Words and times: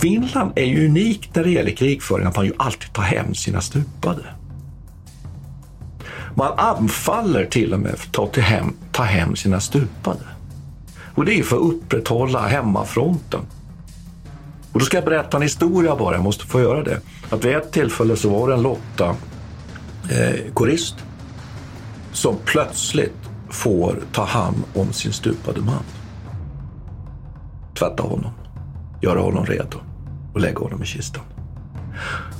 Finland 0.00 0.52
är 0.56 0.64
ju 0.64 0.86
unikt 0.88 1.34
när 1.34 1.44
det 1.44 1.50
gäller 1.50 1.70
krigföring, 1.70 2.26
att 2.26 2.36
man 2.36 2.46
ju 2.46 2.52
alltid 2.56 2.92
tar 2.92 3.02
hem 3.02 3.34
sina 3.34 3.60
stupade. 3.60 4.22
Man 6.34 6.52
anfaller 6.58 7.46
till 7.46 7.74
och 7.74 7.80
med 7.80 7.98
för 7.98 8.24
att 8.24 8.32
ta, 8.32 8.40
hem, 8.40 8.76
ta 8.92 9.02
hem 9.02 9.36
sina 9.36 9.60
stupade. 9.60 10.20
Och 11.14 11.24
det 11.24 11.38
är 11.38 11.42
för 11.42 11.56
att 11.56 11.62
upprätthålla 11.62 12.46
hemmafronten. 12.46 13.40
Och 14.72 14.78
då 14.78 14.84
ska 14.84 14.96
jag 14.96 15.04
berätta 15.04 15.36
en 15.36 15.42
historia 15.42 15.96
bara, 15.96 16.14
jag 16.14 16.24
måste 16.24 16.46
få 16.46 16.60
göra 16.60 16.82
det. 16.82 17.00
Att 17.30 17.44
vid 17.44 17.56
ett 17.56 17.72
tillfälle 17.72 18.16
så 18.16 18.28
var 18.28 18.48
det 18.48 18.54
en 18.54 18.62
Lotta, 18.62 19.16
eh, 20.10 20.52
korist, 20.54 20.96
som 22.12 22.36
plötsligt 22.44 23.30
får 23.50 23.96
ta 24.12 24.24
hand 24.24 24.56
om 24.74 24.92
sin 24.92 25.12
stupade 25.12 25.60
man. 25.60 25.84
Tvätta 27.78 28.02
honom, 28.02 28.30
göra 29.02 29.20
honom 29.20 29.46
redo 29.46 29.89
och 30.32 30.40
lägga 30.40 30.58
honom 30.58 30.82
i 30.82 30.86
kistan. 30.86 31.24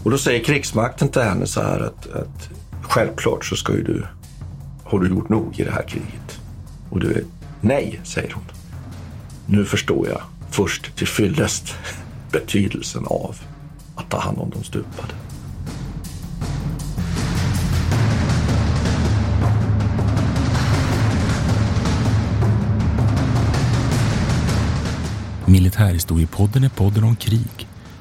Och 0.04 0.10
då 0.10 0.18
säger 0.18 0.44
krigsmakten 0.44 1.08
till 1.08 1.22
henne 1.22 1.46
så 1.46 1.62
här 1.62 1.80
att, 1.80 2.10
att 2.10 2.50
självklart 2.82 3.44
så 3.44 3.56
ska 3.56 3.72
ju 3.72 3.82
du, 3.82 4.06
har 4.84 4.98
du 4.98 5.08
gjort 5.08 5.28
nog 5.28 5.60
i 5.60 5.64
det 5.64 5.72
här 5.72 5.82
kriget? 5.88 6.40
Och 6.90 7.00
du 7.00 7.12
är, 7.12 7.24
nej, 7.60 8.00
säger 8.04 8.32
hon. 8.32 8.44
Nu 9.46 9.64
förstår 9.64 10.08
jag 10.08 10.22
först 10.50 10.96
till 10.96 11.06
fyllest 11.06 11.74
betydelsen 12.32 13.04
av 13.06 13.36
att 13.94 14.10
ta 14.10 14.20
hand 14.20 14.38
om 14.38 14.50
de 14.50 14.64
stupade. 14.64 15.14
Militärhistoriepodden 25.46 26.64
är 26.64 26.68
podden 26.68 27.04
om 27.04 27.16
krig 27.16 27.69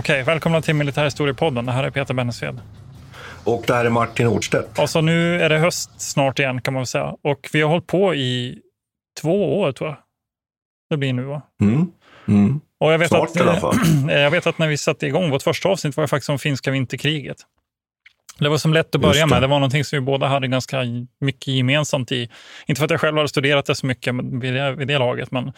Okej, 0.00 0.22
välkomna 0.22 0.62
till 0.62 0.74
Militärhistoriepodden. 0.74 1.66
Det 1.66 1.72
här 1.72 1.84
är 1.84 1.90
Peter 1.90 2.14
Bennesved. 2.14 2.60
Och 3.44 3.64
det 3.66 3.74
här 3.74 3.84
är 3.84 3.90
Martin 3.90 4.26
Hårdstedt. 4.26 4.78
Alltså 4.78 5.00
nu 5.00 5.42
är 5.42 5.48
det 5.48 5.58
höst 5.58 6.00
snart 6.00 6.38
igen 6.38 6.60
kan 6.60 6.74
man 6.74 6.80
väl 6.80 6.86
säga. 6.86 7.14
Och 7.22 7.48
vi 7.52 7.60
har 7.60 7.68
hållit 7.68 7.86
på 7.86 8.14
i 8.14 8.58
två 9.20 9.60
år 9.60 9.72
tror 9.72 9.90
jag. 9.90 9.98
Det 10.90 10.96
blir 10.96 11.12
nu 11.12 11.22
va? 11.22 11.42
Mm. 11.60 11.86
Mm. 12.28 12.60
Och 12.80 12.92
jag 12.92 12.98
vet, 12.98 13.08
Snart 13.08 13.30
att, 13.30 13.36
i 13.36 13.40
alla 13.40 13.60
fall. 13.60 13.76
jag 14.08 14.30
vet 14.30 14.46
att 14.46 14.58
när 14.58 14.68
vi 14.68 14.76
satte 14.76 15.06
igång 15.06 15.30
vårt 15.30 15.42
första 15.42 15.68
avsnitt 15.68 15.96
var 15.96 16.04
det 16.04 16.08
faktiskt 16.08 16.30
om 16.30 16.38
finska 16.38 16.70
vinterkriget. 16.70 17.36
Det 18.38 18.48
var 18.48 18.58
som 18.58 18.72
lätt 18.72 18.94
att 18.94 19.00
börja 19.00 19.26
det. 19.26 19.30
med. 19.30 19.42
Det 19.42 19.46
var 19.46 19.58
någonting 19.58 19.84
som 19.84 19.96
vi 19.96 20.00
båda 20.00 20.26
hade 20.26 20.48
ganska 20.48 20.82
mycket 21.20 21.48
gemensamt 21.48 22.12
i. 22.12 22.30
Inte 22.66 22.78
för 22.78 22.84
att 22.84 22.90
jag 22.90 23.00
själv 23.00 23.16
hade 23.16 23.28
studerat 23.28 23.66
det 23.66 23.74
så 23.74 23.86
mycket 23.86 24.14
vid 24.14 24.54
det, 24.54 24.72
vid 24.74 24.88
det 24.88 24.98
laget, 24.98 25.30
men 25.30 25.52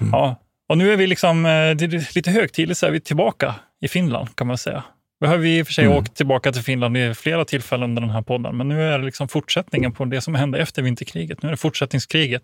Mm. 0.00 0.12
ja. 0.12 0.36
Och 0.70 0.78
nu 0.78 0.92
är 0.92 0.96
vi 0.96 1.06
liksom, 1.06 1.46
eh, 1.46 1.52
är 1.52 2.14
lite 2.14 2.30
högtidligt 2.30 2.78
så 2.78 2.86
är 2.86 2.90
vi 2.90 3.00
tillbaka 3.00 3.54
i 3.80 3.88
Finland 3.88 4.36
kan 4.36 4.46
man 4.46 4.58
säga. 4.58 4.84
Vi 5.20 5.26
har 5.26 5.36
vi 5.36 5.58
i 5.58 5.62
och 5.62 5.66
för 5.66 5.72
sig 5.74 5.84
Mm. 5.84 5.96
åkt 5.98 6.14
tillbaka 6.16 6.52
till 6.52 6.62
Finland 6.62 6.96
vid 6.96 7.16
flera 7.16 7.44
tillfällen 7.44 7.90
under 7.90 8.00
den 8.02 8.10
här 8.10 8.22
podden, 8.22 8.56
men 8.56 8.68
nu 8.68 8.82
är 8.82 8.98
det 8.98 9.04
liksom 9.04 9.28
fortsättningen 9.28 9.92
på 9.92 10.04
det 10.04 10.20
som 10.20 10.34
hände 10.34 10.58
efter 10.58 10.82
vinterkriget. 10.82 11.42
Nu 11.42 11.46
är 11.48 11.50
det 11.50 11.56
fortsättningskriget. 11.56 12.42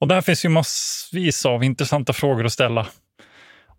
Och 0.00 0.08
där 0.08 0.20
finns 0.20 0.44
ju 0.44 0.48
massvis 0.48 1.46
av 1.46 1.64
intressanta 1.64 2.12
frågor 2.12 2.44
att 2.46 2.52
ställa. 2.52 2.86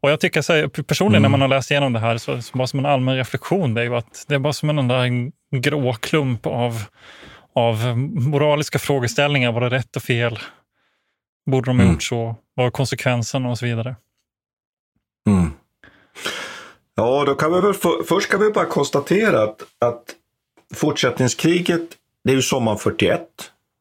Och 0.01 0.11
jag 0.11 0.19
tycker 0.19 0.41
så 0.41 0.53
här, 0.53 0.67
personligen 0.67 1.21
Mm. 1.21 1.31
när 1.31 1.37
man 1.37 1.41
har 1.41 1.57
läst 1.57 1.71
igenom 1.71 1.93
det 1.93 1.99
här, 1.99 2.17
så, 2.17 2.41
så 2.41 2.57
bara 2.57 2.67
som 2.67 2.79
en 2.79 2.85
allmän 2.85 3.15
reflektion, 3.15 3.73
det 3.73 3.81
är 3.81 3.85
ju 3.85 3.95
att 3.95 4.25
det 4.27 4.35
är 4.35 4.39
bara 4.39 4.53
som 4.53 4.69
en 4.69 4.79
enda 4.79 5.03
grå 5.55 5.93
klump 5.93 6.45
av, 6.45 6.83
av 7.55 7.97
moraliska 7.97 8.79
frågeställningar. 8.79 9.51
Var 9.51 9.61
det 9.61 9.69
rätt 9.69 9.95
och 9.95 10.03
fel? 10.03 10.39
Borde 11.51 11.69
de 11.69 11.77
ha 11.77 11.83
Mm. 11.83 11.93
gjort 11.93 12.03
så? 12.03 12.35
Vad 12.61 12.73
konsekvenserna 12.73 13.49
och 13.49 13.57
så 13.57 13.65
vidare? 13.65 13.95
Mm. 15.27 15.51
Ja, 16.95 17.23
då 17.25 17.35
kan 17.35 17.53
vi 17.53 17.61
väl 17.61 17.73
för, 17.73 18.03
först 18.03 18.29
kan 18.29 18.39
vi 18.39 18.51
bara 18.51 18.65
konstatera 18.65 19.43
att, 19.43 19.61
att 19.79 20.03
fortsättningskriget, 20.73 21.81
det 22.23 22.31
är 22.31 22.35
ju 22.35 22.41
sommaren 22.41 22.77
41, 22.77 23.21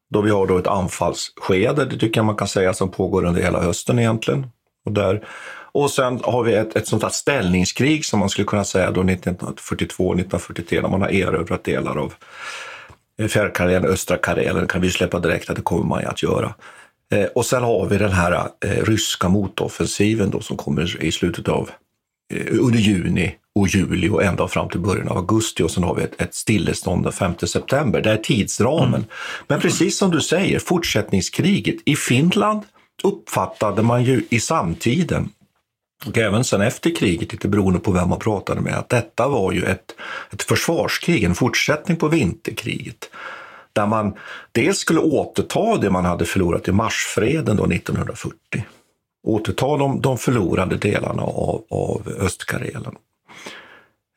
då 0.09 0.21
vi 0.21 0.31
har 0.31 0.47
då 0.47 0.57
ett 0.57 0.67
anfallsskede, 0.67 1.85
det 1.85 1.97
tycker 1.97 2.19
jag 2.19 2.25
man 2.25 2.35
kan 2.35 2.47
säga, 2.47 2.73
som 2.73 2.91
pågår 2.91 3.25
under 3.25 3.41
hela 3.41 3.61
hösten 3.61 3.99
egentligen. 3.99 4.47
Och, 4.85 4.91
där, 4.91 5.27
och 5.71 5.91
sen 5.91 6.19
har 6.23 6.43
vi 6.43 6.53
ett, 6.53 6.75
ett 6.75 6.87
sånt 6.87 7.03
här 7.03 7.09
ställningskrig 7.09 8.05
som 8.05 8.19
man 8.19 8.29
skulle 8.29 8.47
kunna 8.47 8.63
säga 8.63 8.91
då 8.91 9.03
1942-1943 9.03 10.81
när 10.81 10.89
man 10.89 11.01
har 11.01 11.09
erövrat 11.09 11.63
delar 11.63 11.97
av 11.97 12.13
eh, 13.19 13.27
Fjärrkarelen, 13.27 13.85
östra 13.85 14.17
Karelen, 14.17 14.67
kan 14.67 14.81
vi 14.81 14.91
släppa 14.91 15.19
direkt 15.19 15.49
att 15.49 15.55
det 15.55 15.61
kommer 15.61 15.85
man 15.85 16.01
ju 16.01 16.07
att 16.07 16.23
göra. 16.23 16.53
Eh, 17.11 17.25
och 17.25 17.45
sen 17.45 17.63
har 17.63 17.85
vi 17.85 17.97
den 17.97 18.11
här 18.11 18.49
eh, 18.65 18.83
ryska 18.83 19.29
motoffensiven 19.29 20.29
då 20.29 20.39
som 20.39 20.57
kommer 20.57 21.03
i 21.03 21.11
slutet 21.11 21.47
av 21.47 21.69
eh, 22.33 22.59
under 22.59 22.79
juni 22.79 23.35
och 23.55 23.67
juli 23.67 24.09
och 24.09 24.23
ända 24.23 24.47
fram 24.47 24.69
till 24.69 24.79
början 24.79 25.07
av 25.07 25.17
augusti 25.17 25.63
och 25.63 25.71
sen 25.71 25.83
har 25.83 25.95
vi 25.95 26.03
ett, 26.03 26.21
ett 26.21 26.35
stillestånd 26.35 27.03
den 27.03 27.11
5 27.11 27.33
september. 27.37 28.01
Det 28.01 28.11
är 28.11 28.17
tidsramen. 28.17 29.05
Men 29.47 29.59
precis 29.59 29.97
som 29.97 30.11
du 30.11 30.21
säger, 30.21 30.59
fortsättningskriget 30.59 31.75
i 31.85 31.95
Finland 31.95 32.61
uppfattade 33.03 33.81
man 33.81 34.03
ju 34.03 34.25
i 34.29 34.39
samtiden 34.39 35.29
och 36.05 36.17
även 36.17 36.43
sen 36.43 36.61
efter 36.61 36.95
kriget, 36.95 37.31
lite 37.31 37.47
beroende 37.47 37.79
på 37.79 37.91
vem 37.91 38.09
man 38.09 38.19
pratade 38.19 38.61
med, 38.61 38.77
att 38.77 38.89
detta 38.89 39.27
var 39.27 39.51
ju 39.51 39.63
ett, 39.63 39.95
ett 40.31 40.43
försvarskrig, 40.43 41.23
en 41.23 41.35
fortsättning 41.35 41.97
på 41.97 42.07
vinterkriget. 42.07 43.09
Där 43.73 43.85
man 43.85 44.13
dels 44.51 44.77
skulle 44.77 44.99
återta 44.99 45.77
det 45.77 45.89
man 45.89 46.05
hade 46.05 46.25
förlorat 46.25 46.67
i 46.67 46.71
marsfreden 46.71 47.57
då 47.57 47.65
1940. 47.65 48.35
Återta 49.27 49.77
de, 49.77 50.01
de 50.01 50.17
förlorade 50.17 50.77
delarna 50.77 51.21
av, 51.21 51.63
av 51.69 52.13
Östkarelen. 52.19 52.95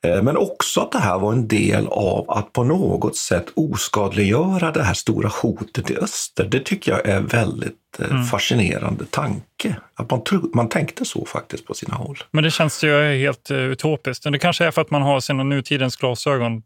Eh, 0.05 0.23
Men 0.23 0.37
också 0.37 0.81
att 0.81 0.91
det 0.91 0.99
här 0.99 1.19
var 1.19 1.31
en 1.33 1.47
del 1.47 1.87
av 1.87 2.31
att 2.31 2.53
på 2.53 2.63
något 2.63 3.15
sätt 3.15 3.45
oskadliggöra 3.55 4.71
det 4.71 4.83
här 4.83 4.93
stora 4.93 5.29
hotet 5.41 5.91
i 5.91 5.97
öster. 5.97 6.45
Det 6.45 6.59
tycker 6.59 6.91
jag 6.91 7.05
är 7.05 7.21
väldigt 7.21 7.99
eh, 7.99 8.23
fascinerande 8.23 9.05
tanke. 9.05 9.75
Att 9.95 10.11
man, 10.11 10.23
tro, 10.23 10.49
man 10.53 10.69
tänkte 10.69 11.05
så 11.05 11.25
faktiskt 11.25 11.65
på 11.65 11.73
sina 11.73 11.95
håll. 11.95 12.17
Men 12.31 12.43
det 12.43 12.51
känns 12.51 12.83
ju 12.83 13.17
helt 13.17 13.51
uh, 13.51 13.57
utopiskt. 13.57 14.31
Det 14.31 14.39
kanske 14.39 14.65
är 14.65 14.71
för 14.71 14.81
att 14.81 14.91
man 14.91 15.01
har 15.01 15.19
sina 15.19 15.43
nutidens 15.43 15.95
glasögon 15.95 16.53
eh, 16.53 16.61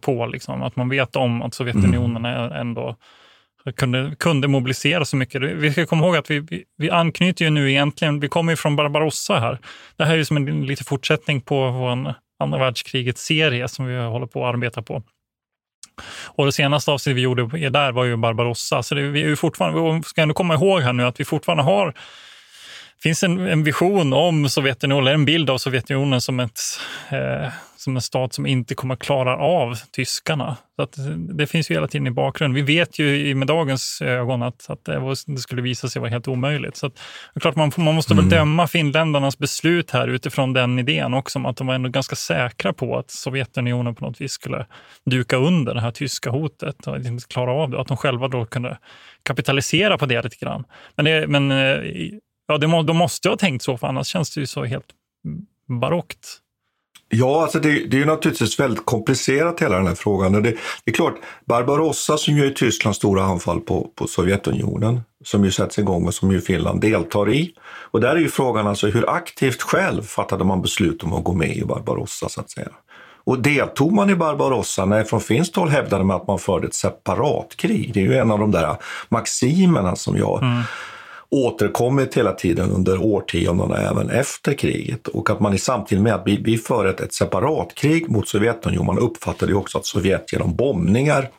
på. 0.00 0.26
Liksom. 0.26 0.62
Att 0.62 0.76
man 0.76 0.88
vet 0.88 1.16
om 1.16 1.42
att 1.42 1.54
Sovjetunionen 1.54 2.24
är 2.24 2.50
ändå 2.50 2.96
kunde, 3.76 4.14
kunde 4.18 4.48
mobilisera 4.48 5.04
så 5.04 5.16
mycket. 5.16 5.42
Vi 5.42 5.72
ska 5.72 5.86
komma 5.86 6.06
ihåg 6.06 6.16
att 6.16 6.30
vi, 6.30 6.38
vi, 6.40 6.64
vi 6.76 6.90
anknyter 6.90 7.44
ju 7.44 7.50
nu 7.50 7.70
egentligen, 7.70 8.20
vi 8.20 8.28
kommer 8.28 8.52
ju 8.52 8.56
från 8.56 8.76
Barbarossa 8.76 9.40
här. 9.40 9.58
Det 9.96 10.04
här 10.04 10.12
är 10.12 10.16
ju 10.16 10.24
som 10.24 10.36
en 10.36 10.66
liten 10.66 10.84
fortsättning 10.84 11.40
på 11.40 11.70
vår 11.70 12.14
andra 12.38 12.58
världskrigets 12.58 13.22
serie 13.22 13.68
som 13.68 13.86
vi 13.86 13.96
håller 13.96 14.26
på 14.26 14.46
att 14.46 14.54
arbeta 14.54 14.82
på. 14.82 15.02
Och 16.26 16.46
det 16.46 16.52
senaste 16.52 16.90
avsnittet 16.90 17.16
vi 17.16 17.20
gjorde 17.20 17.70
där 17.70 17.92
var 17.92 18.04
ju 18.04 18.16
Barbarossa. 18.16 18.82
Så 18.82 18.94
det, 18.94 19.02
vi 19.02 19.22
är 19.22 19.28
ju 19.28 19.36
fortfarande, 19.36 19.96
vi 19.96 20.02
ska 20.02 20.22
ändå 20.22 20.34
komma 20.34 20.54
ihåg 20.54 20.80
här 20.80 20.92
nu 20.92 21.04
att 21.04 21.20
vi 21.20 21.24
fortfarande 21.24 21.62
har 21.62 21.94
finns 23.02 23.22
en, 23.22 23.38
en 23.38 23.64
vision 23.64 24.12
om 24.12 24.48
Sovjetunionen, 24.48 25.02
eller 25.02 25.14
en 25.14 25.24
bild 25.24 25.50
av 25.50 25.58
Sovjetunionen 25.58 26.20
som, 26.20 26.40
ett, 26.40 26.60
eh, 27.10 27.52
som 27.76 27.96
en 27.96 28.02
stat 28.02 28.32
som 28.32 28.46
inte 28.46 28.74
kommer 28.74 28.94
att 28.94 29.00
klara 29.00 29.36
av 29.36 29.78
tyskarna. 29.92 30.56
Så 30.76 30.82
att, 30.82 30.96
det 31.16 31.46
finns 31.46 31.70
ju 31.70 31.74
hela 31.74 31.88
tiden 31.88 32.06
i 32.06 32.10
bakgrunden. 32.10 32.54
Vi 32.54 32.78
vet 32.78 32.98
ju 32.98 33.34
med 33.34 33.48
dagens 33.48 34.02
ögon 34.02 34.42
att, 34.42 34.70
att 34.70 34.84
det, 34.84 34.98
var, 34.98 35.32
det 35.32 35.38
skulle 35.38 35.62
visa 35.62 35.88
sig 35.88 36.00
vara 36.00 36.10
helt 36.10 36.28
omöjligt. 36.28 36.76
Så 36.76 36.86
att, 36.86 36.92
klart 37.40 37.56
man, 37.56 37.72
man 37.76 37.94
måste 37.94 38.12
mm. 38.12 38.24
väl 38.24 38.38
döma 38.38 38.66
finländarnas 38.66 39.38
beslut 39.38 39.90
här 39.90 40.08
utifrån 40.08 40.52
den 40.52 40.78
idén 40.78 41.14
också, 41.14 41.46
att 41.46 41.56
de 41.56 41.66
var 41.66 41.74
ändå 41.74 41.88
ganska 41.88 42.16
säkra 42.16 42.72
på 42.72 42.98
att 42.98 43.10
Sovjetunionen 43.10 43.94
på 43.94 44.04
något 44.04 44.20
vis 44.20 44.32
skulle 44.32 44.66
duka 45.04 45.36
under 45.36 45.74
det 45.74 45.80
här 45.80 45.90
tyska 45.90 46.30
hotet 46.30 46.86
och 46.86 46.96
inte 46.96 47.28
klara 47.28 47.52
av 47.52 47.70
det. 47.70 47.80
Att 47.80 47.88
de 47.88 47.96
själva 47.96 48.28
då 48.28 48.44
kunde 48.44 48.78
kapitalisera 49.22 49.98
på 49.98 50.06
det 50.06 50.22
lite 50.22 50.36
grann. 50.36 50.64
Men, 50.96 51.04
det, 51.04 51.26
men 51.26 51.50
eh, 51.50 51.80
Ja, 52.48 52.58
det 52.58 52.66
må, 52.66 52.82
de 52.82 52.96
måste 52.96 53.28
ha 53.28 53.36
tänkt 53.36 53.62
så, 53.62 53.76
för 53.76 53.86
annars 53.86 54.06
känns 54.06 54.34
det 54.34 54.40
ju 54.40 54.46
så 54.46 54.64
helt 54.64 54.86
barockt. 55.80 56.40
Ja, 57.10 57.42
alltså 57.42 57.58
det, 57.60 57.68
det 57.68 57.96
är 57.96 57.98
ju 57.98 58.04
naturligtvis 58.04 58.60
väldigt 58.60 58.86
komplicerat 58.86 59.60
hela 59.60 59.76
den 59.76 59.86
här 59.86 59.94
frågan. 59.94 60.32
Det, 60.32 60.40
det 60.40 60.56
är 60.84 60.92
klart, 60.92 61.14
Barbarossa 61.44 62.16
som 62.16 62.36
ju 62.36 62.46
är 62.46 62.50
Tysklands 62.50 62.98
stora 62.98 63.22
anfall 63.22 63.60
på, 63.60 63.90
på 63.94 64.06
Sovjetunionen, 64.06 65.00
som 65.24 65.44
ju 65.44 65.50
sätts 65.50 65.78
igång 65.78 66.06
och 66.06 66.14
som 66.14 66.32
ju 66.32 66.40
Finland 66.40 66.80
deltar 66.80 67.30
i. 67.30 67.52
Och 67.90 68.00
där 68.00 68.16
är 68.16 68.20
ju 68.20 68.28
frågan 68.28 68.66
alltså 68.66 68.86
hur 68.86 69.10
aktivt 69.10 69.62
själv 69.62 70.02
fattade 70.02 70.44
man 70.44 70.62
beslut 70.62 71.02
om 71.02 71.12
att 71.12 71.24
gå 71.24 71.32
med 71.32 71.56
i 71.56 71.64
Barbarossa 71.64 72.28
så 72.28 72.40
att 72.40 72.50
säga. 72.50 72.68
Och 73.24 73.38
deltog 73.38 73.92
man 73.92 74.10
i 74.10 74.14
Barbarossa? 74.14 74.84
Nej, 74.84 75.04
från 75.04 75.20
finskt 75.20 75.56
håll 75.56 75.68
hävdade 75.68 76.04
man 76.04 76.16
att 76.16 76.26
man 76.26 76.38
förde 76.38 76.66
ett 76.66 76.74
separatkrig. 76.74 77.94
Det 77.94 78.00
är 78.00 78.04
ju 78.04 78.16
en 78.16 78.30
av 78.30 78.38
de 78.38 78.50
där 78.50 78.76
maximerna 79.08 79.96
som 79.96 80.16
jag 80.16 80.42
mm 80.42 80.62
återkommit 81.30 82.16
hela 82.16 82.32
tiden 82.32 82.70
under 82.70 83.02
årtiondena 83.02 83.76
även 83.76 84.10
efter 84.10 84.54
kriget. 84.54 85.08
Och 85.08 85.30
att 85.30 85.40
man 85.40 85.54
i 85.54 85.58
samtidigt 85.58 86.04
med 86.04 86.14
att 86.14 86.22
vi, 86.26 86.42
vi 86.44 86.58
för 86.58 86.86
ett, 86.86 87.00
ett 87.00 87.14
separatkrig 87.14 88.10
mot 88.10 88.28
Sovjetunionen, 88.28 88.86
man 88.86 88.98
uppfattade 88.98 89.52
ju 89.52 89.58
också 89.58 89.78
att 89.78 89.86
Sovjet 89.86 90.32
genom 90.32 90.56
bombningar 90.56 91.30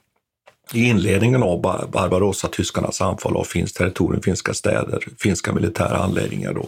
i 0.74 0.90
inledningen 0.90 1.44
av 1.44 1.62
Barbarossa-tyskarnas 1.92 3.02
anfall 3.02 3.38
av 3.38 3.44
finskt 3.44 3.78
territorium, 3.78 4.22
finska 4.22 4.54
städer, 4.54 5.08
finska 5.20 5.54
militära 5.54 5.98
anläggningar 5.98 6.54
då 6.54 6.68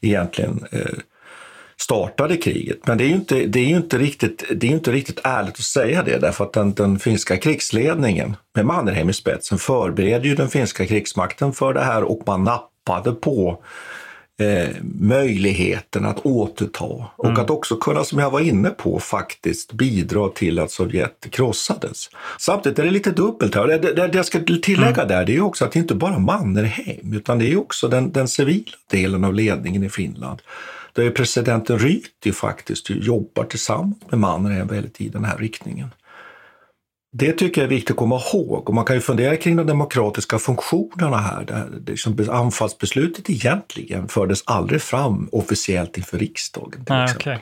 egentligen 0.00 0.64
eh, 0.70 0.98
startade 1.80 2.36
kriget. 2.36 2.86
Men 2.86 2.98
det 2.98 3.04
är 3.04 3.08
ju 3.08 3.14
inte, 3.14 3.46
det 3.46 3.60
är 3.60 3.68
inte, 3.68 3.98
riktigt, 3.98 4.44
det 4.56 4.66
är 4.66 4.70
inte 4.70 4.92
riktigt 4.92 5.20
ärligt 5.24 5.54
att 5.54 5.60
säga 5.60 6.02
det 6.02 6.18
därför 6.18 6.44
att 6.44 6.52
den, 6.52 6.74
den 6.74 6.98
finska 6.98 7.36
krigsledningen 7.36 8.36
med 8.54 8.66
Mannerheim 8.66 9.10
i 9.10 9.12
spetsen 9.12 9.58
förbereder 9.58 10.24
ju 10.24 10.34
den 10.34 10.48
finska 10.48 10.86
krigsmakten 10.86 11.52
för 11.52 11.74
det 11.74 11.80
här 11.80 12.02
och 12.02 12.22
man 12.26 12.44
nappade 12.44 13.12
på 13.12 13.62
eh, 14.40 14.68
möjligheten 15.00 16.04
att 16.04 16.26
återta 16.26 17.06
och 17.16 17.24
mm. 17.24 17.40
att 17.40 17.50
också 17.50 17.76
kunna, 17.76 18.04
som 18.04 18.18
jag 18.18 18.30
var 18.30 18.40
inne 18.40 18.70
på, 18.70 19.00
faktiskt 19.00 19.72
bidra 19.72 20.28
till 20.28 20.58
att 20.58 20.70
Sovjet 20.70 21.26
krossades. 21.30 22.10
Samtidigt 22.38 22.78
är 22.78 22.84
det 22.84 22.90
lite 22.90 23.10
dubbelt 23.10 23.54
här. 23.54 23.66
Det, 23.66 23.78
det, 23.78 24.06
det 24.08 24.18
jag 24.18 24.26
ska 24.26 24.38
tillägga 24.62 25.02
mm. 25.02 25.08
där 25.08 25.24
det 25.24 25.36
är 25.36 25.40
också 25.40 25.64
att 25.64 25.72
det 25.72 25.78
inte 25.78 25.94
bara 25.94 26.18
Mannerheim 26.18 27.12
utan 27.14 27.38
det 27.38 27.52
är 27.52 27.58
också 27.58 27.88
den, 27.88 28.12
den 28.12 28.28
civila 28.28 28.76
delen 28.90 29.24
av 29.24 29.34
ledningen 29.34 29.82
i 29.82 29.88
Finland 29.88 30.42
där 31.02 31.10
presidenten 31.10 31.78
Ryti 31.78 32.32
faktiskt 32.32 32.90
jobbar 32.90 33.44
tillsammans 33.44 33.96
med 34.10 34.20
Mannerheim 34.20 34.66
väldigt 34.66 35.00
i 35.00 35.08
den 35.08 35.24
här 35.24 35.38
riktningen. 35.38 35.90
Det 37.12 37.32
tycker 37.32 37.60
jag 37.60 37.66
är 37.66 37.74
viktigt 37.74 37.90
att 37.90 37.96
komma 37.96 38.20
ihåg 38.32 38.68
och 38.68 38.74
man 38.74 38.84
kan 38.84 38.96
ju 38.96 39.00
fundera 39.00 39.36
kring 39.36 39.56
de 39.56 39.66
demokratiska 39.66 40.38
funktionerna 40.38 41.16
här. 41.16 41.44
Där 41.44 41.66
liksom 41.86 42.28
anfallsbeslutet 42.30 43.30
egentligen 43.30 44.08
fördes 44.08 44.42
aldrig 44.46 44.82
fram 44.82 45.28
officiellt 45.32 45.96
inför 45.96 46.18
riksdagen. 46.18 46.84
Till 46.84 46.94
Nej, 46.94 47.14
okay. 47.16 47.38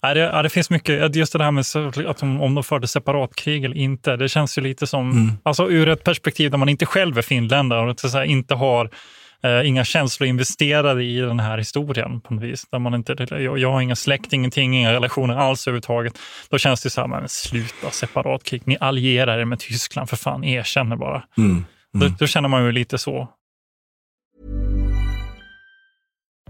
Ja, 0.00 0.14
det, 0.14 0.20
ja, 0.20 0.42
det 0.42 0.48
finns 0.48 0.70
mycket, 0.70 1.16
just 1.16 1.32
det 1.32 1.44
här 1.44 1.50
med 1.50 1.64
att 2.10 2.18
de, 2.18 2.40
om 2.40 2.54
de 2.54 2.64
förde 2.64 2.88
separatkrig 2.88 3.64
eller 3.64 3.76
inte, 3.76 4.16
det 4.16 4.28
känns 4.28 4.58
ju 4.58 4.62
lite 4.62 4.86
som, 4.86 5.10
mm. 5.10 5.32
alltså 5.42 5.70
ur 5.70 5.88
ett 5.88 6.04
perspektiv 6.04 6.50
där 6.50 6.58
man 6.58 6.68
inte 6.68 6.86
själv 6.86 7.18
är 7.18 7.22
finländare 7.22 7.90
och 7.90 8.26
inte 8.26 8.54
har 8.54 8.90
eh, 9.42 9.68
inga 9.68 9.84
känslor 9.84 10.28
investerade 10.28 11.04
i 11.04 11.18
den 11.18 11.40
här 11.40 11.58
historien 11.58 12.20
på 12.20 12.34
något 12.34 12.42
vis. 12.42 12.66
Där 12.70 12.78
man 12.78 12.94
inte, 12.94 13.26
jag, 13.30 13.58
jag 13.58 13.72
har 13.72 13.80
ingen 13.80 13.96
släkt, 13.96 14.32
ingenting, 14.32 14.78
inga 14.78 14.92
relationer 14.92 15.36
alls 15.36 15.66
överhuvudtaget. 15.66 16.18
Då 16.50 16.58
känns 16.58 16.82
det 16.82 16.90
så 16.90 17.00
här, 17.00 17.08
men 17.08 17.28
sluta 17.28 17.90
separatkrig, 17.90 18.62
ni 18.64 18.76
allierar 18.80 19.38
er 19.38 19.44
med 19.44 19.58
Tyskland, 19.58 20.08
för 20.08 20.16
fan, 20.16 20.44
erkänner 20.44 20.96
bara. 20.96 21.22
Mm. 21.38 21.50
Mm. 21.50 21.64
Då, 21.92 22.16
då 22.18 22.26
känner 22.26 22.48
man 22.48 22.64
ju 22.64 22.72
lite 22.72 22.98
så. 22.98 23.28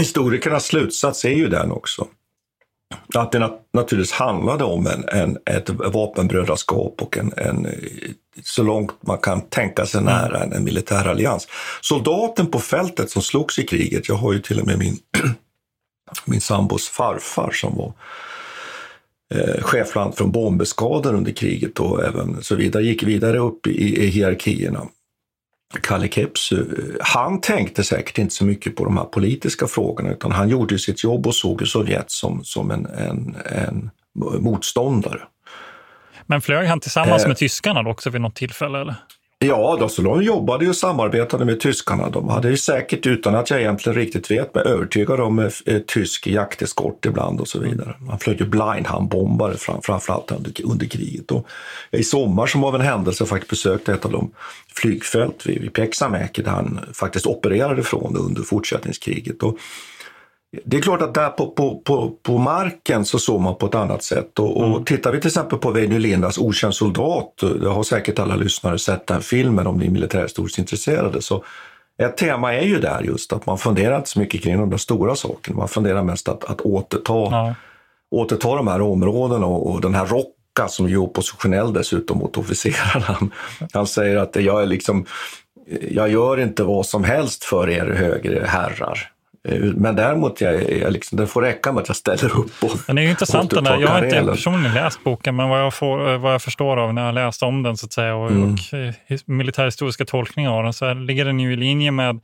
Historikernas 0.00 0.64
slutsats 0.64 1.24
är 1.24 1.30
ju 1.30 1.48
den 1.48 1.72
också. 1.72 2.06
att 3.14 3.32
det 3.32 3.38
nat 3.38 3.68
naturligtvis 3.72 4.12
handlade 4.12 4.64
om 4.64 4.86
en, 4.86 5.04
en, 5.08 5.38
ett 5.46 5.70
vapenbrödraskap 5.70 7.02
och 7.02 7.18
en, 7.18 7.32
en, 7.36 7.66
så 8.44 8.62
långt 8.62 8.92
man 9.00 9.18
kan 9.18 9.40
tänka 9.40 9.86
sig 9.86 10.02
nära 10.02 10.42
en, 10.42 10.52
en 10.52 10.64
militär 10.64 11.08
allians. 11.08 11.48
Soldaten 11.80 12.46
på 12.46 12.58
fältet 12.58 13.10
som 13.10 13.22
slogs 13.22 13.58
i 13.58 13.66
kriget, 13.66 14.08
jag 14.08 14.16
har 14.16 14.32
ju 14.32 14.38
till 14.38 14.60
och 14.60 14.66
med 14.66 14.78
min, 14.78 14.98
min 16.24 16.40
sambos 16.40 16.88
farfar 16.88 17.50
som 17.50 17.76
var 17.76 17.92
eh, 19.34 19.62
chefland 19.62 20.14
från 20.14 20.32
bombeskador 20.32 21.14
under 21.14 21.32
kriget 21.32 21.80
och 21.80 22.04
även 22.04 22.42
så 22.42 22.54
vidare, 22.54 22.82
gick 22.82 23.02
vidare 23.02 23.38
upp 23.38 23.66
i, 23.66 24.04
i 24.04 24.06
hierarkierna. 24.06 24.86
Kalle 25.82 26.08
Kepsu, 26.08 26.64
han 27.00 27.40
tänkte 27.40 27.84
säkert 27.84 28.18
inte 28.18 28.34
så 28.34 28.44
mycket 28.44 28.76
på 28.76 28.84
de 28.84 28.96
här 28.96 29.04
politiska 29.04 29.66
frågorna 29.66 30.10
utan 30.10 30.32
han 30.32 30.48
gjorde 30.48 30.78
sitt 30.78 31.04
jobb 31.04 31.26
och 31.26 31.34
såg 31.34 31.68
Sovjet 31.68 32.10
som, 32.10 32.44
som 32.44 32.70
en, 32.70 32.86
en, 32.86 33.36
en 33.44 33.90
motståndare. 34.40 35.20
Men 36.26 36.40
flög 36.40 36.66
han 36.66 36.80
tillsammans 36.80 37.22
eh, 37.22 37.28
med 37.28 37.36
tyskarna 37.36 37.90
också 37.90 38.10
vid 38.10 38.20
något 38.20 38.36
tillfälle? 38.36 38.80
Eller? 38.80 38.94
Ja, 39.44 39.76
då, 39.80 39.88
så 39.88 40.02
de 40.02 40.22
jobbade 40.22 40.68
och 40.68 40.76
samarbetade 40.76 41.44
med 41.44 41.60
tyskarna. 41.60 42.10
De 42.10 42.28
hade 42.28 42.50
ju 42.50 42.56
säkert, 42.56 43.06
utan 43.06 43.34
att 43.34 43.50
jag 43.50 43.60
egentligen 43.60 43.98
riktigt 43.98 44.30
vet, 44.30 44.54
men 44.54 44.66
övertygade 44.66 45.22
om 45.22 45.38
eh, 45.38 45.48
eh 45.66 45.78
tysk 45.78 46.26
jakteskort 46.26 47.06
ibland 47.06 47.40
och 47.40 47.48
så 47.48 47.60
vidare. 47.60 47.94
Man 47.98 48.18
flög 48.18 48.40
ju 48.40 48.46
blindhandbombare 48.46 49.56
fram, 49.56 49.82
framförallt 49.82 50.32
under, 50.32 50.52
under 50.64 50.86
kriget. 50.86 51.30
Och 51.30 51.46
I 51.90 52.04
sommar 52.04 52.46
som 52.46 52.64
av 52.64 52.74
en 52.74 52.80
händelse 52.80 53.26
faktiskt 53.26 53.50
besökte 53.50 53.92
ett 53.92 54.04
av 54.04 54.12
de 54.12 54.30
flygfält 54.74 55.46
vid, 55.46 55.60
vid 55.60 55.72
Peksamäki 55.72 56.42
där 56.42 56.50
han 56.50 56.80
faktiskt 56.92 57.26
opererade 57.26 57.82
från 57.82 58.16
under 58.16 58.42
fortsättningskriget. 58.42 59.42
Och 59.42 59.58
det 60.64 60.76
är 60.76 60.80
klart 60.80 61.02
att 61.02 61.14
där 61.14 61.28
på, 61.28 61.50
på, 61.50 61.80
på, 61.84 62.10
på 62.22 62.38
marken 62.38 63.04
så 63.04 63.18
såg 63.18 63.40
man 63.40 63.54
på 63.56 63.66
ett 63.66 63.74
annat 63.74 64.02
sätt. 64.02 64.38
Och, 64.38 64.62
och 64.62 64.86
tittar 64.86 65.12
vi 65.12 65.20
till 65.20 65.28
exempel 65.28 65.58
på 65.58 65.70
Väinö 65.70 65.98
Lindas 65.98 66.38
Okänd 66.38 66.74
soldat, 66.74 67.42
det 67.60 67.68
har 67.68 67.82
säkert 67.82 68.18
alla 68.18 68.36
lyssnare 68.36 68.78
sett 68.78 69.06
den 69.06 69.20
filmen 69.20 69.66
om 69.66 69.78
ni 69.78 69.86
är 69.86 69.90
militärhistoriskt 69.90 70.58
intresserade, 70.58 71.22
så 71.22 71.44
ett 72.02 72.16
tema 72.16 72.54
är 72.54 72.62
ju 72.62 72.80
där 72.80 73.02
just 73.02 73.32
att 73.32 73.46
man 73.46 73.58
funderar 73.58 73.96
inte 73.96 74.08
så 74.08 74.18
mycket 74.18 74.42
kring 74.42 74.58
de 74.58 74.70
där 74.70 74.76
stora 74.76 75.14
sakerna. 75.14 75.56
Man 75.56 75.68
funderar 75.68 76.02
mest 76.02 76.28
att, 76.28 76.44
att 76.44 76.60
återta, 76.60 77.12
Ja. 77.12 77.54
återta 78.10 78.56
de 78.56 78.68
här 78.68 78.80
områdena 78.80 79.46
och, 79.46 79.70
och 79.70 79.80
den 79.80 79.94
här 79.94 80.06
Rocka 80.06 80.68
som 80.68 80.86
är 80.86 80.96
oppositionell 80.96 81.72
dessutom 81.72 82.18
mot 82.18 82.36
officerarna. 82.36 83.04
Han, 83.04 83.32
han 83.72 83.86
säger 83.86 84.16
att 84.16 84.36
jag 84.36 84.62
är 84.62 84.66
liksom, 84.66 85.06
jag 85.90 86.10
gör 86.10 86.40
inte 86.40 86.62
vad 86.62 86.86
som 86.86 87.04
helst 87.04 87.44
för 87.44 87.70
er 87.70 87.86
högre 87.86 88.44
herrar. 88.46 89.10
Eh, 89.48 89.60
Men 89.60 89.96
däremot, 89.96 90.40
jag, 90.40 90.78
jag 90.78 90.92
liksom, 90.92 91.18
det 91.18 91.26
får 91.26 91.42
räcka 91.42 91.72
med 91.72 91.80
att 91.80 91.88
jag 91.88 91.96
ställer 91.96 92.38
upp 92.38 92.52
och 92.62 92.70
Den 92.86 92.98
är 92.98 93.02
ju 93.02 93.10
intressant 93.10 93.50
den 93.50 93.64
där. 93.64 93.78
Jag 93.80 93.88
har 93.88 94.04
inte 94.04 94.24
personligen 94.24 94.74
läst 94.74 95.04
boken, 95.04 95.36
men 95.36 95.48
vad 95.48 95.60
jag, 95.60 95.74
får, 95.74 96.18
vad 96.18 96.34
jag 96.34 96.42
förstår 96.42 96.76
av 96.76 96.94
när 96.94 97.06
jag 97.06 97.14
läst 97.14 97.42
om 97.42 97.62
den 97.62 97.76
så 97.76 97.86
att 97.86 97.92
säga 97.92 98.14
och, 98.14 98.30
Mm. 98.30 98.42
och 98.54 98.74
eh, 98.78 98.92
his- 99.08 99.22
militärhistoriska 99.26 100.04
tolkningar 100.04 100.50
av 100.50 100.64
den 100.64 100.72
så 100.72 100.86
här, 100.86 100.94
ligger 100.94 101.24
den 101.24 101.40
ju 101.40 101.52
i 101.52 101.56
linje 101.56 101.90
med, 101.90 102.20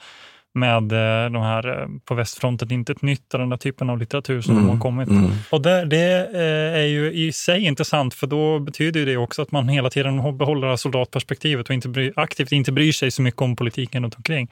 med 0.55 0.93
eh, 0.93 1.31
de 1.31 1.43
här 1.43 1.81
eh, 1.83 1.87
på 2.05 2.15
västfronten, 2.15 2.73
inte 2.73 2.93
ett 2.93 3.03
nytt 3.03 3.35
och 3.35 3.41
den 3.41 3.49
där 3.49 3.57
typen 3.57 3.91
av 3.91 3.99
litteratur 3.99 4.41
som 4.41 4.57
Mm, 4.59 4.69
har 4.69 4.79
kommit. 4.79 5.09
mm. 5.09 5.31
Och 5.51 5.63
det, 5.63 5.85
det 5.85 6.29
eh, 6.35 6.81
är 6.83 6.87
ju 6.87 7.13
i 7.13 7.33
sig 7.33 7.65
intressant 7.65 8.15
för 8.15 8.27
då 8.27 8.59
betyder 8.59 9.07
det 9.07 9.17
också 9.17 9.43
att 9.43 9.53
man 9.53 9.69
hela 9.69 9.91
tiden 9.91 10.39
behåller 10.39 10.67
det 10.69 10.79
soldatperspektivet 10.79 11.69
och 11.69 11.75
inte 11.75 11.89
bry, 11.89 12.13
aktivt 12.17 12.53
inte 12.53 12.73
bryr 12.73 12.93
sig 12.93 13.11
så 13.11 13.23
mycket 13.23 13.41
om 13.43 13.57
politiken 13.57 14.03
runt 14.03 14.15
omkring. 14.17 14.49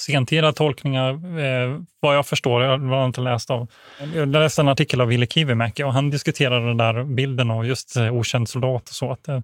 Sentida 0.00 0.52
tolkningar, 0.52 1.10
eh, 1.38 1.80
vad 2.00 2.16
jag 2.16 2.26
förstår, 2.26 2.62
jag 2.62 2.78
har 2.78 3.06
inte 3.06 3.20
läst 3.20 3.50
av. 3.50 3.68
Jag 4.14 4.28
läste 4.28 4.60
en 4.60 4.68
artikel 4.68 5.00
av 5.00 5.08
Ville 5.08 5.26
Kivimäki 5.26 5.82
och 5.82 5.92
han 5.92 6.10
diskuterade 6.10 6.66
den 6.66 6.76
där 6.76 7.04
bilden 7.04 7.50
av 7.50 7.66
just 7.66 7.96
eh, 7.96 8.14
okänd 8.14 8.48
soldat 8.48 8.88
och 8.88 8.94
så. 8.94 9.12
Att, 9.12 9.28
eh, 9.28 9.40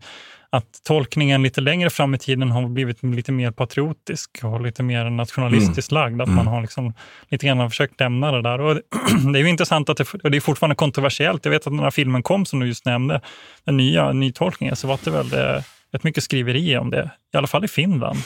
att 0.51 0.81
tolkningen 0.87 1.43
lite 1.43 1.61
längre 1.61 1.91
fram 1.91 2.15
i 2.15 2.19
tiden 2.19 2.51
har 2.51 2.69
blivit 2.69 3.03
lite 3.03 3.33
mer 3.33 3.51
patriotisk 3.51 4.41
och 4.43 4.61
lite 4.61 4.83
mer 4.83 5.11
nationalistiskt 5.11 5.93
lagd. 5.93 6.23
Att 6.23 6.29
man 6.29 6.47
har 6.47 6.61
liksom 6.61 6.95
lite 7.29 7.47
grann 7.47 7.71
försökt 7.71 8.01
lämna 8.01 8.33
det 8.33 8.43
där. 8.43 8.61
Och 8.61 8.75
det, 9.33 9.39
är 9.39 9.43
ju 9.43 9.49
intressant 9.49 9.89
att 9.89 9.97
det, 9.97 10.15
och 10.15 10.31
det 10.31 10.37
är 10.37 10.41
fortfarande 10.41 10.77
kontroversiellt. 10.77 11.45
Jag 11.45 11.53
vet 11.53 11.67
att 11.67 11.73
den 11.73 11.81
här 11.81 11.91
filmen 11.91 12.23
kom, 12.23 12.47
som 12.47 12.61
du 12.61 12.67
just 12.67 12.85
nämnde, 12.85 13.21
den 13.65 13.77
nya 13.77 14.13
nytolkningen, 14.13 14.77
så 14.77 14.89
var 14.89 14.99
det 15.05 15.11
väl 15.11 15.35
eh, 15.35 15.63
rätt 15.93 16.05
mycket 16.05 16.25
skriverier 16.25 16.79
om 16.79 16.91
det. 16.91 17.11
I 17.35 17.37
alla 17.37 17.47
fall 17.47 17.65
i 17.65 17.69
Finland. 17.69 18.19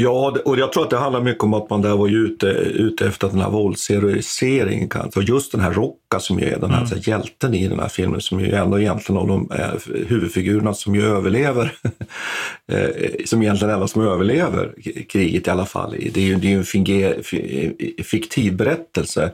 Ja, 0.00 0.36
och 0.44 0.58
jag 0.58 0.72
tror 0.72 0.84
att 0.84 0.90
det 0.90 0.96
handlar 0.96 1.20
mycket 1.20 1.44
om 1.44 1.54
att 1.54 1.70
man 1.70 1.82
där 1.82 1.96
var 1.96 2.08
ute, 2.08 2.46
ute 2.46 3.06
efter 3.06 3.28
den 3.28 3.40
här 3.40 3.50
våldsheroiseringen. 3.50 4.90
Och 5.16 5.22
just 5.22 5.52
den 5.52 5.60
här 5.60 5.72
Rocka 5.72 6.20
som 6.20 6.38
är 6.38 6.58
den 6.58 6.70
här, 6.70 6.84
så 6.86 6.94
här 6.94 7.08
hjälten 7.08 7.54
i 7.54 7.68
den 7.68 7.78
här 7.78 7.88
filmen 7.88 8.20
som 8.20 8.40
är 8.40 8.60
av 8.60 8.80
egentligen 8.80 9.20
av 9.20 9.28
de 9.28 9.50
eh, 9.50 9.94
huvudfigurerna 10.06 10.74
som 10.74 10.94
ju 10.94 11.04
överlever. 11.04 11.72
eh, 12.72 12.88
som 13.24 13.42
egentligen 13.42 13.74
alla 13.74 13.88
som 13.88 14.02
överlever 14.02 14.74
kriget 15.08 15.46
i 15.46 15.50
alla 15.50 15.66
fall. 15.66 15.90
Det 15.90 16.20
är 16.20 16.24
ju, 16.24 16.34
det 16.34 16.46
är 16.46 16.50
ju 16.50 16.58
en 16.58 16.64
finger, 16.64 17.22
fi- 17.22 18.02
fiktiv 18.04 18.56
berättelse. 18.56 19.32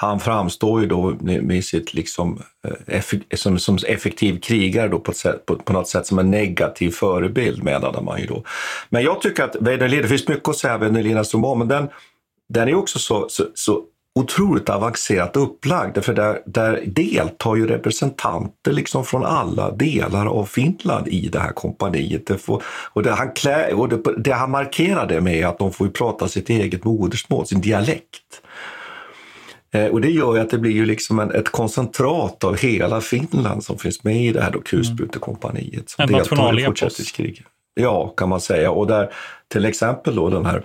Han 0.00 0.20
framstår 0.20 0.80
ju 0.80 0.86
då 0.86 1.16
med 1.20 1.64
sitt 1.64 1.94
liksom, 1.94 2.42
eh, 2.86 3.02
som, 3.34 3.58
som 3.58 3.78
effektiv 3.86 4.40
krigare 4.40 4.88
då 4.88 4.98
på, 4.98 5.10
ett 5.10 5.16
sätt, 5.16 5.46
på, 5.46 5.56
på 5.56 5.72
något 5.72 5.88
sätt 5.88 6.06
som 6.06 6.18
en 6.18 6.30
negativ 6.30 6.90
förebild 6.90 7.62
menade 7.62 8.00
man 8.00 8.20
ju 8.20 8.26
då. 8.26 8.44
Men 8.88 9.02
jag 9.02 9.20
tycker 9.20 9.44
att 9.44 9.56
Weinerlin, 9.60 10.02
det 10.02 10.08
finns 10.08 10.28
mycket 10.28 10.48
att 10.48 10.56
säga 10.56 10.74
om 10.74 10.80
Weinerlinas 10.80 11.34
roman, 11.34 11.58
men 11.58 11.68
den, 11.68 11.88
den 12.48 12.68
är 12.68 12.74
också 12.74 12.98
så, 12.98 13.26
så, 13.28 13.44
så 13.54 13.82
otroligt 14.14 14.68
avancerat 14.68 15.36
upplagd. 15.36 16.04
För 16.04 16.14
där, 16.14 16.42
där 16.46 16.82
deltar 16.86 17.56
ju 17.56 17.66
representanter 17.66 18.72
liksom 18.72 19.04
från 19.04 19.24
alla 19.24 19.70
delar 19.70 20.26
av 20.26 20.44
Finland 20.44 21.08
i 21.08 21.28
det 21.28 21.38
här 21.40 21.52
kompaniet. 21.52 22.26
Det 22.26 22.38
får, 22.38 22.62
och 22.92 23.02
det 23.02 23.10
han, 23.10 23.32
klä, 23.32 23.72
och 23.72 23.88
det, 23.88 24.02
det 24.18 24.32
han 24.32 24.50
markerar 24.50 25.06
det 25.06 25.20
med 25.20 25.34
är 25.34 25.46
att 25.46 25.58
de 25.58 25.72
får 25.72 25.86
ju 25.86 25.92
prata 25.92 26.28
sitt 26.28 26.50
eget 26.50 26.84
modersmål, 26.84 27.46
sin 27.46 27.60
dialekt. 27.60 28.42
Eh, 29.72 29.86
Och 29.86 30.00
det 30.00 30.10
gör 30.10 30.34
ju 30.34 30.40
att 30.40 30.50
det 30.50 30.58
blir 30.58 30.72
ju 30.72 30.86
liksom 30.86 31.18
en, 31.18 31.30
ett 31.30 31.48
koncentrat 31.48 32.44
av 32.44 32.56
hela 32.56 33.00
Finland 33.00 33.64
som 33.64 33.78
finns 33.78 34.04
med 34.04 34.24
i 34.24 34.32
det 34.32 34.40
här 34.42 34.52
kulsprutekompaniet. 34.64 35.90
som 35.90 36.02
En 36.02 36.08
nationalepos. 36.18 36.80
Ja, 37.74 38.08
kan 38.08 38.28
man 38.28 38.40
säga. 38.40 38.70
Och 38.70 38.86
där 38.86 39.12
till 39.48 39.64
exempel 39.64 40.14
då 40.14 40.30
den 40.30 40.46
här 40.46 40.62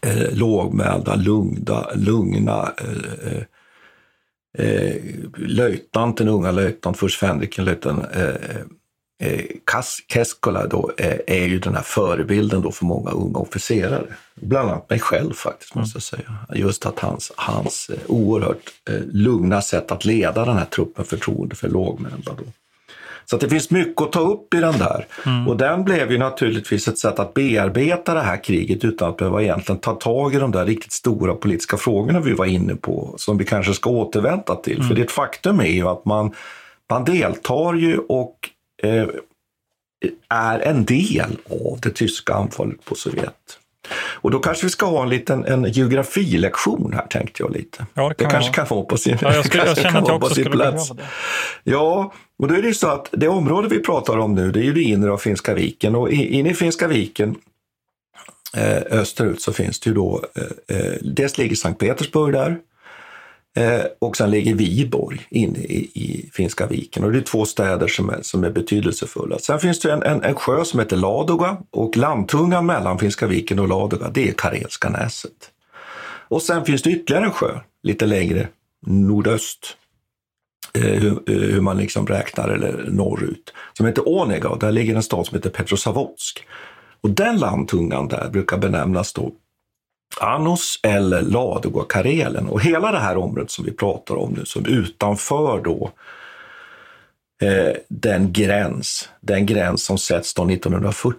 eh, 0.00 0.32
lågmälda, 0.34 1.14
lugna, 1.14 1.86
lugna 1.94 2.72
eh, 2.80 3.32
eh, 3.32 4.66
eh, 4.66 4.96
löjtnanten, 5.36 6.28
unga 6.28 6.50
löjtnant, 6.50 6.98
först 6.98 7.18
Fänriken, 7.18 7.64
löjtnant 7.64 8.04
eh, 8.14 8.22
eh, 8.22 8.62
Kas- 9.64 10.00
Keskola 10.08 10.66
då, 10.66 10.90
eh, 10.96 11.16
är 11.26 11.44
ju 11.46 11.58
den 11.58 11.74
här 11.74 11.82
förebilden 11.82 12.62
då 12.62 12.72
för 12.72 12.84
många 12.84 13.10
unga 13.10 13.38
officerare. 13.38 14.04
Bland 14.34 14.70
annat 14.70 14.90
mig 14.90 15.00
själv 15.00 15.32
faktiskt, 15.32 15.74
måste 15.74 15.96
jag 15.96 16.02
säga. 16.02 16.36
Just 16.54 16.86
att 16.86 16.98
hans, 16.98 17.32
hans 17.36 17.90
eh, 17.90 17.98
oerhört 18.10 18.70
eh, 18.90 19.00
lugna 19.12 19.62
sätt 19.62 19.92
att 19.92 20.04
leda 20.04 20.44
den 20.44 20.56
här 20.56 20.64
truppen, 20.64 21.04
förtroende 21.04 21.54
för 21.56 21.68
lågmälda. 21.68 22.32
Då. 22.38 22.44
Så 23.24 23.36
att 23.36 23.40
det 23.42 23.48
finns 23.48 23.70
mycket 23.70 24.02
att 24.02 24.12
ta 24.12 24.20
upp 24.20 24.54
i 24.54 24.56
den 24.60 24.78
där. 24.78 25.06
Och 25.48 25.56
den 25.56 25.84
blev 25.84 26.12
ju 26.12 26.18
naturligtvis 26.18 26.88
ett 26.88 26.98
sätt 26.98 27.18
att 27.18 27.34
bearbeta 27.34 28.14
det 28.14 28.20
här 28.20 28.44
kriget 28.44 28.84
utan 28.84 29.10
att 29.10 29.16
behöva 29.16 29.42
egentligen 29.42 29.80
ta 29.80 29.94
tag 29.94 30.34
i 30.34 30.38
de 30.38 30.50
där 30.50 30.66
riktigt 30.66 30.92
stora 30.92 31.34
politiska 31.34 31.76
frågorna 31.76 32.20
vi 32.20 32.32
var 32.32 32.46
inne 32.46 32.74
på, 32.74 33.14
som 33.18 33.38
vi 33.38 33.44
kanske 33.44 33.74
ska 33.74 33.90
återvända 33.90 34.54
till. 34.54 34.82
För 34.82 34.94
det 34.94 35.10
faktum 35.10 35.60
är 35.60 35.64
ju 35.64 35.88
att 35.88 36.04
man, 36.04 36.32
man 36.90 37.04
deltar 37.04 37.74
ju 37.74 37.98
och 37.98 38.36
eh, 38.82 39.08
är 40.28 40.60
en 40.60 40.84
del 40.84 41.38
av 41.50 41.78
det 41.82 41.90
tyska 41.90 42.34
anfallet 42.34 42.84
på 42.84 42.94
Sovjet. 42.94 43.58
Och 43.94 44.30
då 44.30 44.38
kanske 44.38 44.66
vi 44.66 44.70
ska 44.70 44.86
ha 44.86 45.02
en 45.02 45.08
liten 45.08 45.44
en 45.44 45.64
geografilektion 45.64 46.92
här 46.94 47.06
tänkte 47.06 47.42
jag 47.42 47.52
lite. 47.52 47.86
Ja, 47.94 48.08
det 48.08 48.14
det 48.18 48.24
kan 48.24 48.30
kanske 48.30 48.50
vi 48.50 48.54
kan 48.54 48.66
vara 48.70 48.84
på 48.84 48.96
sin, 48.96 49.18
Ja, 49.20 49.34
jag, 49.34 49.46
skulle, 49.46 49.64
jag 49.66 49.76
kanske 49.76 49.82
känner 49.82 49.94
kan 49.94 50.02
att 50.02 50.08
jag 50.08 50.22
också 50.22 50.34
skulle 50.34 50.50
plats. 50.50 50.90
det. 50.90 51.02
Ja, 51.64 52.12
och 52.38 52.48
då 52.48 52.54
är 52.54 52.62
det 52.62 52.68
ju 52.68 52.74
så 52.74 52.88
att 52.88 53.08
det 53.12 53.28
område 53.28 53.68
vi 53.68 53.78
pratar 53.78 54.18
om 54.18 54.34
nu, 54.34 54.52
det 54.52 54.60
är 54.60 54.64
ju 54.64 54.72
det 54.72 54.82
inre 54.82 55.12
av 55.12 55.18
Finska 55.18 55.54
viken 55.54 55.94
och 55.94 56.10
inne 56.10 56.50
i 56.50 56.54
Finska 56.54 56.88
viken 56.88 57.36
eh, 58.56 58.98
österut 58.98 59.42
så 59.42 59.52
finns 59.52 59.80
det 59.80 59.90
ju 59.90 59.94
då, 59.94 60.24
eh, 60.34 60.76
eh, 60.76 60.92
dels 61.00 61.38
ligger 61.38 61.56
Sankt 61.56 61.80
Petersburg 61.80 62.32
där 62.32 62.58
eh, 63.56 63.84
och 63.98 64.16
sen 64.16 64.30
ligger 64.30 64.54
Viborg 64.54 65.26
inne 65.30 65.58
i, 65.58 65.90
i 65.94 66.30
Finska 66.32 66.66
viken 66.66 67.04
och 67.04 67.12
det 67.12 67.18
är 67.18 67.22
två 67.22 67.44
städer 67.44 67.88
som 67.88 68.10
är, 68.10 68.22
som 68.22 68.44
är 68.44 68.50
betydelsefulla. 68.50 69.38
Sen 69.38 69.60
finns 69.60 69.80
det 69.80 69.92
en, 69.92 70.02
en, 70.02 70.22
en 70.22 70.34
sjö 70.34 70.64
som 70.64 70.80
heter 70.80 70.96
Ladoga 70.96 71.56
och 71.70 71.96
landtungan 71.96 72.66
mellan 72.66 72.98
Finska 72.98 73.26
viken 73.26 73.58
och 73.58 73.68
Ladoga 73.68 74.10
det 74.10 74.28
är 74.28 74.32
Karelska 74.32 74.88
näset. 74.88 75.50
Och 76.28 76.42
sen 76.42 76.64
finns 76.64 76.82
det 76.82 76.90
ytterligare 76.90 77.24
en 77.24 77.32
sjö 77.32 77.60
lite 77.82 78.06
längre 78.06 78.48
nordöst 78.86 79.76
eh, 80.74 80.82
hur, 80.82 81.12
eh, 81.12 81.36
hur 81.36 81.60
man 81.60 81.76
liksom 81.76 82.06
räknar 82.06 82.48
eller 82.48 82.84
norrut, 82.90 83.52
som 83.72 83.86
heter 83.86 84.08
Onega 84.08 84.48
och 84.48 84.58
där 84.58 84.72
ligger 84.72 84.96
en 84.96 85.02
stad 85.02 85.26
som 85.26 85.36
heter 85.36 85.50
Petrosavodsk. 85.50 86.46
Och 87.00 87.10
den 87.10 87.38
landtungan 87.38 88.08
där 88.08 88.28
brukar 88.28 88.58
benämnas 88.58 89.12
då 89.12 89.32
Anos 90.20 90.80
eller 90.82 91.22
Ladoga 91.22 91.84
Karelen. 91.88 92.48
Och 92.48 92.60
hela 92.60 92.92
det 92.92 92.98
här 92.98 93.16
området 93.16 93.50
som 93.50 93.64
vi 93.64 93.72
pratar 93.72 94.14
om 94.14 94.32
nu, 94.32 94.44
som 94.44 94.66
utanför 94.66 95.60
då 95.64 95.90
eh, 97.42 97.76
den 97.88 98.32
gräns, 98.32 99.08
den 99.20 99.46
gräns 99.46 99.84
som 99.84 99.98
sätts 99.98 100.34
då 100.34 100.50
1940 100.50 101.18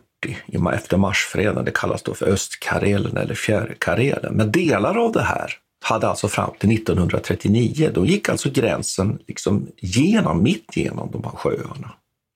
efter 0.74 0.98
marsfreden, 0.98 1.66
det 1.66 1.72
kallas 1.72 2.04
då 2.04 2.14
för 2.14 2.26
Östkarelen 2.26 3.18
eller 3.18 3.36
Fjärrkarelen. 3.36 4.34
Men 4.34 4.52
delar 4.52 4.98
av 4.98 5.12
det 5.12 5.22
här 5.22 5.54
hade 5.84 6.08
alltså 6.08 6.28
fram 6.28 6.52
till 6.60 6.72
1939, 6.72 7.92
då 7.94 8.06
gick 8.06 8.30
alltså 8.30 8.50
gränsen 8.50 9.20
liksom 9.28 9.68
genom, 9.78 10.44
mitt 10.44 10.78
genom 10.78 11.12
de 11.12 11.24
här 11.24 11.32
sjöarna, 11.32 11.94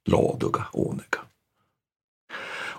Ladoga, 0.09 0.67
Onega. 0.73 1.19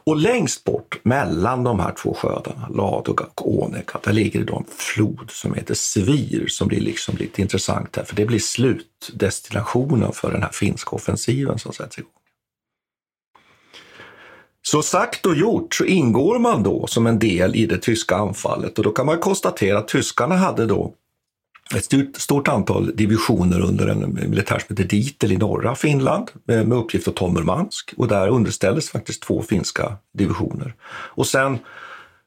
Och 0.08 0.16
längst 0.16 0.64
bort 0.64 1.00
mellan 1.02 1.64
de 1.64 1.80
här 1.80 1.92
två 1.92 2.14
sjöarna, 2.14 2.68
Ladoga 2.74 3.24
och 3.34 3.62
Åneka, 3.62 4.00
där 4.04 4.12
ligger 4.12 4.40
det 4.40 4.46
då 4.46 4.56
en 4.56 4.64
flod 4.68 5.30
som 5.30 5.54
heter 5.54 5.74
Svir 5.74 6.46
som 6.48 6.68
blir 6.68 6.80
liksom 6.80 7.16
lite 7.16 7.42
intressant 7.42 7.96
här, 7.96 8.04
för 8.04 8.16
det 8.16 8.26
blir 8.26 8.38
slutdestinationen 8.38 10.12
för 10.12 10.32
den 10.32 10.42
här 10.42 10.50
finska 10.52 10.90
offensiven 10.90 11.58
som 11.58 11.72
sätts 11.72 11.98
igång. 11.98 12.10
Så 14.62 14.82
sagt 14.82 15.26
och 15.26 15.36
gjort 15.36 15.74
så 15.74 15.84
ingår 15.84 16.38
man 16.38 16.62
då 16.62 16.86
som 16.86 17.06
en 17.06 17.18
del 17.18 17.56
i 17.56 17.66
det 17.66 17.78
tyska 17.78 18.16
anfallet 18.16 18.78
och 18.78 18.84
då 18.84 18.90
kan 18.90 19.06
man 19.06 19.18
konstatera 19.18 19.78
att 19.78 19.88
tyskarna 19.88 20.36
hade 20.36 20.66
då 20.66 20.94
ett 21.76 21.84
stort, 21.84 22.16
stort 22.16 22.48
antal 22.48 22.96
divisioner 22.96 23.60
under 23.60 23.86
en 23.86 24.14
militär 24.30 24.58
som 24.58 24.76
heter 24.76 24.84
Ditel 24.84 25.32
i 25.32 25.36
norra 25.36 25.74
Finland 25.74 26.30
med, 26.44 26.68
med 26.68 26.78
uppgift 26.78 27.08
att 27.08 27.16
ta 27.16 27.28
Murmansk 27.28 27.94
och 27.96 28.08
där 28.08 28.28
underställdes 28.28 28.90
faktiskt 28.90 29.22
två 29.22 29.42
finska 29.42 29.96
divisioner. 30.14 30.74
Och 30.90 31.26
sen 31.26 31.58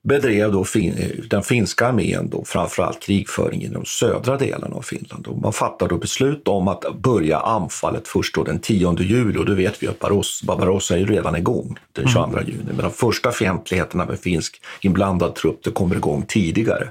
bedrev 0.03 0.51
då 0.51 0.63
fin, 0.63 0.95
den 1.29 1.43
finska 1.43 1.87
armén 1.87 2.29
då 2.29 2.43
framförallt 2.45 2.99
krigföring 2.99 3.61
i 3.61 3.67
de 3.67 3.85
södra 3.85 4.37
delarna 4.37 4.75
av 4.75 4.81
Finland. 4.81 5.27
Och 5.27 5.37
man 5.37 5.53
fattade 5.53 5.89
då 5.89 5.97
beslut 5.97 6.47
om 6.47 6.67
att 6.67 6.85
börja 7.01 7.39
anfallet 7.39 8.07
först 8.07 8.35
då 8.35 8.43
den 8.43 8.59
10 8.59 8.95
juli 8.99 9.39
och 9.39 9.45
då 9.45 9.53
vet 9.53 9.83
vi 9.83 9.87
att 9.87 9.99
Barbarossa 10.43 10.95
är 10.95 10.99
ju 10.99 11.05
redan 11.05 11.35
igång 11.35 11.77
den 11.91 12.07
22 12.07 12.25
mm. 12.25 12.47
juni. 12.47 12.63
Men 12.65 12.77
de 12.77 12.91
första 12.91 13.31
fientligheterna 13.31 14.05
med 14.05 14.19
finsk 14.19 14.61
inblandad 14.81 15.35
trupp 15.35 15.63
det 15.63 15.71
kommer 15.71 15.95
igång 15.95 16.25
tidigare. 16.27 16.89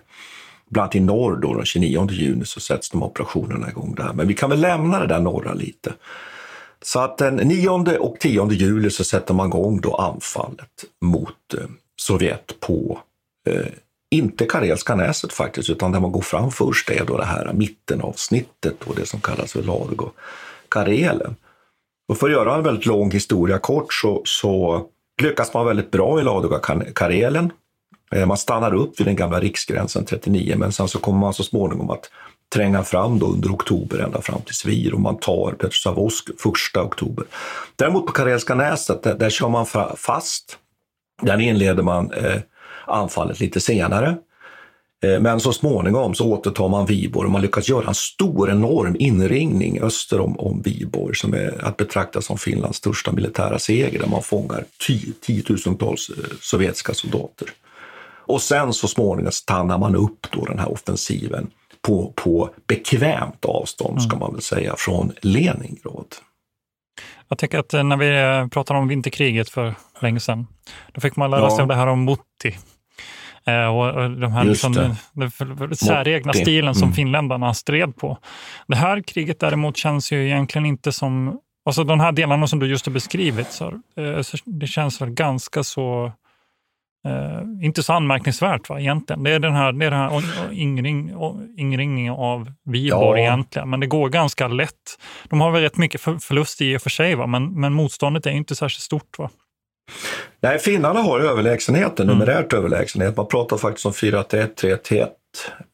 Bland 0.71 0.85
annat 0.85 0.95
i 0.95 1.01
norr 1.01 1.37
då, 1.37 1.55
den 1.55 1.65
29 1.65 2.11
juni 2.11 2.45
så 2.45 2.61
sätts 2.61 2.91
de 2.91 3.03
operationerna 3.03 3.69
igång 3.69 3.95
där. 3.95 4.13
Men 4.13 4.29
vi 4.29 4.35
kan 4.35 4.51
väl 4.51 4.61
lämna 4.61 5.01
det 5.01 5.07
där 5.07 5.21
norra 5.21 5.55
lite. 5.55 5.93
Så 6.83 7.01
att 7.01 7.19
den 7.19 7.37
9 7.37 7.69
och 7.99 8.21
10 8.21 8.51
juli 8.51 8.91
så 8.91 9.05
sätter 9.05 9.35
man 9.35 9.47
igång 9.47 9.81
då 9.81 9.95
anfallet 9.95 10.85
mot 11.01 11.55
eh, 11.55 11.65
Sovjet 11.97 12.61
på, 12.61 12.99
eh, 13.49 13.67
inte 14.11 14.45
Karelska 14.45 14.95
näset 14.95 15.33
faktiskt, 15.33 15.71
utan 15.71 15.93
där 15.93 16.01
man 16.01 16.13
går 16.13 16.21
fram 16.21 16.51
först 16.51 16.91
är 16.91 17.05
då 17.05 17.17
det 17.17 17.25
här 17.25 17.53
mittenavsnittet 17.53 18.83
och 18.85 18.95
det 18.95 19.07
som 19.07 19.21
kallas 19.21 19.53
för 19.53 19.63
Ladego 19.63 20.11
Karelen. 20.69 21.37
Och 22.09 22.19
för 22.19 22.27
att 22.27 22.33
göra 22.33 22.55
en 22.55 22.63
väldigt 22.63 22.87
lång 22.87 23.11
historia 23.11 23.59
kort 23.59 23.95
så, 23.95 24.23
så 24.25 24.83
lyckas 25.23 25.55
man 25.55 25.67
väldigt 25.67 25.91
bra 25.91 26.21
i 26.21 26.23
Ladoga-Karelen. 26.23 27.51
Eh, 28.15 28.27
man 28.27 28.37
stannar 28.37 28.75
upp 28.75 29.01
vid 29.01 29.07
den 29.07 29.17
gamla 29.17 29.41
riksgränsen 29.41 30.05
39, 30.05 30.55
men 30.59 30.73
sen 30.73 30.89
så 30.89 30.99
kommer 30.99 31.19
man 31.19 31.35
så 31.35 31.43
småningom 31.43 31.91
att 31.91 32.11
tränga 32.55 32.83
fram 32.83 33.19
då 33.19 33.27
under 33.27 33.55
oktober 33.55 33.99
ända 33.99 34.23
fram 34.23 34.43
till 34.43 34.55
Svir 34.55 34.95
och 34.95 35.01
man 35.01 35.19
tar 35.19 35.53
Petrozavodsk 35.53 36.31
första 36.39 36.83
oktober. 36.83 37.25
Däremot 37.77 38.07
på 38.07 38.13
Karelska 38.13 38.55
näset, 38.55 39.03
där, 39.03 39.15
där 39.15 39.31
kör 39.31 39.49
man 39.49 39.67
fast 39.97 40.59
där 41.23 41.41
inleder 41.41 41.83
man 41.83 42.13
eh, 42.13 42.41
anfallet 42.87 43.41
lite 43.41 43.61
senare. 43.61 44.17
Eh, 45.03 45.21
men 45.21 45.41
så 45.41 45.53
småningom 45.53 46.15
så 46.15 46.27
återtar 46.27 46.69
man 46.69 46.87
Viborg 46.87 47.27
och 47.27 47.33
man 47.33 47.43
lyckas 47.43 47.69
göra 47.69 47.89
en 47.89 47.95
stor, 47.95 48.51
enorm 48.51 48.97
inringning 48.99 49.81
öster 49.81 50.21
om, 50.21 50.41
om 50.41 50.63
Viborg 50.63 51.17
som 51.17 51.35
är 51.35 51.65
att 51.65 51.77
betrakta 51.77 52.23
som 52.23 52.39
Finlands 52.39 52.79
största 52.79 53.13
militära 53.13 53.59
seger 53.59 53.99
där 53.99 54.07
man 54.07 54.23
fångar 54.23 54.65
tiotusentals 55.21 56.11
eh, 56.11 56.25
sovjetiska 56.41 56.95
soldater. 56.95 57.49
Och 58.31 58.43
sen 58.43 58.73
så 58.73 58.89
småningom 58.89 59.33
stannar 59.33 59.79
man 59.79 59.97
upp 59.97 60.27
då 60.31 60.45
den 60.45 60.59
här 60.59 60.73
offensiven 60.73 61.51
på, 61.83 62.13
på 62.17 62.51
bekvämt 62.69 63.45
avstånd, 63.45 64.03
ska 64.03 64.17
mm. 64.17 64.21
man 64.21 64.33
väl 64.33 64.43
säga, 64.43 64.75
från 64.79 65.13
Leningrad. 65.23 66.07
Jag 67.29 67.39
tycker 67.39 67.59
att 67.59 67.75
eh, 67.75 67.85
när 67.85 67.97
vi 67.97 68.21
eh, 68.21 68.49
pratade 68.49 68.79
om 68.79 68.89
vinterkriget 68.89 69.51
för 69.51 69.75
länge 70.01 70.21
sedan, 70.21 70.47
då 70.93 71.01
fick 71.01 71.17
man 71.17 71.31
lära 71.31 71.41
ja. 71.41 71.57
sig 71.57 71.67
det 71.67 71.75
här 71.75 71.87
om 71.87 72.05
Mutti. 72.05 72.57
Eh, 73.45 73.77
och 73.77 74.11
de 74.11 74.33
här 74.33 74.45
liksom, 74.45 74.97
den 75.13 75.77
säregna 75.77 76.33
stilen 76.33 76.75
som 76.75 76.83
mm. 76.83 76.95
finländarna 76.95 77.55
stred 77.55 77.97
på. 77.97 78.19
Det 78.67 78.77
här 78.77 79.03
kriget 79.03 79.41
däremot 79.41 79.77
känns 79.77 80.13
ju 80.13 80.27
egentligen 80.27 80.67
inte 80.67 80.93
som... 80.93 81.39
Alltså 81.65 81.85
de 81.85 82.01
här 82.01 82.13
delarna 82.13 82.47
som 82.47 82.59
du 82.59 82.67
just 82.67 82.87
har 82.87 82.93
beskrivit, 82.93 83.53
så, 83.53 83.81
så 84.23 84.37
det 84.45 84.67
känns 84.67 85.01
väl 85.01 85.11
ganska 85.11 85.65
så 85.65 86.13
Uh, 87.09 87.65
inte 87.65 87.83
så 87.83 87.93
anmärkningsvärt 87.93 88.69
va, 88.69 88.81
egentligen. 88.81 89.23
Det 89.23 89.31
är 89.31 89.39
den 89.39 89.53
här, 89.53 89.73
det 89.73 89.87
är 89.87 89.91
den 89.91 90.01
här 90.01 90.23
ingring, 90.53 91.13
ingringningen 91.57 92.15
av 92.15 92.53
Viborg 92.65 93.21
ja. 93.21 93.27
egentligen, 93.27 93.71
men 93.71 93.81
det 93.81 93.87
går 93.87 94.09
ganska 94.09 94.49
lätt. 94.49 94.99
De 95.29 95.41
har 95.41 95.51
väl 95.51 95.63
rätt 95.63 95.77
mycket 95.77 96.01
förlust 96.01 96.61
i 96.61 96.77
och 96.77 96.83
för 96.83 96.91
sig, 96.91 97.15
va? 97.15 97.27
Men, 97.27 97.61
men 97.61 97.73
motståndet 97.73 98.27
är 98.27 98.31
inte 98.31 98.55
särskilt 98.55 98.83
stort. 98.83 99.19
va? 99.19 99.31
Nej, 100.41 100.59
finnarna 100.59 101.01
har 101.01 101.21
överlägsenheten, 101.21 102.09
mm. 102.09 102.19
numerärt 102.19 102.53
överlägsenhet. 102.53 103.17
Man 103.17 103.27
pratar 103.27 103.57
faktiskt 103.57 103.87
om 103.87 103.93
4-1, 103.93 104.55
3-1 104.55 105.09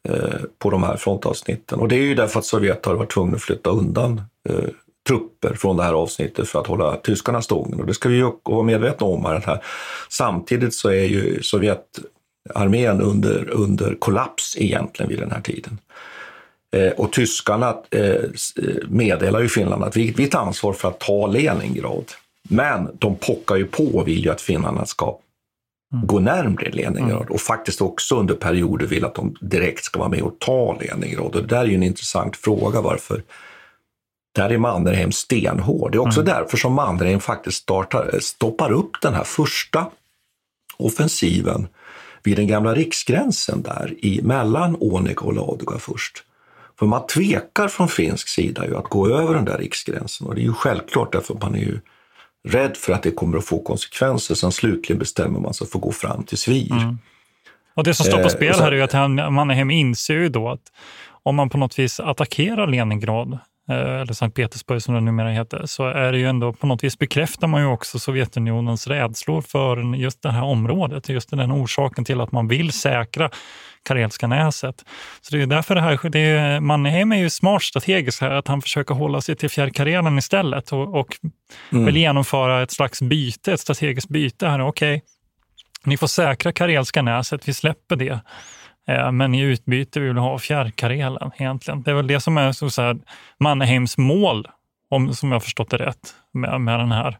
eh, 0.09 0.15
på 0.59 0.69
de 0.69 0.83
här 0.83 0.97
frontavsnitten. 0.97 1.79
Och 1.79 1.87
det 1.87 1.95
är 1.95 2.01
ju 2.01 2.15
därför 2.15 2.39
att 2.39 2.45
Sovjet 2.45 2.85
har 2.85 2.95
varit 2.95 3.11
tvungna 3.11 3.35
att 3.35 3.41
flytta 3.41 3.69
undan 3.69 4.21
eh, 4.49 4.55
trupper 5.07 5.53
från 5.53 5.77
det 5.77 5.83
här 5.83 5.93
avsnittet 5.93 6.49
för 6.49 6.59
att 6.59 6.67
hålla 6.67 6.95
tyskarna 6.95 7.41
stången. 7.41 7.79
Och 7.79 7.85
det 7.85 7.93
ska 7.93 8.09
vi 8.09 8.15
ju 8.15 8.31
vara 8.43 8.63
medvetna 8.63 9.07
om. 9.07 9.25
Här. 9.25 9.63
Samtidigt 10.09 10.73
så 10.73 10.89
är 10.89 11.03
ju 11.03 11.43
Sovjetarmén 11.43 13.01
under, 13.01 13.49
under 13.49 13.95
kollaps 13.99 14.55
egentligen 14.57 15.09
vid 15.09 15.19
den 15.19 15.31
här 15.31 15.41
tiden. 15.41 15.79
Eh, 16.75 16.91
och 16.91 17.13
tyskarna 17.13 17.77
eh, 17.91 18.23
meddelar 18.87 19.39
ju 19.39 19.49
Finland 19.49 19.83
att 19.83 19.97
vi, 19.97 20.11
vi 20.11 20.27
tar 20.27 20.39
ansvar 20.39 20.73
för 20.73 20.87
att 20.87 20.99
ta 20.99 21.27
Leningrad. 21.27 22.05
Men 22.49 22.89
de 22.99 23.15
pockar 23.15 23.55
ju 23.55 23.65
på 23.65 23.83
och 23.83 24.07
vill 24.07 24.23
ju 24.23 24.31
att 24.31 24.41
finnarna 24.41 24.85
ska 24.85 25.17
mm. 25.93 26.07
gå 26.07 26.19
närmre 26.19 26.69
Leningrad 26.69 27.21
mm. 27.21 27.33
och 27.33 27.41
faktiskt 27.41 27.81
också 27.81 28.19
under 28.19 28.33
perioder 28.33 28.85
vill 28.85 29.05
att 29.05 29.15
de 29.15 29.35
direkt 29.41 29.83
ska 29.83 29.99
vara 29.99 30.09
med 30.09 30.21
och 30.21 30.39
ta 30.39 30.77
Leningrad. 30.81 31.25
Och 31.25 31.41
det 31.41 31.47
där 31.47 31.61
är 31.61 31.65
ju 31.65 31.75
en 31.75 31.83
intressant 31.83 32.37
fråga 32.37 32.81
varför 32.81 33.23
där 34.37 34.49
är 34.49 34.57
Mannerheim 34.57 35.11
stenhård. 35.11 35.91
Det 35.91 35.97
är 35.97 35.99
också 35.99 36.21
mm. 36.21 36.33
därför 36.33 36.57
som 36.57 36.73
Mannerheim 36.73 37.19
faktiskt 37.19 37.57
startar, 37.57 38.19
stoppar 38.19 38.71
upp 38.71 39.01
den 39.01 39.13
här 39.13 39.23
första 39.23 39.85
offensiven 40.77 41.67
vid 42.23 42.37
den 42.37 42.47
gamla 42.47 42.75
riksgränsen 42.75 43.61
där 43.61 43.95
i, 43.97 44.21
mellan 44.23 44.77
Onega 44.79 45.21
och 45.21 45.33
Ladoga 45.33 45.79
först. 45.79 46.23
För 46.79 46.85
man 46.85 47.07
tvekar 47.07 47.67
från 47.67 47.87
finsk 47.87 48.27
sida 48.27 48.65
ju 48.67 48.77
att 48.77 48.89
gå 48.89 49.07
över 49.07 49.33
den 49.33 49.45
där 49.45 49.57
riksgränsen 49.57 50.27
och 50.27 50.35
det 50.35 50.41
är 50.41 50.43
ju 50.43 50.53
självklart 50.53 51.11
därför 51.11 51.33
man 51.33 51.55
är 51.55 51.59
ju 51.59 51.79
rädd 52.47 52.77
för 52.77 52.93
att 52.93 53.03
det 53.03 53.11
kommer 53.11 53.37
att 53.37 53.45
få 53.45 53.63
konsekvenser. 53.63 54.35
Sen 54.35 54.51
slutligen 54.51 54.99
bestämmer 54.99 55.39
man 55.39 55.53
sig 55.53 55.67
för 55.67 55.77
att 55.77 55.83
gå 55.83 55.91
fram 55.91 56.23
till 56.23 56.37
Svir. 56.37 56.71
Mm. 56.71 56.97
Och 57.73 57.83
det 57.83 57.93
som 57.93 58.05
står 58.05 58.17
på 58.17 58.23
eh, 58.23 58.29
spel 58.29 58.55
här 58.59 58.71
är 58.71 58.75
ju 58.75 58.81
att 58.81 58.93
Mannerheim 59.31 59.71
inser 59.71 60.13
ju 60.13 60.29
då 60.29 60.49
att 60.49 60.71
om 61.23 61.35
man 61.35 61.49
på 61.49 61.57
något 61.57 61.79
vis 61.79 61.99
attackerar 61.99 62.67
Leningrad 62.67 63.31
Eh, 63.33 63.39
eller 63.67 64.13
Sankt 64.13 64.35
Petersburg 64.35 64.81
som 64.81 64.93
det 64.93 65.01
numera 65.01 65.29
heter, 65.29 65.65
så 65.65 65.87
är 65.87 66.11
det 66.11 66.17
ju 66.17 66.25
ändå 66.25 66.53
på 66.53 66.67
något 66.67 66.83
vis 66.83 66.99
bekräftar 66.99 67.47
man 67.47 67.61
ju 67.61 67.67
också 67.67 67.99
Sovjetunionens 67.99 68.87
rädslor 68.87 69.41
för 69.41 69.95
just 69.95 70.21
det 70.21 70.31
här 70.31 70.43
området, 70.43 71.09
just 71.09 71.29
den 71.29 71.51
orsaken 71.51 72.05
till 72.05 72.21
att 72.21 72.31
man 72.31 72.47
vill 72.47 72.71
säkra 72.71 73.29
Karelska 73.87 74.27
näset. 74.27 74.85
Så 75.21 75.35
det 75.35 75.41
är 75.41 75.47
därför 75.47 75.75
det 75.75 75.81
här, 75.81 76.09
det 76.09 76.19
är, 76.19 76.59
Mannerheim 76.59 77.11
är 77.11 77.17
ju 77.17 77.29
smart 77.29 77.63
strategiskt 77.63 78.21
här, 78.21 78.31
att 78.31 78.47
han 78.47 78.61
försöker 78.61 78.95
hålla 78.95 79.21
sig 79.21 79.35
till 79.35 79.49
Fjärrkarelen 79.49 80.17
istället 80.17 80.71
och, 80.71 80.99
och 80.99 81.17
mm. 81.71 81.85
vill 81.85 81.97
genomföra 81.97 82.63
ett 82.63 82.71
slags 82.71 83.01
byte, 83.01 83.53
ett 83.53 83.59
strategiskt 83.59 84.09
byte 84.09 84.47
här. 84.47 84.59
Okej, 84.59 84.95
okay, 84.95 85.01
ni 85.83 85.97
får 85.97 86.07
säkra 86.07 86.51
Karelska 86.51 87.01
näset, 87.01 87.47
vi 87.47 87.53
släpper 87.53 87.95
det. 87.95 88.19
Eh, 88.87 89.11
men 89.11 89.35
i 89.35 89.41
utbyte 89.41 89.99
vill 89.99 90.13
vi 90.13 90.19
ha 90.19 90.39
fjärrkarelen 90.39 91.31
egentligen. 91.37 91.83
Det 91.83 91.91
är 91.91 91.95
väl 91.95 92.07
det 92.07 92.19
som 92.19 92.37
är 92.37 92.51
så, 92.51 92.69
så 92.69 92.81
här, 92.81 92.97
Mannheims 93.39 93.97
mål, 93.97 94.47
om, 94.89 95.13
som 95.13 95.31
jag 95.31 95.43
förstått 95.43 95.69
det 95.69 95.77
rätt, 95.77 96.13
med, 96.33 96.61
med 96.61 96.79
den 96.79 96.91
här. 96.91 97.17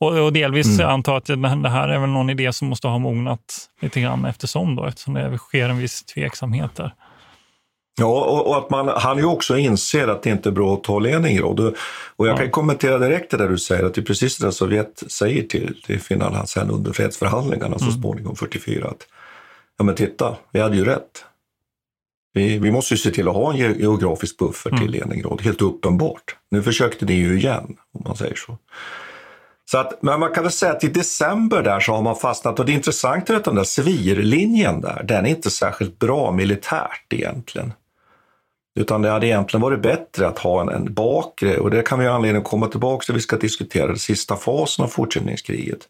Och, 0.00 0.24
och 0.24 0.32
delvis 0.32 0.78
mm. 0.78 0.90
antar 0.90 1.12
jag 1.12 1.18
att 1.18 1.62
det 1.62 1.68
här 1.68 1.88
är 1.88 1.98
väl 1.98 2.10
någon 2.10 2.30
idé 2.30 2.52
som 2.52 2.68
måste 2.68 2.88
ha 2.88 2.98
mognat 2.98 3.68
lite 3.80 4.00
grann 4.00 4.24
eftersom 4.24 4.76
då, 4.76 4.84
eftersom 4.84 5.14
det 5.14 5.38
sker 5.38 5.68
en 5.68 5.78
viss 5.78 6.04
tveksamhet 6.04 6.76
där. 6.76 6.94
Ja, 8.00 8.24
och, 8.24 8.56
att 8.56 8.70
man, 8.70 8.88
han 8.88 9.18
ju 9.18 9.24
också 9.24 9.58
inser 9.58 10.08
att 10.08 10.22
det 10.22 10.30
inte 10.30 10.48
är 10.48 10.52
bra 10.52 10.74
att 10.74 10.84
ta 10.84 10.98
Leningrad. 10.98 11.60
Och, 11.60 11.74
och 12.16 12.28
jag 12.28 12.34
ja. 12.34 12.36
kan 12.36 12.50
kommentera 12.50 12.98
direkt 12.98 13.30
det 13.30 13.36
där 13.36 13.48
du 13.48 13.58
säger, 13.58 13.84
att 13.84 13.94
det 13.94 14.00
är 14.00 14.04
precis 14.04 14.38
det 14.38 14.52
Sovjet 14.52 15.02
säger 15.08 15.42
till, 15.42 15.82
till 15.82 16.00
Finland 16.00 16.48
sen 16.48 16.70
under 16.70 16.92
fredsförhandlingarna 16.92 17.66
mm. 17.66 17.78
så 17.78 17.90
småningom 17.90 18.36
44. 18.36 18.88
Att 18.88 19.06
ja 19.78 19.84
men 19.84 19.94
titta, 19.94 20.36
vi 20.52 20.60
hade 20.60 20.76
ju 20.76 20.84
rätt. 20.84 21.24
Vi, 22.32 22.58
vi 22.58 22.70
måste 22.70 22.94
ju 22.94 22.98
se 22.98 23.10
till 23.10 23.28
att 23.28 23.34
ha 23.34 23.52
en 23.52 23.58
geografisk 23.58 24.38
buffert 24.38 24.72
mm. 24.72 24.82
till 24.82 24.90
Leningrad, 24.90 25.40
helt 25.40 25.62
uppenbart. 25.62 26.36
Nu 26.50 26.62
försökte 26.62 27.04
ni 27.04 27.12
ju 27.12 27.38
igen, 27.38 27.76
om 27.92 28.02
man 28.06 28.16
säger 28.16 28.34
så. 28.34 28.58
Så 29.70 29.78
att, 29.78 30.02
men 30.02 30.20
man 30.20 30.34
kan 30.34 30.42
väl 30.42 30.52
säga 30.52 30.72
att 30.72 30.84
i 30.84 30.88
december 30.88 31.62
där 31.62 31.80
så 31.80 31.92
har 31.92 32.02
man 32.02 32.16
fastnat 32.16 32.58
och 32.58 32.66
det 32.66 32.72
är 32.72 32.74
intressant 32.74 33.30
att 33.30 33.44
den 33.44 33.54
där 33.54 33.64
svirlinjen 33.64 34.80
där, 34.80 35.02
den 35.02 35.26
är 35.26 35.30
inte 35.30 35.50
särskilt 35.50 35.98
bra 35.98 36.32
militärt 36.32 37.12
egentligen. 37.12 37.72
Utan 38.80 39.02
det 39.02 39.10
hade 39.10 39.26
egentligen 39.26 39.62
varit 39.62 39.82
bättre 39.82 40.28
att 40.28 40.38
ha 40.38 40.60
en, 40.60 40.68
en 40.68 40.94
bakre, 40.94 41.58
och 41.58 41.70
det 41.70 41.82
kan 41.82 41.98
vi 41.98 42.06
ha 42.06 42.14
anledning 42.14 42.42
att 42.42 42.48
komma 42.48 42.66
tillbaka 42.66 43.04
till, 43.04 43.14
vi 43.14 43.20
ska 43.20 43.36
diskutera 43.36 43.86
den 43.86 43.98
sista 43.98 44.36
fasen 44.36 44.84
av 44.84 44.88
fortsättningskriget. 44.88 45.88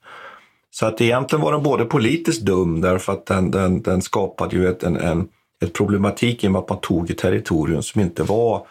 Så 0.79 0.87
att 0.87 1.01
egentligen 1.01 1.45
var 1.45 1.53
den 1.53 1.63
både 1.63 1.85
politiskt 1.85 2.43
dum 2.43 2.81
därför 2.81 3.13
att 3.13 3.27
den, 3.27 3.51
den, 3.51 3.83
den 3.83 4.03
skapade 4.03 4.57
ju 4.57 4.69
ett, 4.69 4.83
en, 4.83 4.97
en, 4.97 5.29
ett 5.65 5.73
problematik 5.73 6.45
i 6.45 6.47
och 6.47 6.53
med 6.53 6.59
att 6.59 6.69
man 6.69 6.81
tog 6.81 7.11
ett 7.11 7.19
territorium 7.19 7.83
som 7.83 8.01
inte 8.01 8.23
var 8.23 8.67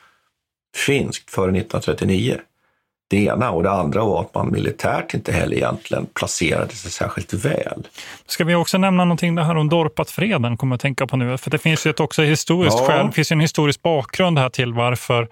finskt 0.76 1.32
före 1.32 1.46
1939. 1.46 2.38
Det 3.10 3.17
ena 3.17 3.52
och 3.52 3.63
det 3.63 3.72
andra 3.72 4.04
var 4.04 4.22
att 4.22 4.36
man 4.36 4.52
militärt 4.52 5.13
inte 5.13 5.32
heller 5.32 5.56
egentligen 5.56 6.06
placerade 6.06 6.76
sig 6.76 6.91
särskilt 6.91 7.34
väl. 7.34 7.88
Ska 8.28 8.43
vi 8.43 8.56
också 8.56 8.78
nämna 8.78 9.06
någonting 9.06 9.36
det 9.36 9.43
här 9.43 9.56
om 9.56 9.70
Dorpatfreden, 9.70 10.58
kommer 10.58 10.74
jag 10.74 10.78
att 10.78 10.82
tänka 10.82 11.08
på 11.08 11.17
nu, 11.17 11.38
för 11.38 11.50
det 11.52 11.58
finns 11.58 11.86
ju 11.86 11.89
ett 11.89 12.00
också 12.00 12.22
historiskt 12.22 12.78
ja. 12.80 12.86
skäl, 12.86 13.12
finns 13.12 13.32
en 13.32 13.39
historisk 13.39 13.82
bakgrund 13.82 14.39
här 14.39 14.50
till 14.50 14.74
varför 14.74 15.28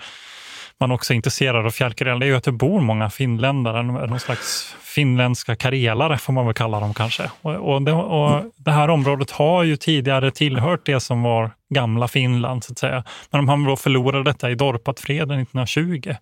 man 0.79 0.91
också 0.91 1.13
är 1.13 1.15
intresserad 1.15 1.65
av 1.65 1.71
fjällkarelen, 1.71 2.21
är 2.21 2.25
ju 2.25 2.35
att 2.35 2.43
det 2.43 2.51
bor 2.51 2.81
många 2.81 3.09
finländare, 3.09 3.83
någon 3.83 4.19
slags 4.19 4.75
finländska 4.95 5.55
karelare 5.55 6.17
får 6.17 6.33
man 6.33 6.45
väl 6.45 6.53
kalla 6.53 6.79
dem 6.79 6.93
kanske. 6.93 7.29
Och, 7.41 7.73
och, 7.73 7.81
det, 7.81 7.91
och 7.91 8.43
det 8.57 8.71
här 8.71 8.89
området 8.89 9.31
har 9.31 9.63
ju 9.63 9.77
tidigare 9.77 10.31
tillhört 10.31 10.85
det 10.85 10.99
som 10.99 11.23
var 11.23 11.51
gamla 11.73 12.07
Finland, 12.07 12.63
så 12.63 12.71
att 12.71 12.79
säga. 12.79 13.03
Men 13.31 13.45
de 13.45 13.49
har 13.49 13.69
då 13.69 13.75
förlorat 13.75 14.25
detta 14.25 14.51
i 14.51 14.55
Dorpatfreden 14.55 15.39
1920. 15.39 16.15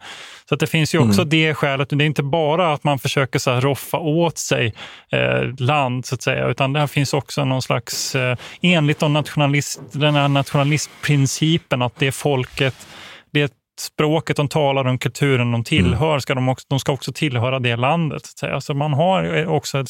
Så 0.50 0.56
det 0.56 0.68
finns 0.68 0.96
ju 0.96 1.00
också 1.00 1.22
mm. 1.22 1.30
det 1.30 1.54
skälet. 1.54 1.89
Det 1.89 2.04
är 2.04 2.06
inte 2.06 2.24
bara 2.24 2.74
att 2.74 2.84
man 2.84 3.00
försöker 3.00 3.39
så 3.39 3.60
roffa 3.60 3.98
åt 3.98 4.38
sig 4.38 4.74
eh, 5.12 5.44
land, 5.60 6.06
så 6.06 6.16
att 6.16 6.22
säga, 6.22 6.48
utan 6.48 6.74
det 6.74 6.88
finns 6.88 7.13
också 7.13 7.46
någon 7.46 7.62
slags, 7.62 8.16
eh, 8.16 8.38
enligt 8.62 9.00
de 9.00 9.13
nationalist, 9.13 9.82
den 9.92 10.16
här 10.16 10.28
nationalistprincipen, 10.28 11.82
att 11.82 11.96
det 11.96 12.12
folket, 12.12 12.88
det 13.32 13.54
språket 13.79 14.38
de 14.38 14.47
talar, 14.47 14.86
om 14.86 14.97
kulturen 14.97 15.51
de 15.51 15.63
tillhör, 15.63 16.09
mm. 16.09 16.21
ska 16.21 16.36
de, 16.36 16.49
också, 16.49 16.65
de 16.69 16.79
ska 16.79 16.91
också 16.91 17.13
tillhöra 17.13 17.59
det 17.59 17.75
landet. 17.75 18.25
Så 18.25 18.47
alltså 18.47 18.73
man 18.73 18.93
har 18.93 19.45
också 19.45 19.79
ett, 19.79 19.89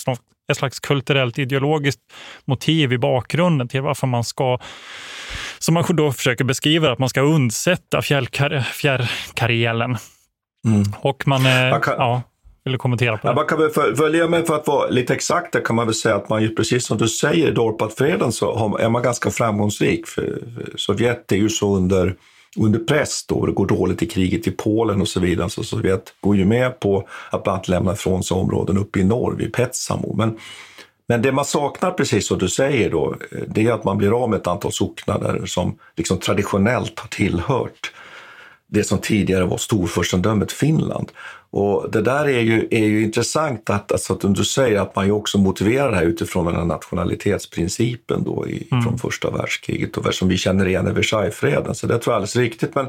ett 0.52 0.58
slags 0.58 0.80
kulturellt 0.80 1.40
ideologiskt 1.40 2.02
motiv 2.46 2.94
i 2.94 2.98
bakgrunden 2.98 3.68
till 3.68 3.82
varför 3.82 4.08
man 4.08 4.24
ska, 4.24 4.60
som 5.60 5.74
man 5.74 5.84
då 5.90 6.12
försöker 6.12 6.44
beskriva, 6.44 6.92
att 6.92 7.00
man 7.00 7.10
ska 7.10 7.22
undsätta 7.22 8.02
fjällkarelen. 8.02 9.98
Mm. 10.68 10.84
Och 11.00 11.28
man, 11.28 11.42
kan, 11.82 11.94
ja, 11.98 12.22
vill 12.64 12.72
du 12.72 12.78
kommentera 12.78 13.18
på 13.18 13.28
det? 13.28 13.34
Man 13.34 13.46
kan 13.46 13.60
väl 13.60 13.96
följa 13.96 14.28
med 14.28 14.48
för 14.48 14.56
att 14.56 14.68
vara 14.68 14.90
lite 14.90 15.14
exakt 15.14 15.64
kan 15.64 15.76
man 15.76 15.86
väl 15.86 15.96
säga 15.96 16.16
att 16.16 16.30
man 16.30 16.42
ju 16.42 16.56
precis 16.56 16.86
som 16.86 16.98
du 16.98 17.08
säger 17.08 17.48
i 17.48 17.52
Dorpatfreden 17.52 18.32
så 18.32 18.78
är 18.78 18.90
man 18.90 19.02
ganska 19.02 19.32
framgångsrik. 19.32 20.08
För 20.08 20.40
Sovjet 20.76 21.32
är 21.32 21.36
ju 21.36 21.50
så 21.50 21.76
under 21.76 22.16
under 22.58 22.80
press 22.80 23.26
då, 23.28 23.46
det 23.46 23.52
går 23.52 23.68
dåligt 23.68 24.04
i 24.04 24.06
kriget 24.06 24.48
i 24.48 24.52
Polen 24.52 25.02
och 25.02 25.08
så 25.08 25.20
vidare. 25.20 25.50
Så 25.50 25.64
Sovjet 25.64 26.14
går 26.22 26.36
ju 26.36 26.46
med 26.46 26.80
på 26.80 27.08
att 27.30 27.44
bland 27.44 27.56
annat 27.56 27.68
lämna 27.68 27.94
ifrån 27.94 28.24
sig 28.24 28.36
områden 28.36 28.78
uppe 28.78 29.00
i 29.00 29.04
norr 29.04 29.36
vid 29.36 29.54
Petsamo. 29.54 30.16
Men, 30.18 30.38
men 31.08 31.22
det 31.22 31.32
man 31.32 31.46
saknar, 31.46 31.92
precis 31.92 32.28
som 32.28 32.38
du 32.38 32.50
säger, 32.50 32.92
då, 32.92 33.16
det 33.48 33.68
är 33.68 33.72
att 33.72 33.84
man 33.84 33.98
blir 33.98 34.24
av 34.24 34.30
med 34.30 34.40
ett 34.40 34.48
antal 34.48 34.72
socknader 34.72 35.46
som 35.46 35.78
liksom 35.96 36.18
traditionellt 36.18 37.00
har 37.00 37.08
tillhört 37.08 37.92
det 38.68 38.84
som 38.84 38.98
tidigare 38.98 39.46
var 39.46 39.58
storfurstendömet 39.58 40.52
Finland. 40.52 41.12
Och 41.56 41.92
det 41.92 42.02
där 42.02 42.26
är 42.26 42.40
ju, 42.40 42.68
är 42.72 42.86
ju 42.86 43.04
intressant 43.04 43.70
att, 43.70 43.92
alltså, 43.92 44.14
att 44.14 44.36
du 44.36 44.46
säger 44.46 44.80
att 44.80 44.96
man 44.96 45.06
ju 45.06 45.12
också 45.12 45.38
motiverar 45.38 45.92
det 45.92 45.98
här 45.98 46.04
utifrån 46.04 46.46
den 46.46 46.56
här 46.56 46.66
nationalitetsprincipen 46.66 48.24
då 48.24 48.48
i, 48.48 48.68
mm. 48.72 48.84
från 48.84 49.00
första 49.00 49.30
världskriget 49.32 49.98
och 49.98 50.14
som 50.14 50.28
vi 50.28 50.38
känner 50.38 50.68
igen 50.68 50.88
i 50.88 50.92
Versaillesfreden. 50.92 51.76
Så 51.76 51.88
det 51.88 52.00
tror 52.00 52.04
jag 52.06 52.14
är 52.14 52.16
alldeles 52.16 52.36
riktigt. 52.36 52.76
Men 52.76 52.86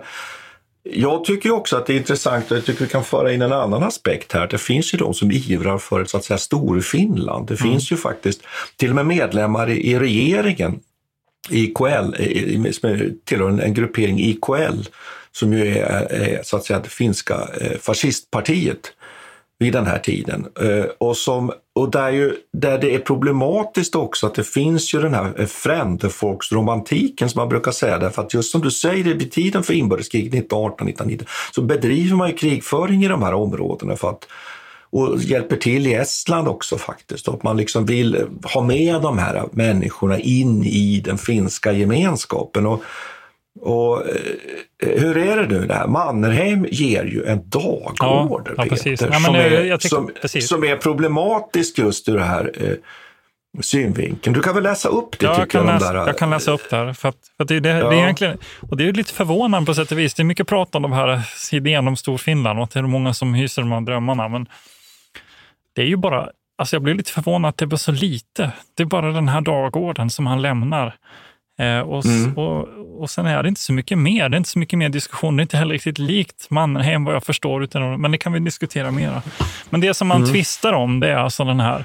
jag 0.83 1.25
tycker 1.25 1.51
också 1.51 1.77
att 1.77 1.87
det 1.87 1.93
är 1.93 1.97
intressant 1.97 2.51
och 2.51 2.57
jag 2.57 2.65
tycker 2.65 2.85
vi 2.85 2.91
kan 2.91 3.05
föra 3.05 3.33
in 3.33 3.43
en 3.43 3.53
annan 3.53 3.83
aspekt 3.83 4.33
här. 4.33 4.47
Det 4.47 4.59
finns 4.59 4.95
ju 4.95 4.99
de 4.99 5.15
som 5.15 5.31
ivrar 5.31 5.79
för 5.79 6.01
ett 6.01 6.11
så 6.11 6.17
att 6.17 6.25
säga 6.25 6.39
Storfinland. 6.39 7.47
Det 7.49 7.61
mm. 7.61 7.73
finns 7.73 7.93
ju 7.93 7.97
faktiskt 7.97 8.43
till 8.77 8.91
och 8.91 8.97
med 8.97 9.07
medlemmar 9.07 9.71
i, 9.71 9.91
i 9.91 9.99
regeringen, 9.99 10.81
IKL, 11.51 12.15
som 12.73 13.19
tillhör 13.25 13.49
en, 13.49 13.61
en 13.61 13.75
gruppering 13.75 14.21
IKL, 14.21 14.89
som 15.37 15.53
ju 15.53 15.79
är, 15.79 16.13
är 16.13 16.43
så 16.43 16.57
att 16.57 16.65
säga 16.65 16.81
det 16.81 16.89
finska 16.89 17.49
eh, 17.61 17.79
fascistpartiet 17.79 18.93
vid 19.59 19.73
den 19.73 19.87
här 19.87 19.99
tiden. 19.99 20.47
Eh, 20.61 20.85
och, 20.99 21.17
som, 21.17 21.53
och 21.75 21.91
där, 21.91 22.11
ju, 22.11 22.37
där 22.53 22.79
det 22.79 22.95
är 22.95 22.99
problematiskt 22.99 23.95
också 23.95 24.27
att 24.27 24.35
det 24.35 24.45
finns 24.45 24.95
ju 24.95 25.01
den 25.01 25.15
här 25.15 25.41
eh, 25.41 25.47
frändefolksromantiken 25.47 27.31
som 27.31 27.41
man 27.41 27.49
brukar 27.49 27.73
säga, 27.73 27.99
därför 27.99 28.23
att 28.23 28.35
just 28.35 28.51
som 28.51 28.61
du 28.61 28.71
säger, 28.71 29.15
vid 29.15 29.33
tiden 29.33 29.63
för 29.63 29.75
inbördeskriget 29.75 30.51
1918-1919 30.51 31.27
så 31.55 31.63
bedriver 31.63 32.17
man 32.17 32.29
ju 32.29 32.37
krigföring 32.37 33.05
i 33.05 33.09
de 33.09 33.23
här 33.23 33.35
områdena 33.35 33.97
för 33.97 34.11
att 34.11 34.27
och 34.91 35.19
hjälper 35.19 35.57
till 35.57 35.87
i 35.87 35.95
Estland 35.95 36.49
också 36.49 36.79
faktiskt. 36.79 37.29
Att 37.29 37.43
man 37.43 37.57
liksom 37.57 37.87
vill 37.87 38.27
ha 38.55 38.63
med 38.63 39.03
de 39.03 39.19
här 39.19 39.45
människorna 39.53 40.19
in 40.19 40.65
i 40.65 41.01
den 41.05 41.19
finska 41.19 41.73
gemenskapen. 41.73 42.67
Och 42.67 42.83
och, 43.61 44.09
eh, 44.09 44.15
hur 44.79 45.17
är 45.17 45.37
det 45.37 45.47
nu? 45.47 45.67
Det 45.67 45.75
här? 45.75 45.87
Mannerheim 45.87 46.67
ger 46.71 47.05
ju 47.05 47.25
en 47.25 47.49
dagorder, 47.49 48.55
ja, 48.57 48.65
Peter, 48.65 49.09
ja, 49.13 49.21
som, 49.21 49.35
är, 49.35 49.77
tycker, 49.77 49.89
som, 50.29 50.41
som, 50.41 50.65
är 50.65 50.77
problematisk 50.77 51.79
just 51.79 52.09
ur 52.09 52.17
det 52.17 52.25
här 52.25 52.53
eh, 52.55 52.77
synvinkeln. 53.63 54.35
Du 54.35 54.41
kan 54.41 54.55
väl 54.55 54.63
läsa 54.63 54.89
upp 54.89 55.19
det? 55.19 55.27
Ja, 55.27 55.39
jag, 55.39 55.51
kan 55.51 55.67
läsa, 55.67 55.93
där, 55.93 56.07
jag 56.07 56.19
kan 56.19 56.31
läsa 56.31 56.53
upp 56.53 56.71
det 56.71 56.77
här. 56.77 56.93
För 56.93 57.09
att, 57.09 57.17
för 57.37 57.45
att 57.45 57.49
det, 57.49 57.61
det, 57.61 57.69
ja. 57.69 57.91
det, 57.91 57.97
är 57.97 58.03
egentligen, 58.03 58.39
och 58.71 58.77
det 58.77 58.89
är 58.89 58.93
lite 58.93 59.13
förvånande 59.13 59.67
på 59.67 59.75
sätt 59.75 59.93
och 59.93 59.99
vis. 59.99 60.15
Det 60.15 60.23
är 60.23 60.25
mycket 60.25 60.49
prat 60.49 60.75
om 60.75 60.83
de 60.83 60.93
här 60.93 61.23
idén 61.53 61.89
om 61.89 61.97
Storfinland 61.97 62.59
och 62.59 62.65
att 62.65 62.71
det 62.71 62.79
är 62.79 62.83
många 62.83 63.15
som 63.15 63.35
hyser 63.35 63.63
de 63.63 63.73
här 63.73 63.81
drömmarna. 63.81 64.29
Men 64.29 64.47
det 65.75 65.83
är 65.83 65.87
ju 65.87 65.97
bara, 65.97 66.29
alltså 66.59 66.77
jag 66.77 66.83
blir 66.83 66.95
lite 66.95 67.13
förvånad 67.13 67.49
att 67.49 67.57
det 67.57 67.67
blir 67.67 67.79
så 67.79 67.93
lite. 67.93 68.53
Det 68.75 68.83
är 68.83 68.87
bara 68.87 69.13
den 69.13 69.29
här 69.29 69.41
dagorden 69.41 70.11
som 70.11 70.27
han 70.27 70.43
lämnar. 70.43 70.97
Eh, 71.59 71.81
och, 71.81 72.05
mm. 72.05 72.39
och, 72.39 72.69
och 73.03 73.11
sen 73.11 73.27
är 73.27 73.43
det 73.43 73.49
inte 73.49 73.61
så 73.61 73.73
mycket 73.73 73.99
mer. 73.99 74.29
Det 74.29 74.35
är 74.35 74.39
inte 74.39 74.51
så 74.51 74.59
mycket 74.59 74.79
mer 74.79 74.89
diskussion. 74.89 75.37
Det 75.37 75.41
är 75.41 75.43
inte 75.43 75.57
heller 75.57 75.73
riktigt 75.73 75.99
likt 75.99 76.51
Mannerheim 76.51 77.05
vad 77.05 77.15
jag 77.15 77.25
förstår, 77.25 77.65
utan, 77.65 78.01
men 78.01 78.11
det 78.11 78.19
kan 78.19 78.33
vi 78.33 78.41
diskutera 78.41 78.91
mera. 78.91 79.23
Men 79.71 79.81
det 79.81 79.95
som 79.95 80.09
man 80.09 80.17
mm. 80.17 80.31
tvistar 80.31 80.73
om, 80.73 81.01
det 81.01 81.09
är 81.09 81.17
alltså 81.17 81.45
den 81.45 81.61
här, 81.61 81.85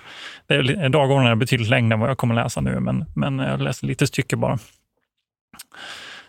dagordningen 0.90 1.32
är 1.32 1.36
betydligt 1.36 1.70
längre 1.70 1.94
än 1.94 2.00
vad 2.00 2.10
jag 2.10 2.18
kommer 2.18 2.36
läsa 2.36 2.62
nu, 2.62 2.80
men, 2.80 3.06
men 3.16 3.40
jag 3.40 3.62
läser 3.62 3.88
lite 3.88 4.08
stycke 4.08 4.36
bara. 4.36 4.60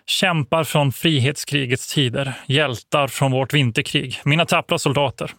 Kämpar 0.06 0.64
från 0.64 0.92
frihetskrigets 0.92 1.94
tider, 1.94 2.32
hjältar 2.46 3.08
från 3.08 3.32
vårt 3.32 3.54
vinterkrig, 3.54 4.20
mina 4.24 4.46
tappra 4.46 4.78
soldater. 4.78 5.30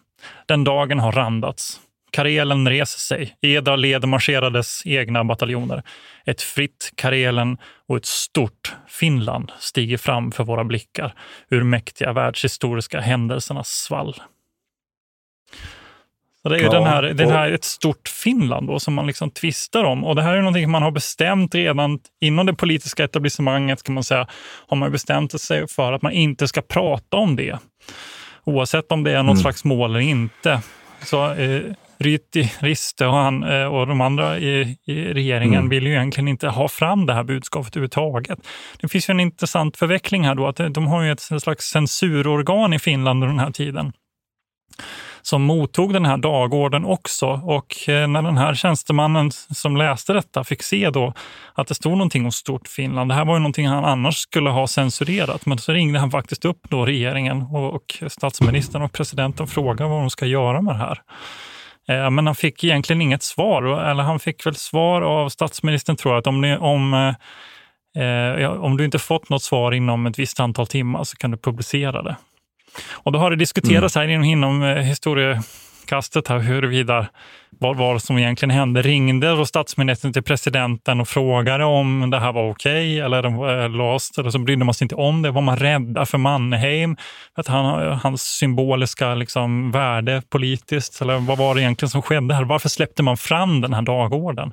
Den 0.46 0.64
dagen 0.64 0.98
har 0.98 1.12
randats. 1.12 1.80
Karelen 2.12 2.68
reser 2.68 2.98
sig. 2.98 3.36
I 3.40 3.54
edra 3.54 3.76
led 3.76 4.04
marscherades 4.04 4.82
egna 4.86 5.24
bataljoner. 5.24 5.82
Ett 6.24 6.42
fritt 6.42 6.92
Karelen 6.94 7.58
och 7.88 7.96
ett 7.96 8.06
stort 8.06 8.74
Finland 8.88 9.52
stiger 9.58 9.96
fram 9.96 10.32
för 10.32 10.44
våra 10.44 10.64
blickar 10.64 11.14
ur 11.50 11.62
mäktiga 11.62 12.12
världshistoriska 12.12 13.00
händelsernas 13.00 13.68
svall. 13.68 14.14
Så 16.42 16.48
det 16.48 16.56
är 16.56 16.58
ju 16.58 16.64
ja, 16.64 16.72
den 16.72 16.84
här, 16.84 17.02
den 17.02 17.30
här 17.30 17.50
ett 17.52 17.64
stort 17.64 18.08
Finland 18.08 18.66
då, 18.66 18.80
som 18.80 18.94
man 18.94 19.06
liksom 19.06 19.30
tvistar 19.30 19.84
om. 19.84 20.04
Och 20.04 20.16
det 20.16 20.22
här 20.22 20.34
är 20.34 20.38
någonting 20.38 20.70
man 20.70 20.82
har 20.82 20.90
bestämt 20.90 21.54
redan 21.54 21.98
inom 22.20 22.46
det 22.46 22.54
politiska 22.54 23.04
etablissemanget, 23.04 23.82
kan 23.82 23.94
man 23.94 24.04
säga, 24.04 24.26
har 24.68 24.76
man 24.76 24.92
bestämt 24.92 25.40
sig 25.40 25.68
för 25.68 25.92
att 25.92 26.02
man 26.02 26.12
inte 26.12 26.48
ska 26.48 26.62
prata 26.62 27.16
om 27.16 27.36
det. 27.36 27.58
Oavsett 28.44 28.92
om 28.92 29.04
det 29.04 29.10
är 29.10 29.22
något 29.22 29.32
mm. 29.32 29.42
slags 29.42 29.64
mål 29.64 29.90
eller 29.90 30.00
inte. 30.00 30.60
Så 31.04 31.32
eh, 31.32 31.62
Ryti, 32.02 32.52
Riste 32.58 33.06
och, 33.06 33.14
han, 33.14 33.42
eh, 33.42 33.64
och 33.64 33.86
de 33.86 34.00
andra 34.00 34.38
i, 34.38 34.78
i 34.86 34.94
regeringen 34.94 35.58
mm. 35.58 35.68
vill 35.68 35.86
ju 35.86 35.92
egentligen 35.92 36.28
inte 36.28 36.48
ha 36.48 36.68
fram 36.68 37.06
det 37.06 37.14
här 37.14 37.24
budskapet 37.24 37.76
överhuvudtaget. 37.76 38.38
Det 38.80 38.88
finns 38.88 39.08
ju 39.08 39.12
en 39.12 39.20
intressant 39.20 39.76
förveckling 39.76 40.24
här 40.24 40.34
då, 40.34 40.46
att 40.46 40.60
de 40.70 40.86
har 40.86 41.02
ju 41.02 41.12
ett 41.12 41.42
slags 41.42 41.64
censurorgan 41.64 42.72
i 42.72 42.78
Finland 42.78 43.16
under 43.16 43.28
den 43.28 43.38
här 43.38 43.50
tiden 43.50 43.92
som 45.22 45.42
mottog 45.42 45.92
den 45.92 46.06
här 46.06 46.16
dagorden 46.16 46.84
också. 46.84 47.26
Och 47.26 47.88
eh, 47.88 48.08
när 48.08 48.22
den 48.22 48.38
här 48.38 48.54
tjänstemannen 48.54 49.30
som 49.30 49.76
läste 49.76 50.12
detta 50.12 50.44
fick 50.44 50.62
se 50.62 50.90
då 50.90 51.12
att 51.54 51.68
det 51.68 51.74
stod 51.74 51.92
någonting 51.92 52.24
om 52.24 52.32
Stort 52.32 52.68
Finland. 52.68 53.10
Det 53.10 53.14
här 53.14 53.24
var 53.24 53.34
ju 53.34 53.40
någonting 53.40 53.68
han 53.68 53.84
annars 53.84 54.16
skulle 54.16 54.50
ha 54.50 54.66
censurerat, 54.66 55.46
men 55.46 55.58
så 55.58 55.72
ringde 55.72 55.98
han 55.98 56.10
faktiskt 56.10 56.44
upp 56.44 56.60
då 56.68 56.86
regeringen 56.86 57.42
och 57.42 58.02
statsministern 58.08 58.82
och 58.82 58.92
presidenten 58.92 59.44
och 59.44 59.50
frågade 59.50 59.90
vad 59.90 60.00
de 60.00 60.10
ska 60.10 60.26
göra 60.26 60.62
med 60.62 60.74
det 60.74 60.78
här. 60.78 60.98
Eh, 61.88 62.10
men 62.10 62.26
han 62.26 62.34
fick 62.34 62.64
egentligen 62.64 63.02
inget 63.02 63.22
svar, 63.22 63.62
eller 63.90 64.02
han 64.02 64.20
fick 64.20 64.46
väl 64.46 64.54
svar 64.54 65.02
av 65.02 65.28
statsministern 65.28 65.96
tror 65.96 66.14
jag, 66.14 66.18
att 66.18 66.26
om, 66.26 66.40
ni, 66.40 66.56
om, 66.56 67.14
eh, 67.96 68.50
om 68.50 68.76
du 68.76 68.84
inte 68.84 68.98
fått 68.98 69.28
något 69.28 69.42
svar 69.42 69.72
inom 69.72 70.06
ett 70.06 70.18
visst 70.18 70.40
antal 70.40 70.66
timmar 70.66 71.04
så 71.04 71.16
kan 71.16 71.30
du 71.30 71.36
publicera 71.36 72.02
det. 72.02 72.16
Och 72.90 73.12
då 73.12 73.18
har 73.18 73.30
det 73.30 73.36
diskuterats 73.36 73.96
mm. 73.96 74.08
här 74.08 74.14
inom, 74.14 74.24
inom 74.24 74.62
eh, 74.62 74.84
kastet 75.86 76.28
här 76.28 76.38
huruvida 76.38 77.06
vad 77.50 77.76
var 77.76 77.98
som 77.98 78.18
egentligen 78.18 78.50
hände. 78.50 78.82
Ringde 78.82 79.28
då 79.28 79.46
statsministern 79.46 80.12
till 80.12 80.22
presidenten 80.22 81.00
och 81.00 81.08
frågade 81.08 81.64
om 81.64 82.10
det 82.10 82.18
här 82.18 82.32
var 82.32 82.50
okej 82.50 82.72
okay, 82.72 82.98
eller 82.98 83.22
var 83.22 83.48
eller 83.48 84.30
så 84.30 84.38
brydde 84.38 84.64
man 84.64 84.74
sig 84.74 84.84
inte 84.84 84.94
om 84.94 85.22
det. 85.22 85.30
Var 85.30 85.42
man 85.42 85.56
rädda 85.56 86.06
för 86.06 86.18
Mannerheim? 86.18 86.96
Att 87.34 87.46
han, 87.46 87.98
hans 87.98 88.22
symboliska 88.22 89.14
liksom, 89.14 89.70
värde 89.70 90.22
politiskt? 90.28 91.02
Eller 91.02 91.18
vad 91.18 91.38
var 91.38 91.54
det 91.54 91.60
egentligen 91.60 91.90
som 91.90 92.02
skedde 92.02 92.34
här? 92.34 92.44
Varför 92.44 92.68
släppte 92.68 93.02
man 93.02 93.16
fram 93.16 93.60
den 93.60 93.72
här 93.72 93.82
dagorden? 93.82 94.52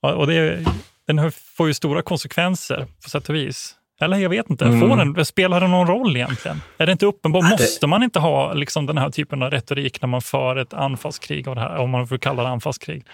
Och 0.00 0.26
det, 0.26 0.64
den 1.06 1.32
får 1.56 1.66
ju 1.66 1.74
stora 1.74 2.02
konsekvenser 2.02 2.86
på 3.04 3.10
sätt 3.10 3.28
och 3.28 3.34
vis. 3.34 3.77
Eller 4.00 4.18
jag 4.18 4.30
vet 4.30 4.50
inte, 4.50 4.64
mm. 4.64 4.80
får 4.80 4.96
den, 4.96 5.24
spelar 5.24 5.60
det 5.60 5.68
någon 5.68 5.86
roll 5.86 6.16
egentligen? 6.16 6.62
Är 6.78 6.86
det 6.86 6.92
inte 6.92 7.06
uppenbart? 7.06 7.50
Måste 7.50 7.86
man 7.86 8.02
inte 8.02 8.18
ha 8.18 8.52
liksom, 8.52 8.86
den 8.86 8.98
här 8.98 9.10
typen 9.10 9.42
av 9.42 9.50
retorik 9.50 10.02
när 10.02 10.08
man 10.08 10.22
för 10.22 10.56
ett 10.56 10.74
anfallskrig, 10.74 11.48
av 11.48 11.54
det 11.54 11.60
här, 11.60 11.76
om 11.76 11.90
man 11.90 12.08
får 12.08 12.18
kalla 12.18 12.42
det 12.42 12.48
anfallskrig, 12.48 13.04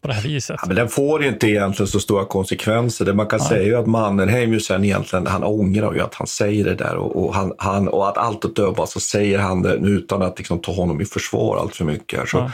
på 0.00 0.08
det 0.08 0.14
här 0.14 0.22
viset. 0.22 0.56
Ja, 0.62 0.66
men 0.66 0.76
den 0.76 0.88
får 0.88 1.24
inte 1.24 1.48
egentligen 1.48 1.86
så 1.86 2.00
stora 2.00 2.24
konsekvenser. 2.24 3.04
Det 3.04 3.14
man 3.14 3.26
kan 3.26 3.38
Nej. 3.38 3.48
säga 3.48 3.62
är 3.62 3.66
ju 3.66 3.76
att 3.76 3.86
Mannerheim 3.86 4.52
ju 4.52 4.60
sen 4.60 4.84
egentligen, 4.84 5.26
han 5.26 5.44
ångrar 5.44 5.94
ju 5.94 6.00
att 6.00 6.14
han 6.14 6.26
säger 6.26 6.64
det 6.64 6.74
där 6.74 6.96
och, 6.96 7.24
och, 7.24 7.34
han, 7.34 7.52
han, 7.58 7.88
och 7.88 8.08
att 8.08 8.18
allt 8.18 8.44
att 8.44 8.56
döma 8.56 8.86
så 8.86 9.00
säger 9.00 9.38
han 9.38 9.62
det 9.62 9.74
utan 9.74 10.22
att 10.22 10.38
liksom 10.38 10.58
ta 10.58 10.72
honom 10.72 11.00
i 11.00 11.04
försvar 11.04 11.56
allt 11.56 11.76
för 11.76 11.84
mycket. 11.84 12.28
Så 12.28 12.38
Ja. 12.38 12.50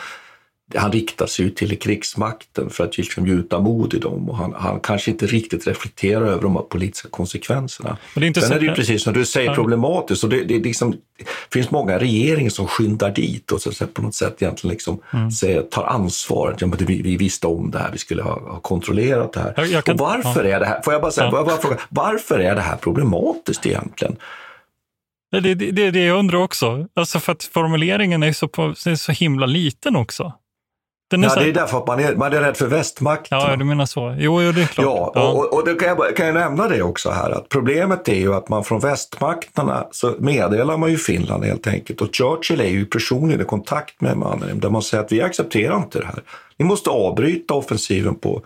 Han 0.75 0.93
riktar 0.93 1.27
sig 1.27 1.45
ju 1.45 1.51
till 1.51 1.79
krigsmakten 1.79 2.71
för 2.71 2.85
att 2.85 2.99
liksom 2.99 3.27
gjuta 3.27 3.61
mod 3.61 3.95
i 3.95 3.99
dem 3.99 4.31
och 4.31 4.37
han, 4.37 4.55
han 4.59 4.81
kanske 4.81 5.11
inte 5.11 5.27
riktigt 5.27 5.67
reflekterar 5.67 6.27
över 6.27 6.43
de 6.43 6.67
politiska 6.71 7.09
konsekvenserna. 7.09 7.97
Men 8.15 8.21
det 8.21 8.25
är 8.25 8.29
inte 8.29 8.41
Sen 8.41 8.53
är 8.53 8.61
det 8.61 8.67
ju 8.67 8.75
precis 8.75 9.03
som 9.03 9.13
du 9.13 9.25
säger 9.25 9.55
problematiskt 9.55 10.25
och 10.25 10.31
det, 10.31 10.45
det, 10.45 10.59
liksom, 10.59 10.91
det 11.19 11.25
finns 11.53 11.71
många 11.71 11.99
regeringar 11.99 12.51
som 12.51 12.67
skyndar 12.67 13.11
dit 13.11 13.53
och 13.53 13.61
så, 13.63 13.87
på 13.87 14.03
något 14.03 14.15
sätt 14.15 14.43
egentligen 14.43 14.73
liksom 14.73 15.01
Mm. 15.13 15.31
säger, 15.31 15.63
tar 15.63 15.85
ansvar. 15.85 16.57
Ja, 16.59 16.67
vi, 16.79 17.03
vi 17.03 17.17
visste 17.17 17.47
om 17.47 17.71
det 17.71 17.79
här, 17.79 17.93
vi 17.93 17.99
skulle 17.99 18.23
ha, 18.23 18.31
ha 18.41 18.61
kontrollerat 18.61 19.33
det 19.33 19.41
här. 19.41 19.55
Jag- 19.57 19.67
jag 19.67 19.85
kan- 19.85 19.93
och 19.95 20.01
varför 20.01 20.45
ja. 20.45 20.57
är 20.57 20.61
det 20.61 20.67
här, 20.67 20.83
får 20.83 20.93
jag 20.93 21.03
bara, 21.03 21.11
säga, 21.13 21.25
Ja. 21.25 21.31
får 21.31 21.39
jag 21.39 21.47
bara 21.47 21.57
fråga, 21.57 21.77
varför 21.89 22.39
är 22.39 22.55
det 22.55 22.61
här 22.61 22.77
problematiskt 22.77 23.67
egentligen? 23.67 24.17
Det 25.31 25.37
är 25.37 25.41
det, 25.41 25.55
det, 25.55 25.91
det 25.91 26.05
jag 26.05 26.19
undrar 26.19 26.39
också. 26.39 26.87
Alltså 26.97 27.21
för 27.21 27.33
att 27.33 27.43
formuleringen 27.45 28.23
är 28.23 28.33
så, 28.33 28.49
på, 28.49 28.63
är 28.63 28.95
så 28.95 29.13
himla 29.13 29.47
liten 29.47 29.97
också. 29.97 30.33
Den 31.11 31.25
är 31.25 31.27
Ja, 31.27 31.31
så 31.31 31.41
det 31.41 31.49
är 31.49 31.53
därför 31.53 31.79
att 31.79 31.87
man 31.87 32.01
är, 32.01 32.15
man 32.17 32.33
är 32.33 32.41
rädd 32.41 32.57
för 32.57 32.67
västmakten. 32.67 33.39
ja, 33.39 33.57
du 33.57 33.65
menar 33.65 33.87
så. 33.87 34.17
Jo, 34.19 34.43
jo 34.43 34.53
det 34.53 34.63
är 34.63 34.67
klart. 34.67 35.13
Ja, 35.15 35.31
och, 35.33 35.55
och 35.55 35.65
det 35.65 35.75
kan 35.75 35.89
jag, 35.89 36.17
kan 36.17 36.27
jag 36.27 36.35
nämna 36.35 36.69
det 36.69 36.83
också 36.83 37.11
här 37.11 37.31
att 37.31 37.49
problemet 37.49 38.09
är 38.09 38.15
ju 38.15 38.35
att 38.35 38.49
man 38.49 38.65
från 38.65 38.81
västmakterna 38.81 39.87
så 39.91 40.15
meddelar 40.19 40.77
man 40.77 40.91
ju 40.91 40.97
Finland 40.97 41.45
helt 41.45 41.67
enkelt 41.67 42.01
och 42.01 42.17
Churchill 42.17 42.61
är 42.61 42.69
ju 42.69 42.85
personligen 42.85 43.41
i 43.41 43.45
kontakt 43.45 44.01
med 44.01 44.17
mannen 44.17 44.61
där 44.61 44.71
man 44.71 44.83
säger 44.83 45.05
att 45.05 45.13
vi 45.13 45.23
accepterar 45.23 45.77
inte 45.77 45.99
det 45.99 46.07
här. 46.07 46.23
Ni 46.57 46.65
måste 46.65 46.91
avbryta 46.91 47.55
offensiven 47.55 48.15
på, 48.15 48.43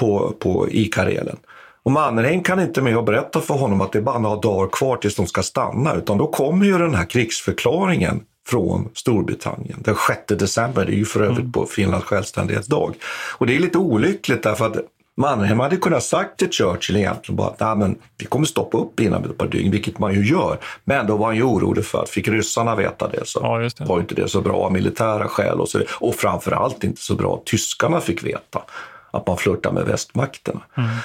på, 0.00 0.34
på, 0.38 0.68
i 0.68 0.84
Karelen. 0.84 1.36
Och 1.84 1.92
Mannerheim 1.92 2.42
kan 2.42 2.60
inte 2.60 2.82
med 2.82 2.96
och 2.96 3.04
berätta 3.04 3.40
för 3.40 3.54
honom 3.54 3.80
att 3.80 3.92
det 3.92 3.98
är 3.98 4.02
bara 4.02 4.18
några 4.18 4.36
dagar 4.40 4.68
kvar 4.68 4.96
tills 4.96 5.16
de 5.16 5.26
ska 5.26 5.42
stanna 5.42 5.94
utan 5.94 6.18
då 6.18 6.26
kommer 6.26 6.66
ju 6.66 6.78
den 6.78 6.94
här 6.94 7.04
krigsförklaringen 7.04 8.20
från 8.48 8.88
Storbritannien 8.94 9.78
den 9.84 9.96
6 10.08 10.20
december. 10.26 10.84
Det 10.84 10.92
är 10.92 10.96
ju 10.96 11.04
för 11.04 11.20
övrigt 11.22 11.52
på 11.52 11.66
Finlands 11.66 12.06
självständighetsdag. 12.06 12.94
Och 13.38 13.46
det 13.46 13.56
är 13.56 13.60
lite 13.60 13.78
olyckligt 13.78 14.42
därför 14.42 14.66
att 14.66 14.76
Mannerheim 15.16 15.60
hade 15.60 15.76
kunnat 15.76 16.02
sagt 16.02 16.38
till 16.38 16.50
Churchill 16.50 16.96
egentligen 16.96 17.36
bara 17.36 17.48
att 17.48 17.60
Nej, 17.60 17.76
men 17.76 17.98
vi 18.18 18.26
kommer 18.26 18.46
stoppa 18.46 18.78
upp 18.78 19.00
inom 19.00 19.24
ett 19.24 19.38
par 19.38 19.46
dygn, 19.46 19.70
vilket 19.70 19.98
man 19.98 20.14
ju 20.14 20.26
gör. 20.26 20.58
Men 20.84 21.06
då 21.06 21.16
var 21.16 21.26
han 21.26 21.36
ju 21.36 21.42
orolig 21.42 21.84
för 21.84 22.02
att 22.02 22.10
fick 22.10 22.28
ryssarna 22.28 22.76
veta 22.76 23.08
det 23.08 23.26
så 23.26 23.40
Ja, 23.42 23.58
det. 23.58 23.84
var 23.84 24.00
inte 24.00 24.14
det 24.14 24.28
så 24.28 24.40
bra 24.40 24.56
av 24.56 24.72
militära 24.72 25.28
skäl 25.28 25.60
och, 25.60 25.68
så, 25.68 25.80
och 26.00 26.14
framförallt 26.14 26.84
inte 26.84 27.02
så 27.02 27.14
bra 27.14 27.34
att 27.34 27.46
tyskarna 27.46 28.00
fick 28.00 28.24
veta 28.24 28.62
att 29.12 29.26
man 29.26 29.36
flörtar 29.36 29.72
med 29.72 29.84
västmakterna. 29.84 30.60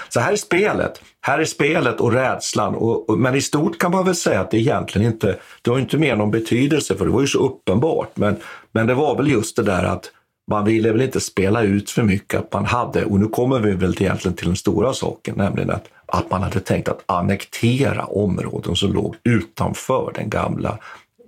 Så 0.10 0.20
här 0.20 0.32
är 0.32 0.36
spelet. 0.36 1.02
Här 1.22 1.40
är 1.40 1.46
spelet 1.46 2.00
och 2.00 2.12
rädslan. 2.12 2.76
Och, 2.76 3.10
och, 3.10 3.20
men 3.20 3.36
i 3.36 3.42
stort 3.42 3.80
kan 3.80 3.92
man 3.92 4.06
väl 4.06 4.16
säga 4.16 4.42
att 4.42 4.52
det 4.52 4.58
egentligen 4.58 5.12
inte, 5.12 5.38
det 5.62 5.72
har 5.72 5.80
inte 5.80 5.98
mer 5.98 6.16
någon 6.16 6.32
betydelse 6.32 6.96
för 6.96 7.06
det 7.06 7.12
var 7.12 7.22
ju 7.22 7.28
så 7.28 7.40
uppenbart. 7.40 8.12
Men, 8.14 8.36
men 8.72 8.88
det 8.88 8.94
var 8.94 9.18
väl 9.18 9.28
just 9.28 9.56
det 9.56 9.64
där 9.64 9.84
att 9.84 10.12
man 10.52 10.66
ville 10.66 10.92
väl 10.92 11.02
inte 11.02 11.20
spela 11.20 11.62
ut 11.62 11.90
för 11.90 12.04
mycket 12.04 12.40
att 12.40 12.54
man 12.54 12.66
hade, 12.66 13.06
och 13.06 13.20
nu 13.20 13.28
kommer 13.28 13.60
vi 13.60 13.72
väl 13.72 13.96
egentligen 14.00 14.36
till 14.36 14.48
den 14.48 14.56
stora 14.56 14.94
saken, 14.94 15.36
nämligen 15.38 15.72
att, 15.72 15.86
att 16.06 16.32
man 16.32 16.44
hade 16.44 16.60
tänkt 16.60 16.90
att 16.90 17.04
annektera 17.06 18.06
områden 18.06 18.76
som 18.76 18.94
låg 18.94 19.16
utanför 19.24 20.12
den 20.16 20.30
gamla 20.30 20.78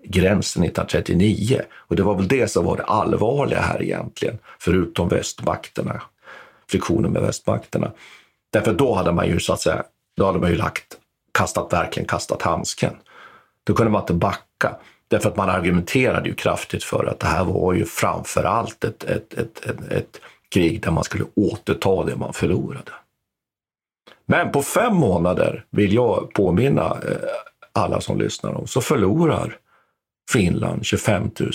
gränsen 0.05 0.63
1939. 0.63 1.61
Och 1.71 1.95
det 1.95 2.03
var 2.03 2.15
väl 2.15 2.27
det 2.27 2.51
som 2.51 2.65
var 2.65 2.77
det 2.77 2.83
allvarliga 2.83 3.61
här 3.61 3.83
egentligen, 3.83 4.37
förutom 4.59 5.09
västmakterna, 5.09 6.01
friktionen 6.69 7.11
med 7.11 7.21
västmakterna. 7.21 7.91
Därför 8.53 8.73
då 8.73 8.93
hade 8.93 9.11
man 9.11 9.27
ju 9.27 9.39
så 9.39 9.53
att 9.53 9.61
säga, 9.61 9.83
då 10.17 10.25
hade 10.25 10.39
man 10.39 10.49
ju 10.49 10.55
lagt, 10.55 10.97
kastat, 11.33 11.73
verkligen 11.73 12.07
kastat 12.07 12.41
handsken. 12.41 12.93
Då 13.63 13.73
kunde 13.73 13.91
man 13.91 14.01
inte 14.01 14.13
backa. 14.13 14.75
Därför 15.07 15.29
att 15.29 15.37
man 15.37 15.49
argumenterade 15.49 16.29
ju 16.29 16.35
kraftigt 16.35 16.83
för 16.83 17.05
att 17.05 17.19
det 17.19 17.27
här 17.27 17.43
var 17.43 17.73
ju 17.73 17.85
framför 17.85 18.43
allt 18.43 18.83
ett, 18.83 19.03
ett, 19.03 19.33
ett, 19.33 19.65
ett, 19.65 19.91
ett 19.91 20.21
krig 20.49 20.81
där 20.81 20.91
man 20.91 21.03
skulle 21.03 21.25
återta 21.35 22.03
det 22.03 22.15
man 22.15 22.33
förlorade. 22.33 22.91
Men 24.25 24.51
på 24.51 24.61
fem 24.61 24.95
månader, 24.95 25.65
vill 25.69 25.93
jag 25.93 26.33
påminna 26.33 26.85
eh, 26.85 27.29
alla 27.73 28.01
som 28.01 28.19
lyssnar 28.19 28.53
om, 28.53 28.67
så 28.67 28.81
förlorar 28.81 29.57
Finland 30.31 30.85
25 30.85 31.31
000 31.39 31.51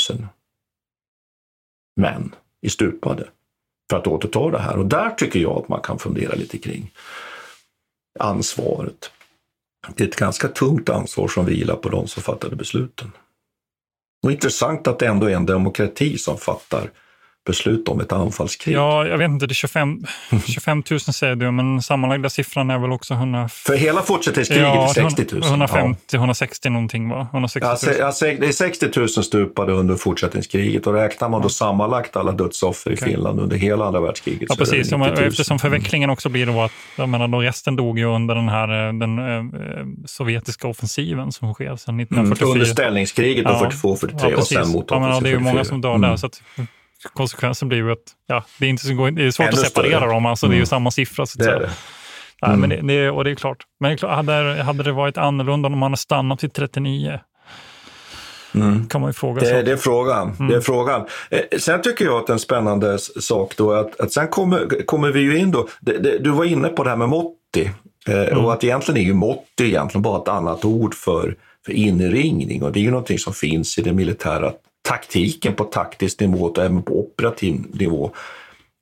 män 1.97 2.35
i 2.61 2.71
stupade 2.71 3.29
för 3.91 3.97
att 3.97 4.07
återta 4.07 4.51
det 4.51 4.59
här. 4.59 4.77
Och 4.77 4.87
där 4.87 5.11
tycker 5.11 5.41
jag 5.41 5.59
att 5.59 5.69
man 5.69 5.81
kan 5.81 5.99
fundera 5.99 6.35
lite 6.35 6.59
kring 6.59 6.91
ansvaret. 8.19 9.11
Det 9.95 10.05
är 10.05 10.09
ett 10.09 10.17
ganska 10.17 10.49
tungt 10.49 10.89
ansvar 10.89 11.29
som 11.29 11.47
vilar 11.47 11.77
på 11.77 11.89
de 11.89 12.09
som 12.09 12.23
fattade 12.23 12.57
besluten. 12.57 13.13
Och 14.23 14.33
intressant 14.33 14.89
att 14.89 14.99
det 14.99 15.07
ändå 15.07 15.27
är 15.27 15.37
en 15.37 15.47
demokrati 15.47 16.19
som 16.19 16.39
fattar 16.39 16.91
beslut 17.45 17.89
om 17.89 18.01
ett 18.01 18.13
anfallskrig. 18.13 18.75
Ja, 18.77 19.07
jag 19.07 19.19
vet 19.19 19.29
inte, 19.31 19.47
det 19.47 19.53
är 19.53 19.55
25, 19.55 20.05
25 20.47 20.83
000 20.91 21.01
säger 21.01 21.37
du, 21.37 21.51
men 21.51 21.83
sammanlagda 21.83 22.31
siffran 22.31 22.71
är 22.71 22.79
väl 22.79 22.93
också 22.93 23.15
100... 23.15 23.49
För 23.49 23.77
hela 23.77 24.03
fortsättningskriget 24.03 24.67
är 24.67 24.87
60 24.87 25.27
000. 25.33 25.43
150, 25.43 26.17
160 26.17 26.69
någonting 26.71 27.09
va? 27.09 27.29
160 27.33 27.67
Ja, 27.67 27.71
000. 28.03 28.13
se- 28.13 28.27
ja, 28.29 28.37
det 28.41 28.47
är 28.47 28.53
60 28.53 28.87
000 28.97 29.09
stupade 29.09 29.73
under 29.73 29.95
fortsättningskriget 29.97 30.87
och 30.87 30.93
räknar 30.95 31.29
man 31.29 31.43
då 31.43 31.49
sammanlagt 31.49 32.17
alla 32.17 32.33
dödsoffer 32.33 32.91
i 32.91 32.95
Okej. 32.95 33.09
Finland 33.09 33.41
under 33.41 33.57
hela 33.57 33.85
andra 33.85 34.01
världskriget 34.01 34.43
Ja, 34.49 34.55
så 34.55 34.59
precis. 34.59 34.93
90 34.93 34.97
000. 34.99 35.19
Eftersom 35.19 35.59
förvecklingen 35.59 36.11
också 36.11 36.29
blir 36.29 36.47
då 36.47 36.63
att 36.63 36.73
jag 36.97 37.09
menar, 37.09 37.29
då 37.29 37.41
resten 37.41 37.77
dog 37.77 37.99
ju 37.99 38.05
under 38.05 38.35
den 38.35 38.49
här 38.49 38.87
eh, 38.89 38.93
den, 38.93 39.19
eh, 39.19 39.45
sovjetiska 40.07 40.69
offensiven 40.69 41.33
som 41.33 41.55
sker 41.55 41.77
sedan 41.77 41.95
Mm, 41.95 42.03
1944. 42.03 42.49
under 42.53 42.67
ställningskriget 42.67 43.45
då, 43.45 43.51
42-43 43.51 44.15
och 44.15 44.21
precis. 44.35 44.59
sen 44.59 44.69
mot 44.69 44.87
ja, 44.91 45.01
men, 45.01 45.23
Det 45.23 45.29
är 45.29 45.33
ju 45.33 45.39
många 45.39 45.65
som 45.65 45.81
dör 45.81 45.95
Mm. 45.95 46.11
där. 46.11 46.17
Så 46.17 46.27
att 46.27 46.43
konsekvensen 47.13 47.69
blir 47.69 47.79
ju 47.79 47.93
att 47.93 47.99
ja, 48.27 48.45
det 48.59 48.67
är, 48.67 48.71
inte 48.71 48.83
så, 48.87 48.93
det 49.11 49.23
är 49.25 49.31
svårt 49.31 49.47
Ännu 49.47 49.53
att 49.61 49.67
separera 49.67 49.99
större. 49.99 50.11
dem. 50.13 50.27
Alltså, 50.27 50.47
Det 50.47 50.51
är 50.53 50.55
ju 50.55 50.59
Mm. 50.59 50.67
samma 50.67 50.91
siffra. 50.91 51.27
Så 51.27 51.41
att 51.43 51.47
Det 51.47 51.53
är 51.53 51.61
det. 51.61 51.71
Nej, 52.43 52.55
Mm. 52.55 52.61
men 52.61 52.87
det, 52.87 52.95
det, 53.03 53.11
och 53.11 53.25
det 53.25 53.31
är 53.31 53.35
klart. 53.35 53.59
Men 53.81 53.97
det 54.01 54.07
hade, 54.09 54.63
hade 54.63 54.83
det 54.83 54.93
varit 54.93 55.19
annorlunda 55.19 55.67
om 55.67 55.79
man 55.79 55.83
hade 55.93 55.97
stannat 55.97 56.39
till 56.39 56.51
39? 56.51 57.21
Mm. 58.55 58.89
Kan 58.89 59.01
man 59.01 59.11
ju 59.11 59.15
fråga 59.15 59.41
Det, 59.41 59.63
det 59.63 59.73
är 59.73 59.77
frågan. 59.77 60.35
Mm. 60.39 60.49
Det 60.51 60.57
är 60.57 60.61
frågan. 60.61 61.07
Eh, 61.31 61.41
sen 61.59 61.83
tycker 61.83 62.05
jag 62.05 62.23
att 62.23 62.31
en 62.31 62.39
spännande 62.39 62.99
sak 62.99 63.57
då 63.57 63.73
är 63.73 63.79
att, 63.79 64.01
att 64.01 64.13
sen 64.13 64.29
kommer, 64.29 64.87
kommer 64.87 65.11
vi 65.13 65.21
ju 65.21 65.39
in 65.39 65.51
då, 65.51 65.69
det, 65.81 65.99
det, 65.99 66.19
du 66.19 66.31
var 66.31 66.45
inne 66.45 66.69
på 66.69 66.85
det 66.85 66.91
här 66.91 66.97
med 66.97 67.09
Motti 67.09 67.71
eh, 68.09 68.15
Mm. 68.29 68.45
och 68.45 68.53
att 68.53 68.65
egentligen 68.65 69.01
är 69.01 69.05
ju 69.05 69.15
Motti 69.15 69.65
egentligen 69.65 70.03
bara 70.03 70.23
ett 70.23 70.29
annat 70.29 70.65
ord 70.65 70.95
för, 70.95 71.37
för 71.67 71.73
inringning 71.73 72.63
och 72.63 72.73
det 72.73 72.81
är 72.81 72.83
ju 72.83 72.91
någonting 72.91 73.19
som 73.19 73.33
finns 73.33 73.79
i 73.79 73.83
den 73.83 73.97
militära 73.97 74.53
taktiken 74.89 75.55
på 75.55 75.65
taktisk 75.65 76.21
nivå 76.21 76.45
och 76.45 76.59
även 76.59 76.83
på 76.83 77.01
operativ 77.01 77.65
nivå 77.73 78.11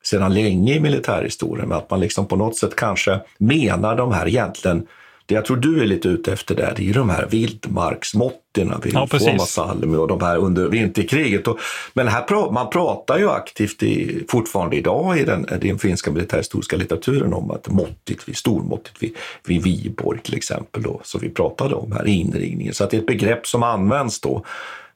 sedan 0.04 0.34
länge 0.34 0.74
i 0.74 0.80
militärhistorien. 0.80 1.72
Att 1.72 1.90
man 1.90 2.00
liksom 2.00 2.26
på 2.26 2.36
något 2.36 2.56
sätt 2.56 2.76
kanske 2.76 3.20
menar 3.38 3.96
de 3.96 4.12
här 4.12 4.28
egentligen 4.28 4.86
det 5.26 5.34
jag 5.34 5.44
tror 5.44 5.56
du 5.56 5.82
är 5.82 5.86
lite 5.86 6.08
ute 6.08 6.32
efter 6.32 6.54
där, 6.54 6.72
det 6.76 6.82
är 6.82 6.84
ju 6.84 6.92
de 6.92 7.10
här 7.10 7.26
vildmarksmåtterna, 7.26 8.80
Ja, 8.92 9.06
precis. 9.10 9.42
Salmi 9.42 9.96
och 9.96 10.08
de 10.08 10.20
här 10.20 10.36
under 10.36 10.68
vinterkriget. 10.68 11.48
Och, 11.48 11.58
men 11.94 12.08
här 12.08 12.22
pra, 12.22 12.50
man 12.50 12.70
pratar 12.70 13.18
ju 13.18 13.30
aktivt 13.30 13.82
i, 13.82 14.24
fortfarande 14.28 14.76
idag 14.76 15.18
i 15.18 15.24
den, 15.24 15.46
den 15.60 15.78
finska 15.78 16.10
militärhistoriska 16.10 16.76
litteraturen 16.76 17.34
om 17.34 17.50
att 17.50 17.68
måttigt, 17.68 18.28
vid, 18.28 18.36
stormåttigt 18.36 19.02
vid, 19.02 19.16
vid 19.46 19.62
Viborg 19.62 20.20
till 20.20 20.34
exempel, 20.34 20.82
då, 20.82 21.00
som 21.04 21.20
vi 21.20 21.28
pratade 21.28 21.74
om 21.74 21.92
här, 21.92 22.06
inringningen. 22.06 22.74
Så 22.74 22.84
att 22.84 22.90
det 22.90 22.96
är 22.96 23.00
ett 23.00 23.06
begrepp 23.06 23.46
som 23.46 23.62
används 23.62 24.20
då. 24.20 24.44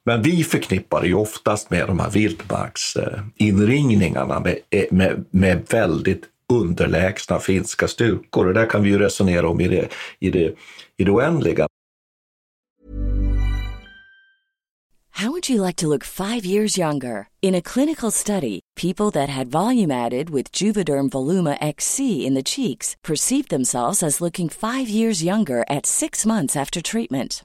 Men 0.06 0.22
vi 0.22 0.44
förknippar 0.44 1.00
det 1.00 1.06
ju 1.06 1.14
oftast 1.14 1.70
med 1.70 1.86
de 1.86 1.98
här 1.98 2.10
vildmarksinringningarna 2.10 4.40
med, 4.40 4.58
eh, 4.70 4.84
med, 4.90 5.24
med 5.30 5.66
väldigt 5.70 6.22
underlägsna 6.52 7.38
finska 7.38 7.88
styrkor. 7.88 8.46
Och 8.46 8.54
där 8.54 8.66
kan 8.66 8.82
vi 8.82 8.88
ju 8.88 8.98
resonera 8.98 9.48
om 9.48 9.60
i 9.60 9.68
det, 9.68 9.88
i 10.20 10.30
det, 10.30 10.54
i 10.96 11.04
det 11.04 11.10
oändliga. 11.10 11.66
How 15.10 15.30
would 15.30 15.50
you 15.50 15.66
like 15.66 15.76
to 15.76 15.88
look 15.88 16.04
five 16.04 16.44
years 16.44 16.78
younger? 16.78 17.28
In 17.40 17.54
a 17.54 17.62
clinical 17.62 18.12
study, 18.12 18.60
people 18.76 19.10
that 19.12 19.30
had 19.30 19.50
volume 19.50 19.90
added 19.90 20.30
with 20.30 20.52
Juvederm 20.52 21.08
Voluma 21.08 21.56
XC 21.76 22.00
in 22.26 22.34
the 22.34 22.42
cheeks 22.42 22.96
perceived 23.02 23.48
themselves 23.48 24.02
as 24.02 24.20
looking 24.20 24.50
five 24.50 24.88
years 24.88 25.22
younger 25.22 25.64
at 25.70 25.86
six 25.86 26.26
months 26.26 26.56
after 26.56 26.82
treatment. 26.82 27.44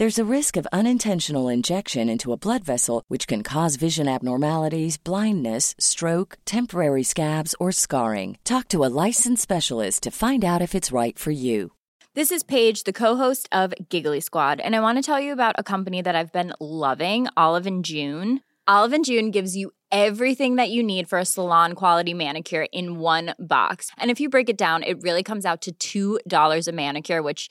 There's 0.00 0.18
a 0.18 0.34
risk 0.36 0.56
of 0.56 0.66
unintentional 0.72 1.50
injection 1.50 2.08
into 2.08 2.32
a 2.32 2.38
blood 2.38 2.64
vessel, 2.64 3.04
which 3.08 3.26
can 3.26 3.42
cause 3.42 3.76
vision 3.76 4.08
abnormalities, 4.08 4.96
blindness, 4.96 5.74
stroke, 5.78 6.38
temporary 6.46 7.02
scabs, 7.02 7.54
or 7.60 7.70
scarring. 7.70 8.38
Talk 8.42 8.68
to 8.68 8.82
a 8.82 8.88
licensed 9.04 9.42
specialist 9.42 10.02
to 10.04 10.10
find 10.10 10.42
out 10.42 10.62
if 10.62 10.74
it's 10.74 10.90
right 10.90 11.18
for 11.18 11.32
you. 11.32 11.72
This 12.14 12.32
is 12.32 12.42
Paige, 12.42 12.84
the 12.84 12.94
co-host 12.94 13.46
of 13.52 13.74
Giggly 13.90 14.20
Squad, 14.20 14.58
and 14.58 14.74
I 14.74 14.80
want 14.80 14.96
to 14.96 15.02
tell 15.02 15.20
you 15.20 15.34
about 15.34 15.56
a 15.58 15.62
company 15.62 16.00
that 16.00 16.16
I've 16.16 16.32
been 16.32 16.54
loving, 16.58 17.26
Olive 17.36 17.66
and 17.66 17.84
June. 17.84 18.40
Olive 18.66 18.94
and 18.94 19.04
June 19.04 19.30
gives 19.30 19.54
you 19.54 19.70
everything 19.92 20.56
that 20.56 20.70
you 20.70 20.82
need 20.82 21.10
for 21.10 21.18
a 21.18 21.26
salon 21.26 21.74
quality 21.74 22.14
manicure 22.14 22.66
in 22.72 23.00
one 23.00 23.34
box. 23.38 23.90
And 23.98 24.10
if 24.10 24.18
you 24.18 24.30
break 24.30 24.48
it 24.48 24.56
down, 24.56 24.82
it 24.82 25.02
really 25.02 25.22
comes 25.22 25.44
out 25.44 25.68
to 25.78 26.20
$2 26.22 26.68
a 26.68 26.72
manicure, 26.72 27.22
which 27.22 27.50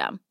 system. 0.01 0.30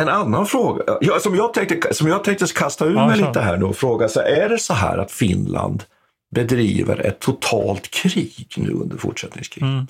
En 0.00 0.08
annan 0.08 0.46
fråga, 0.46 0.84
ja, 1.00 1.18
som, 1.18 1.36
jag 1.36 1.54
tänkte, 1.54 1.94
som 1.94 2.08
jag 2.08 2.24
tänkte 2.24 2.46
kasta 2.46 2.84
ur 2.84 2.94
Ja, 2.94 3.06
mig 3.06 3.16
lite 3.18 3.40
här 3.40 3.56
nu 3.56 3.64
och 3.64 3.76
fråga, 3.76 4.08
så 4.08 4.20
är 4.20 4.48
det 4.48 4.58
så 4.58 4.74
här 4.74 4.98
att 4.98 5.12
Finland 5.12 5.84
bedriver 6.34 7.06
ett 7.06 7.20
totalt 7.20 7.90
krig 7.90 8.46
nu 8.56 8.70
under 8.70 8.96
fortsättningskriget? 8.96 9.68
Mm. 9.68 9.86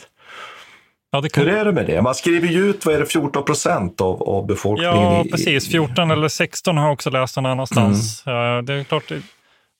Ja, 1.10 1.20
det 1.20 1.36
Hur 1.36 1.48
är 1.48 1.64
det 1.64 1.72
med 1.72 1.86
det? 1.86 2.02
Man 2.02 2.14
skriver 2.14 2.48
ju 2.48 2.70
ut, 2.70 2.86
vad 2.86 2.94
är 2.94 2.98
det, 2.98 3.06
14 3.06 3.44
procent 3.44 4.00
av, 4.00 4.22
av 4.22 4.46
befolkningen? 4.46 4.94
Ja, 4.94 5.24
precis. 5.30 5.70
14 5.70 6.10
eller 6.10 6.28
16 6.28 6.76
har 6.76 6.84
jag 6.84 6.92
också 6.92 7.10
läst 7.10 7.36
någon 7.36 7.46
annanstans. 7.46 8.22
Ja, 8.26 8.62
det 8.62 8.74
är 8.74 8.84
klart, 8.84 9.08
det, 9.08 9.22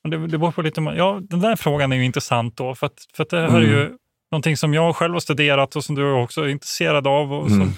det, 0.09 0.39
beror 0.39 0.53
på 0.53 0.63
lite... 0.63 0.81
Ja, 0.81 1.21
den 1.23 1.41
där 1.41 1.57
frågan 1.57 1.93
är 1.93 1.97
ju 1.97 2.05
intressant 2.05 2.57
då, 2.57 2.75
för 2.75 2.87
att, 2.87 3.07
för 3.17 3.23
att 3.23 3.31
det 3.31 3.41
här 3.41 3.61
är 3.61 3.61
ju 3.61 3.91
någonting 4.31 4.57
som 4.57 4.75
jag 4.75 4.97
själv 4.97 5.13
har 5.13 5.21
studerat 5.21 5.77
och 5.77 5.85
som 5.85 5.95
du 5.95 6.13
också 6.13 6.43
är 6.43 6.49
intresserad 6.49 7.07
av. 7.07 7.33
Och 7.33 7.49
som, 7.49 7.61
Mm. 7.61 7.75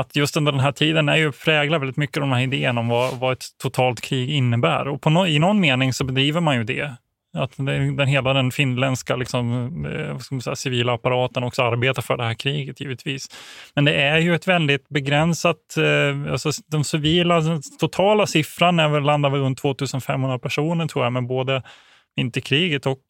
Att 0.00 0.16
just 0.16 0.36
under 0.36 0.52
den 0.52 0.60
här 0.60 0.72
tiden 0.72 1.08
är 1.08 1.16
ju, 1.16 1.32
präglar 1.32 1.78
väldigt 1.78 1.96
mycket 1.96 2.16
av 2.16 2.20
de 2.20 2.32
här 2.32 2.42
idéerna 2.42 2.80
om 2.80 2.88
vad, 2.88 3.18
vad 3.18 3.32
ett 3.32 3.44
totalt 3.62 4.00
krig 4.00 4.30
innebär. 4.30 4.88
Och 4.88 5.02
på 5.02 5.10
no, 5.10 5.26
i 5.26 5.38
någon 5.38 5.60
mening 5.60 5.92
så 5.92 6.04
bedriver 6.04 6.40
man 6.40 6.56
ju 6.56 6.64
det. 6.64 6.94
Att 7.36 7.56
den, 7.56 7.96
den, 7.96 8.08
hela 8.08 8.32
den 8.32 8.50
finländska 8.50 9.16
liksom, 9.16 9.66
eh, 9.84 10.18
ska 10.18 10.34
man 10.34 10.42
säga, 10.42 10.56
civila 10.56 10.94
apparaten 10.94 11.42
också 11.42 11.62
arbetar 11.62 12.02
för 12.02 12.16
det 12.16 12.24
här 12.24 12.34
kriget 12.34 12.80
givetvis. 12.80 13.28
Men 13.74 13.84
det 13.84 13.94
är 13.94 14.18
ju 14.18 14.34
ett 14.34 14.48
väldigt 14.48 14.88
begränsat, 14.88 15.76
eh, 15.76 16.32
alltså 16.32 16.50
de 16.66 16.84
civila, 16.84 17.40
den 17.40 17.62
totala 17.80 18.26
siffran 18.26 18.80
är 18.80 18.88
väl, 18.88 19.02
landar 19.02 19.30
väl 19.30 19.40
runt 19.40 19.58
2500 19.58 20.38
personer 20.38 20.86
tror 20.86 21.04
jag, 21.04 21.12
med 21.12 21.26
både 21.26 21.62
vinterkriget 22.16 22.86
och 22.86 23.04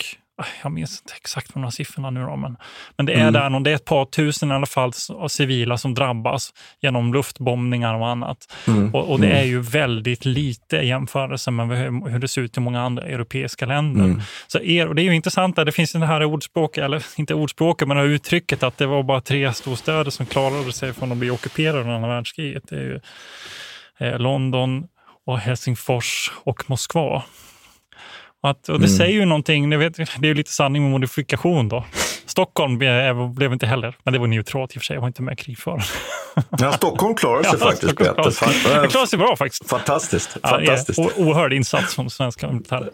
jag 0.62 0.72
minns 0.72 1.00
inte 1.00 1.14
exakt 1.16 1.54
de 1.54 1.62
här 1.62 1.70
siffrorna 1.70 2.10
nu 2.10 2.20
då, 2.20 2.36
men, 2.36 2.56
men 2.96 3.06
det 3.06 3.12
är 3.12 3.20
Mm. 3.28 3.32
där, 3.32 3.60
det 3.60 3.70
är 3.70 3.74
ett 3.74 3.84
par 3.84 4.04
tusen 4.04 4.50
i 4.50 4.54
alla 4.54 4.66
fall 4.66 4.92
av 5.10 5.28
civila 5.28 5.78
som 5.78 5.94
drabbas 5.94 6.52
genom 6.80 7.14
luftbombningar 7.14 7.94
och 7.94 8.08
annat. 8.08 8.52
Mm. 8.66 8.94
Och, 8.94 9.10
och 9.10 9.20
det 9.20 9.26
Mm. 9.26 9.38
är 9.38 9.44
ju 9.44 9.60
väldigt 9.60 10.24
lite 10.24 10.76
i 10.76 10.86
jämförelse 10.88 11.50
med 11.50 11.68
hur, 11.78 12.10
hur 12.10 12.18
det 12.18 12.28
ser 12.28 12.42
ut 12.42 12.56
i 12.56 12.60
många 12.60 12.82
andra 12.82 13.02
europeiska 13.02 13.66
länder. 13.66 14.04
Mm. 14.04 14.20
Så 14.46 14.60
er, 14.60 14.88
och 14.88 14.94
det 14.94 15.02
är 15.02 15.04
ju 15.04 15.14
intressant, 15.14 15.56
där, 15.56 15.64
det 15.64 15.72
finns 15.72 15.92
det 15.92 16.06
här 16.06 16.24
ordspråket, 16.24 16.84
eller 16.84 17.04
inte 17.16 17.34
ordspråket, 17.34 17.88
men 17.88 17.96
det 17.96 18.02
här 18.02 18.10
uttrycket 18.10 18.62
att 18.62 18.78
det 18.78 18.86
var 18.86 19.02
bara 19.02 19.20
tre 19.20 19.52
storstäder 19.52 20.10
som 20.10 20.26
klarade 20.26 20.72
sig 20.72 20.92
från 20.92 21.12
att 21.12 21.18
bli 21.18 21.30
ockuperade 21.30 21.80
under 21.80 21.94
andra 21.94 22.08
världskriget. 22.08 22.62
Det 22.68 22.76
är 22.76 22.80
ju 22.80 23.00
eh, 23.98 24.18
London, 24.18 24.86
och 25.26 25.38
Helsingfors 25.38 26.32
och 26.44 26.70
Moskva. 26.70 27.22
Att, 28.42 28.68
och 28.68 28.80
det 28.80 28.86
Mm. 28.86 28.98
säger 28.98 29.12
ju 29.14 29.24
någonting, 29.24 29.78
vet, 29.78 29.96
det 29.96 30.02
är 30.02 30.24
ju 30.24 30.34
lite 30.34 30.50
sanning 30.52 30.82
med 30.82 30.90
modifikation 30.92 31.68
då. 31.68 31.84
Stockholm 32.26 32.78
blev, 32.78 33.28
blev 33.34 33.52
inte 33.52 33.66
heller, 33.66 33.96
men 34.04 34.12
det 34.12 34.18
var 34.18 34.26
neutralt 34.26 34.72
i 34.74 34.78
och 34.78 34.80
för 34.80 34.84
sig, 34.86 34.94
jag 34.96 35.00
var 35.00 35.06
inte 35.08 35.22
med 35.22 35.32
i 35.32 35.36
krigföringen. 35.36 35.84
Ja, 36.58 36.72
Stockholm 36.72 37.14
klarar 37.14 37.42
sig 37.42 37.52
Ja, 37.60 37.66
faktiskt, 37.66 37.92
Stockholm 37.92 38.32
sig- 38.32 38.80
Det 38.82 38.88
klarar 38.88 39.06
sig 39.06 39.18
bra 39.18 39.36
faktiskt. 39.36 39.68
Fantastiskt. 39.70 40.36
Ja, 40.42 40.48
fantastiskt. 40.48 40.98
o- 40.98 41.10
oerhörd 41.16 41.52
insats 41.52 41.94
från 41.94 42.10
svenska 42.10 42.48
militären. 42.48 42.88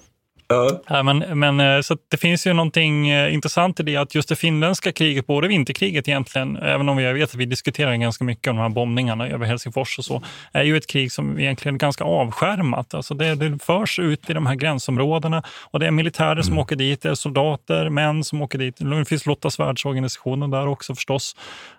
Ja. 0.48 0.80
Ja, 0.88 1.02
men, 1.02 1.18
men, 1.38 1.60
eh, 1.60 1.80
så 1.80 1.96
det 2.08 2.16
finns 2.16 2.46
ju 2.46 2.52
någonting 2.52 3.08
eh, 3.08 3.34
intressant 3.34 3.80
i 3.80 3.82
det 3.82 3.96
att 3.96 4.14
just 4.14 4.28
det 4.28 4.36
finländska 4.36 4.92
kriget, 4.92 5.26
både 5.26 5.48
vinterkriget 5.48 6.08
egentligen, 6.08 6.56
även 6.56 6.88
om 6.88 6.98
jag 6.98 7.14
vet 7.14 7.30
att 7.30 7.34
vi 7.34 7.46
diskuterar 7.46 7.96
ganska 7.96 8.24
mycket 8.24 8.50
om 8.50 8.56
de 8.56 8.62
här 8.62 8.68
bombningarna 8.68 9.28
över 9.28 9.46
Helsingfors 9.46 9.98
och 9.98 10.04
så, 10.04 10.22
är 10.52 10.62
ju 10.62 10.76
ett 10.76 10.86
krig 10.86 11.12
som 11.12 11.38
egentligen 11.38 11.74
är 11.74 11.78
ganska 11.78 12.04
avskärmat. 12.04 12.94
Alltså 12.94 13.14
det, 13.14 13.34
det 13.34 13.58
förs 13.64 13.98
ut 13.98 14.30
i 14.30 14.32
de 14.32 14.46
här 14.46 14.54
gränsområdena 14.54 15.42
och 15.70 15.80
det 15.80 15.86
är 15.86 15.90
militärer 15.90 16.42
som 16.42 16.58
åker 16.58 16.76
dit, 16.76 17.02
det 17.02 17.08
är 17.08 17.14
soldater, 17.14 17.88
män 17.88 18.24
som 18.24 18.42
åker 18.42 18.58
dit. 18.58 18.76
Det 18.78 19.04
finns 19.04 19.26
Lottas 19.26 19.60
världsorganisationen 19.60 20.50
där 20.50 20.66
också 20.66 20.94
förstås 20.94 21.36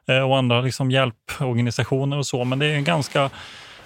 eh, 0.08 0.30
och 0.30 0.38
andra 0.38 0.62
liksom 0.62 0.92
hjälporganisationer 0.92 2.18
och 2.18 2.26
så, 2.26 2.44
men 2.44 2.60
det 2.60 2.66
är 2.66 2.76
en 2.76 2.84
ganska 2.84 3.30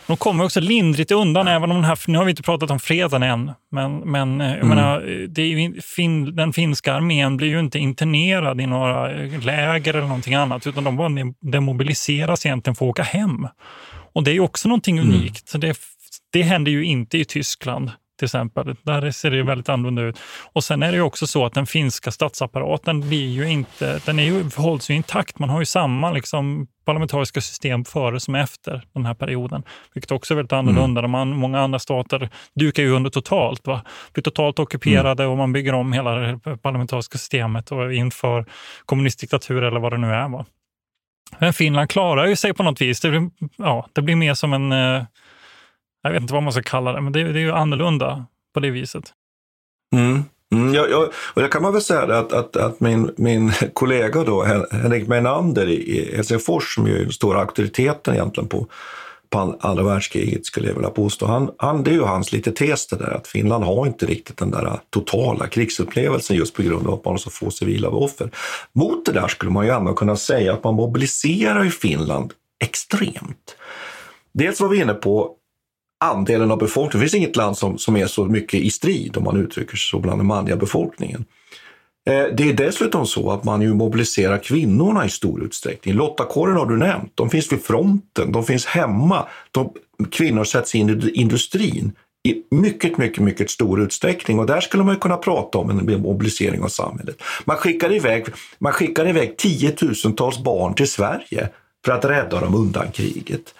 de 0.07 0.17
kommer 0.17 0.43
också 0.43 0.59
lindrigt 0.59 1.11
undan, 1.11 1.47
även 1.47 1.71
om 1.71 1.77
den 1.77 1.85
här, 1.85 1.99
nu 2.07 2.17
har 2.17 2.25
vi 2.25 2.29
inte 2.31 2.43
pratat 2.43 2.71
om 2.71 2.79
freden 2.79 3.23
än, 3.23 3.51
men, 3.71 3.97
men 3.97 4.41
eh, 4.41 4.47
jag 4.47 4.55
Mm. 4.57 4.69
menar, 4.69 4.99
det 5.29 5.41
är 5.41 5.45
ju, 5.47 5.59
in- 5.61 5.81
fin, 5.81 6.35
den 6.35 6.53
finska 6.53 6.93
armén 6.93 7.37
blir 7.37 7.47
ju 7.47 7.59
inte 7.59 7.79
internerad 7.79 8.61
i 8.61 8.65
några 8.67 9.11
eh, 9.23 9.39
läger 9.45 9.93
eller 9.93 10.07
någonting 10.07 10.35
annat, 10.35 10.67
utan 10.67 10.83
de 10.83 10.97
bara 10.97 11.09
demobiliseras 11.41 12.45
egentligen 12.45 12.75
för 12.75 12.85
att 12.85 12.89
åka 12.89 13.03
hem. 13.03 13.47
Och 14.13 14.23
det 14.23 14.31
är 14.31 14.33
ju 14.33 14.39
också 14.39 14.67
någonting 14.69 14.97
Mm. 14.97 15.09
unikt. 15.13 15.49
Så 15.49 15.57
Det, 15.57 15.77
det 16.33 16.41
händer 16.41 16.71
ju 16.71 16.85
inte 16.85 17.17
i 17.17 17.25
Tyskland 17.25 17.91
till 18.21 18.25
exempel. 18.25 18.75
Där 18.83 19.11
ser 19.11 19.31
det 19.31 19.37
ju 19.37 19.43
väldigt 19.43 19.69
annorlunda 19.69 20.01
ut. 20.01 20.19
Och 20.53 20.63
sen 20.63 20.83
är 20.83 20.91
det 20.91 20.95
ju 20.95 21.01
också 21.01 21.27
så 21.27 21.45
att 21.45 21.53
den 21.53 21.65
finska 21.65 22.11
statsapparaten 22.11 23.01
blir 23.01 23.29
ju 23.29 23.49
inte, 23.49 23.99
den 24.05 24.19
är 24.19 24.23
ju, 24.23 24.49
hålls 24.55 24.89
ju 24.89 24.95
intakt. 24.95 25.39
Man 25.39 25.49
har 25.49 25.59
ju 25.59 25.65
samma 25.65 26.11
liksom, 26.11 26.67
parlamentariska 26.85 27.41
system 27.41 27.85
före 27.85 28.19
som 28.19 28.35
efter 28.35 28.81
den 28.93 29.05
här 29.05 29.13
perioden. 29.13 29.63
Vilket 29.93 30.11
också 30.11 30.33
är 30.33 30.35
väldigt 30.35 30.53
annorlunda. 30.53 31.07
Man, 31.07 31.37
många 31.37 31.59
andra 31.59 31.79
stater 31.79 32.29
dukar 32.55 32.83
ju 32.83 32.91
under 32.91 33.09
totalt. 33.09 33.67
Va? 33.67 33.81
Blir 34.13 34.23
totalt 34.23 34.59
ockuperade 34.59 35.25
och 35.25 35.37
man 35.37 35.53
bygger 35.53 35.73
om 35.73 35.93
hela 35.93 36.15
det 36.15 36.57
parlamentariska 36.61 37.17
systemet 37.17 37.71
och 37.71 37.93
inför 37.93 38.45
kommunistdiktatur 38.85 39.63
eller 39.63 39.79
vad 39.79 39.93
det 39.93 39.97
nu 39.97 40.13
är. 40.13 40.29
Va? 40.29 40.45
Men 41.39 41.53
Finland 41.53 41.89
klarar 41.89 42.25
ju 42.25 42.35
sig 42.35 42.53
på 42.53 42.63
något 42.63 42.81
vis. 42.81 42.99
Det 42.99 43.09
blir, 43.09 43.29
ja, 43.57 43.87
det 43.93 44.01
blir 44.01 44.15
mer 44.15 44.33
som 44.33 44.53
en, 44.53 44.71
eh, 44.71 45.03
jag 46.01 46.11
vet 46.11 46.21
inte 46.21 46.33
vad 46.33 46.43
man 46.43 46.53
ska 46.53 46.61
kalla 46.61 46.93
det, 46.93 47.01
men 47.01 47.13
det, 47.13 47.23
det 47.23 47.39
är 47.39 47.43
ju 47.43 47.51
annorlunda 47.51 48.25
på 48.53 48.59
det 48.59 48.69
viset. 48.69 49.13
Mm. 49.95 50.23
Mm, 50.53 50.73
jag, 50.73 50.91
jag, 50.91 51.09
och 51.33 51.41
det 51.41 51.47
kan 51.47 51.61
man 51.61 51.73
väl 51.73 51.81
säga 51.81 52.05
det 52.05 52.19
att, 52.19 52.33
att, 52.33 52.57
att 52.57 52.79
min, 52.79 53.11
min 53.17 53.51
kollega 53.73 54.23
då, 54.23 54.43
Henrik 54.71 55.07
Meinander 55.07 55.67
i 55.67 55.97
i 55.97 56.15
Helsingfors, 56.15 56.75
som 56.75 56.87
ju 56.87 56.95
är 56.95 56.99
den 56.99 57.11
stora 57.11 57.39
auktoriteten 57.39 58.13
egentligen 58.13 58.49
på, 58.49 58.67
på 59.29 59.57
andra 59.59 59.83
världskriget 59.83 60.45
skulle 60.45 60.67
jag 60.67 60.73
vilja 60.73 60.89
påstå. 60.89 61.25
Han, 61.25 61.51
han, 61.57 61.83
det 61.83 61.91
är 61.91 61.93
ju 61.93 62.03
hans 62.03 62.31
lite 62.31 62.51
tes 62.51 62.87
det 62.87 62.95
där 62.95 63.11
att 63.11 63.27
Finland 63.27 63.63
har 63.63 63.87
inte 63.87 64.05
riktigt 64.05 64.37
den 64.37 64.51
där 64.51 64.79
totala 64.89 65.47
krigsupplevelsen 65.47 66.37
just 66.37 66.55
på 66.55 66.61
grund 66.61 66.87
av 66.87 66.93
att 66.93 67.05
man 67.05 67.13
har 67.13 67.17
så 67.17 67.29
få 67.29 67.51
civila 67.51 67.89
offer. 67.89 68.29
Mot 68.73 69.05
det 69.05 69.11
där 69.11 69.27
skulle 69.27 69.51
man 69.51 69.65
ju 69.65 69.71
ändå 69.71 69.93
kunna 69.93 70.15
säga 70.15 70.53
att 70.53 70.63
man 70.63 70.75
mobiliserar 70.75 71.65
i 71.65 71.69
Finland 71.69 72.33
extremt. 72.63 73.55
Dels 74.33 74.61
var 74.61 74.69
vi 74.69 74.81
inne 74.81 74.93
på 74.93 75.35
andelen 76.01 76.51
av 76.51 76.57
befolkningen. 76.57 76.99
Det 76.99 77.09
finns 77.09 77.23
inget 77.23 77.35
land 77.35 77.57
som, 77.57 77.77
som 77.77 77.97
är 77.97 78.07
så 78.07 78.25
mycket 78.25 78.59
i 78.59 78.69
strid, 78.69 79.17
om 79.17 79.23
man 79.23 79.37
uttrycker 79.37 79.77
sig 79.77 79.89
så, 79.91 79.99
bland 79.99 80.19
den 80.19 80.25
manliga 80.25 80.55
befolkningen. 80.55 81.25
Eh, 82.09 82.23
det 82.37 82.49
är 82.49 82.53
dessutom 82.53 83.05
så 83.05 83.31
att 83.31 83.43
man 83.43 83.61
ju 83.61 83.73
mobiliserar 83.73 84.37
kvinnorna 84.37 85.05
i 85.05 85.09
stor 85.09 85.43
utsträckning. 85.43 85.93
Lottakåren 85.93 86.57
har 86.57 86.65
du 86.65 86.77
nämnt. 86.77 87.11
De 87.15 87.29
finns 87.29 87.51
vid 87.51 87.63
fronten, 87.63 88.31
de 88.31 88.43
finns 88.43 88.65
hemma. 88.65 89.27
De, 89.51 89.73
kvinnor 90.11 90.43
sätts 90.43 90.75
in 90.75 90.89
i 90.89 91.11
industrin 91.11 91.91
i 92.23 92.43
mycket, 92.55 92.97
mycket, 92.97 93.23
mycket 93.23 93.49
stor 93.49 93.81
utsträckning 93.81 94.39
och 94.39 94.45
där 94.45 94.61
skulle 94.61 94.83
man 94.83 94.95
kunna 94.95 95.17
prata 95.17 95.57
om 95.57 95.69
en 95.69 96.01
mobilisering 96.01 96.63
av 96.63 96.67
samhället. 96.67 97.21
Man 97.45 97.57
skickar 97.57 97.93
iväg, 97.93 98.25
man 98.59 98.73
skickar 98.73 99.09
iväg 99.09 99.37
tiotusentals 99.37 100.43
barn 100.43 100.73
till 100.73 100.87
Sverige 100.87 101.49
för 101.85 101.91
att 101.91 102.05
rädda 102.05 102.39
dem 102.39 102.55
undan 102.55 102.91
kriget. 102.91 103.53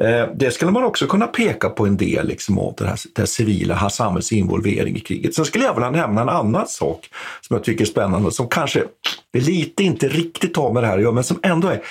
Eh, 0.00 0.28
det 0.34 0.50
skulle 0.50 0.70
man 0.70 0.84
också 0.84 1.06
kunna 1.06 1.26
peka 1.26 1.70
på 1.70 1.86
en 1.86 1.96
del 1.96 2.26
liksom, 2.26 2.58
av 2.58 2.74
det 2.78 2.86
här, 2.86 2.98
det 3.14 3.22
här 3.22 3.26
civila 3.26 3.90
samhällsinvolvering 3.90 4.96
i 4.96 5.00
kriget. 5.00 5.34
Sen 5.34 5.44
skulle 5.44 5.64
jag 5.64 5.74
vilja 5.74 5.90
nämna 5.90 6.22
en 6.22 6.28
annan 6.28 6.68
sak 6.68 7.10
som 7.40 7.54
jag 7.56 7.64
tycker 7.64 7.84
är 7.84 7.88
spännande, 7.88 8.32
som 8.32 8.48
kanske 8.48 8.84
lite 9.32 9.82
inte 9.82 10.08
riktigt 10.08 10.56
har 10.56 10.72
med 10.72 10.82
det 10.82 10.86
här 10.86 10.96
att 10.96 11.02
göra, 11.02 11.12
men 11.12 11.24
som 11.24 11.40
ändå 11.42 11.68
är 11.68 11.82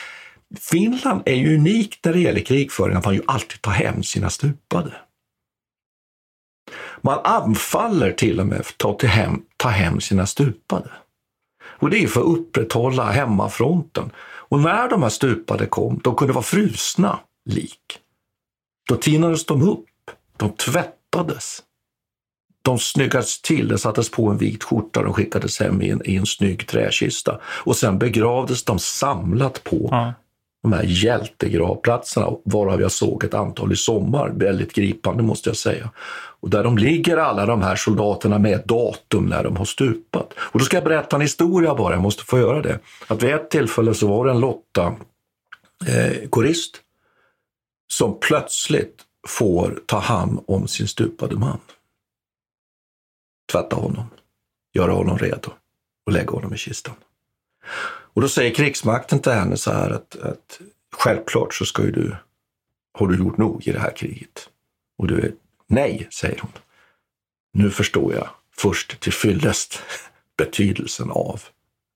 Finland 0.59 1.21
är 1.25 1.35
ju 1.35 1.55
unikt 1.55 2.05
när 2.05 2.13
det 2.13 2.19
gäller 2.19 2.41
krigföring, 2.41 2.97
att 2.97 3.05
man 3.05 3.13
ju 3.13 3.21
alltid 3.25 3.61
tar 3.61 3.71
hem 3.71 4.03
sina 4.03 4.29
stupade. 4.29 4.93
Man 7.01 7.19
anfaller 7.23 8.11
till 8.11 8.39
och 8.39 8.47
med 8.47 8.65
för 8.65 8.91
att 8.91 8.99
ta, 8.99 9.07
hem, 9.07 9.41
ta 9.57 9.69
hem 9.69 10.01
sina 10.01 10.25
stupade. 10.25 10.89
Och 11.63 11.89
det 11.89 12.03
är 12.03 12.07
för 12.07 12.21
att 12.21 12.27
upprätthålla 12.27 13.11
hemmafronten. 13.11 14.11
Och 14.47 14.59
när 14.59 14.89
de 14.89 15.03
här 15.03 15.09
stupade 15.09 15.65
kom, 15.65 15.99
de 16.03 16.15
kunde 16.15 16.33
vara 16.33 16.43
frusna 16.43 17.19
lik. 17.45 17.99
Då 18.87 18.95
tinades 18.95 19.45
de 19.45 19.69
upp, 19.69 19.85
de 20.37 20.51
tvättades. 20.51 21.63
De 22.61 22.79
snyggades 22.79 23.41
till, 23.41 23.67
det 23.67 23.77
sattes 23.77 24.11
på 24.11 24.29
en 24.29 24.37
vit 24.37 24.63
skjorta 24.63 24.99
och 24.99 25.15
skickades 25.15 25.59
hem 25.59 25.81
i 25.81 25.89
en, 25.89 26.01
i 26.05 26.15
en 26.15 26.25
snygg 26.25 26.67
träkista. 26.67 27.39
Och 27.45 27.75
sen 27.75 27.99
begravdes 27.99 28.63
de 28.63 28.79
samlat 28.79 29.63
på 29.63 29.87
ja. 29.91 30.13
de 30.63 30.73
här 30.73 30.83
hjältegravplatserna, 30.83 32.27
varav 32.43 32.81
jag 32.81 32.91
såg 32.91 33.23
ett 33.23 33.33
antal 33.33 33.73
i 33.73 33.75
sommar. 33.75 34.29
Väldigt 34.29 34.73
gripande 34.73 35.23
måste 35.23 35.49
jag 35.49 35.57
säga. 35.57 35.89
Och 36.39 36.49
där 36.49 36.63
de 36.63 36.77
ligger 36.77 37.17
alla 37.17 37.45
de 37.45 37.61
här 37.61 37.75
soldaterna 37.75 38.39
med 38.39 38.63
datum 38.65 39.25
när 39.25 39.43
de 39.43 39.57
har 39.57 39.65
stupat. 39.65 40.33
Och 40.37 40.59
då 40.59 40.65
ska 40.65 40.77
jag 40.77 40.83
berätta 40.83 41.15
en 41.15 41.21
historia 41.21 41.75
bara, 41.75 41.93
jag 41.93 42.01
måste 42.01 42.23
få 42.23 42.39
göra 42.39 42.61
det. 42.61 42.79
Att 43.07 43.23
vid 43.23 43.33
ett 43.33 43.49
tillfälle 43.49 43.93
så 43.93 44.07
var 44.07 44.25
det 44.25 44.31
en 44.31 44.39
Lotta 44.39 44.95
eh, 45.87 46.29
korist 46.29 46.81
som 47.87 48.19
plötsligt 48.19 49.01
får 49.27 49.79
ta 49.85 49.99
hand 49.99 50.39
om 50.47 50.67
sin 50.67 50.87
stupade 50.87 51.35
man. 51.35 51.59
Tvätta 53.51 53.75
honom, 53.75 54.05
göra 54.73 54.91
honom 54.91 55.17
redo 55.17 55.51
och 56.05 56.11
lägga 56.11 56.31
honom 56.31 56.53
i 56.53 56.57
kistan. 56.57 56.95
Och 57.87 58.21
då 58.21 58.29
säger 58.29 58.53
krigsmakten 58.53 59.19
till 59.19 59.31
henne 59.31 59.57
så 59.57 59.71
här 59.71 59.89
att, 59.89 60.15
att 60.15 60.61
självklart 60.91 61.53
så 61.53 61.65
ska 61.65 61.83
ju 61.83 61.91
du, 61.91 62.15
har 62.93 63.07
du 63.07 63.17
gjort 63.17 63.37
nog 63.37 63.67
i 63.67 63.71
det 63.71 63.79
här 63.79 63.95
kriget. 63.95 64.49
Och 64.97 65.07
du 65.07 65.19
är, 65.19 65.33
nej, 65.67 66.07
säger 66.11 66.39
hon. 66.39 66.51
Nu 67.53 67.69
förstår 67.69 68.13
jag 68.13 68.29
först 68.57 68.99
till 68.99 69.13
fyllest 69.13 69.79
betydelsen 70.37 71.11
av 71.11 71.41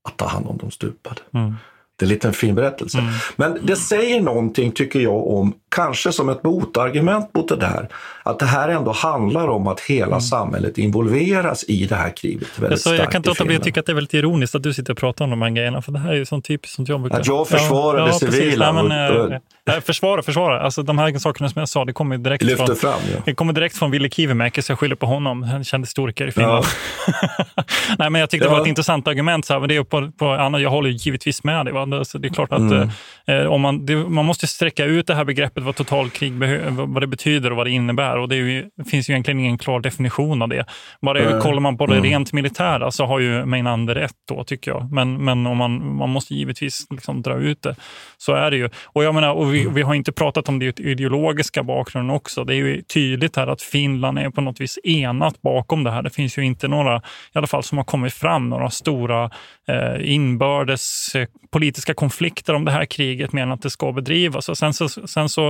att 0.03 0.17
ta 0.17 0.27
hand 0.27 0.47
om 0.47 0.57
de 0.57 0.71
stupade. 0.71 1.21
Mm. 1.33 1.55
Det 1.95 2.03
är 2.03 2.07
en 2.07 2.13
liten 2.13 2.33
fin 2.33 2.55
berättelse. 2.55 2.97
Mm. 2.97 3.13
Men 3.35 3.65
det 3.65 3.75
säger 3.75 4.21
någonting, 4.21 4.71
tycker 4.71 4.99
jag, 4.99 5.27
om, 5.27 5.53
kanske 5.69 6.11
som 6.11 6.29
ett 6.29 6.43
motargument 6.43 7.33
mot 7.33 7.47
det 7.47 7.55
där, 7.55 7.89
att 8.23 8.39
det 8.39 8.45
här 8.45 8.69
ändå 8.69 8.91
handlar 8.91 9.47
om 9.47 9.67
att 9.67 9.79
hela 9.79 10.05
mm. 10.05 10.21
samhället 10.21 10.77
involveras 10.77 11.65
i 11.67 11.85
det 11.85 11.95
här 11.95 12.17
kriget. 12.17 12.59
Väldigt 12.59 12.85
jag, 12.85 12.95
jag 12.95 13.11
kan 13.11 13.19
inte 13.19 13.29
låta 13.29 13.45
bli 13.45 13.55
att 13.55 13.63
tycka 13.63 13.79
att 13.79 13.85
det 13.85 13.91
är 13.91 13.95
väldigt 13.95 14.13
ironiskt 14.13 14.55
att 14.55 14.63
du 14.63 14.73
sitter 14.73 14.93
och 14.93 14.99
pratar 14.99 15.25
om 15.25 15.31
de 15.31 15.41
här 15.41 15.49
grejerna, 15.49 15.81
för 15.81 15.91
det 15.91 15.99
här 15.99 16.11
är 16.11 16.15
ju 16.15 16.25
sånt 16.25 16.45
typiskt 16.45 16.75
som 16.75 16.85
jag 16.87 17.01
brukar... 17.01 17.19
Att 17.19 17.27
jag 17.27 17.47
försvarar 17.47 17.99
ja, 17.99 18.05
det 18.05 18.11
ja, 18.11 18.31
civila. 18.31 18.71
Nej, 18.71 18.83
men, 18.83 19.31
äh, 19.75 19.81
försvara, 19.81 20.21
försvara. 20.21 20.61
Alltså, 20.61 20.83
de 20.83 20.97
här 20.97 21.17
sakerna 21.17 21.49
som 21.49 21.59
jag 21.59 21.69
sa, 21.69 21.85
det 21.85 21.93
kommer 21.93 22.17
direkt 22.17 22.43
Lyfter 22.43 22.65
från, 22.65 22.75
fram, 22.75 22.99
ja. 23.13 23.21
det 23.25 23.33
kommer 23.33 23.53
direkt 23.53 23.77
från 23.77 23.91
Ville 23.91 24.09
Kivimäki, 24.09 24.61
så 24.61 24.71
jag 24.71 24.79
skyller 24.79 24.95
på 24.95 25.05
honom, 25.05 25.43
en 25.43 25.63
känd 25.63 25.85
historiker 25.85 26.27
i 26.27 26.31
Finland. 26.31 26.65
Ja. 27.07 27.63
nej, 27.97 28.09
men 28.09 28.19
jag 28.19 28.29
tyckte 28.29 28.47
det 28.47 28.51
var 28.51 28.61
ett 28.61 28.67
intressant 28.67 29.07
argument. 29.07 29.45
Så 29.45 29.53
här, 29.53 29.59
men 29.59 29.69
det 29.69 29.75
är 29.75 29.83
på, 29.83 30.11
på, 30.17 30.31
Anna, 30.31 30.59
jag 30.59 30.69
håller 30.69 30.89
givetvis 30.89 31.43
med 31.43 31.65
dig. 31.65 31.73
Va? 31.73 31.85
Det, 31.85 32.03
det 32.19 32.27
är 32.27 32.33
klart 32.33 32.51
att 32.51 32.59
mm. 32.59 32.89
eh, 33.27 33.45
om 33.45 33.61
man, 33.61 33.85
det, 33.85 33.95
man 33.95 34.25
måste 34.25 34.47
sträcka 34.47 34.85
ut 34.85 35.07
det 35.07 35.15
här 35.15 35.25
begreppet 35.25 35.58
vad 35.61 35.75
totalkrig 35.75 36.33
vad 36.71 37.01
det 37.03 37.07
betyder 37.07 37.51
och 37.51 37.57
vad 37.57 37.65
det 37.65 37.71
innebär. 37.71 38.17
Och 38.17 38.29
det, 38.29 38.35
ju, 38.35 38.69
det 38.77 38.89
finns 38.89 39.09
ju 39.09 39.13
egentligen 39.13 39.39
ingen 39.39 39.57
klar 39.57 39.79
definition 39.79 40.41
av 40.41 40.49
det. 40.49 40.65
Bara 41.01 41.19
mm. 41.19 41.41
kollar 41.41 41.59
man 41.59 41.77
på 41.77 41.85
det 41.85 41.93
mm. 41.93 42.03
rent 42.03 42.33
militära 42.33 42.91
så 42.91 43.05
har 43.05 43.19
ju 43.19 43.45
Meinander 43.45 43.95
rätt 43.95 44.15
då, 44.29 44.43
tycker 44.43 44.71
jag. 44.71 44.91
Men, 44.91 45.25
men 45.25 45.47
om 45.47 45.57
man, 45.57 45.95
man 45.95 46.09
måste 46.09 46.33
givetvis 46.33 46.87
liksom 46.89 47.21
dra 47.21 47.35
ut 47.35 47.61
det. 47.61 47.75
Så 48.17 48.33
är 48.33 48.51
det 48.51 48.57
ju. 48.57 48.69
Och 48.85 49.03
jag 49.03 49.15
menar, 49.15 49.33
och 49.33 49.53
vi, 49.53 49.67
vi 49.69 49.81
har 49.81 49.93
inte 49.93 50.11
pratat 50.11 50.49
om 50.49 50.59
det 50.59 50.79
ideologiska 50.79 51.63
bakgrunden 51.63 52.15
också. 52.15 52.43
Det 52.43 52.53
är 52.53 52.57
ju 52.57 52.81
tydligt 52.81 53.35
här 53.35 53.47
att 53.47 53.61
Finland 53.61 54.19
är 54.19 54.29
på 54.29 54.41
något 54.41 54.61
vis 54.61 54.79
enat 54.83 55.41
bakom 55.41 55.83
det 55.83 55.91
här. 55.91 56.01
Det 56.01 56.09
finns 56.09 56.37
ju 56.37 56.45
inte 56.45 56.67
några, 56.67 56.97
i 56.97 57.37
alla 57.37 57.47
fall 57.47 57.63
som 57.63 57.77
har 57.77 57.85
kommit 57.85 58.13
fram, 58.13 58.49
några 58.49 58.69
stora 58.69 59.29
eh, 59.67 60.13
inbördes 60.13 61.15
eh, 61.15 61.27
politiska 61.51 61.93
konflikter 61.93 62.53
om 62.53 62.65
det 62.65 62.71
här 62.71 62.85
kriget 62.85 63.33
mer 63.33 63.43
än 63.43 63.51
att 63.51 63.61
det 63.61 63.69
ska 63.69 63.91
bedrivas. 63.91 64.49
Och 64.49 64.57
sen 64.57 64.73
så, 64.73 64.89
sen 64.89 65.29
så 65.29 65.48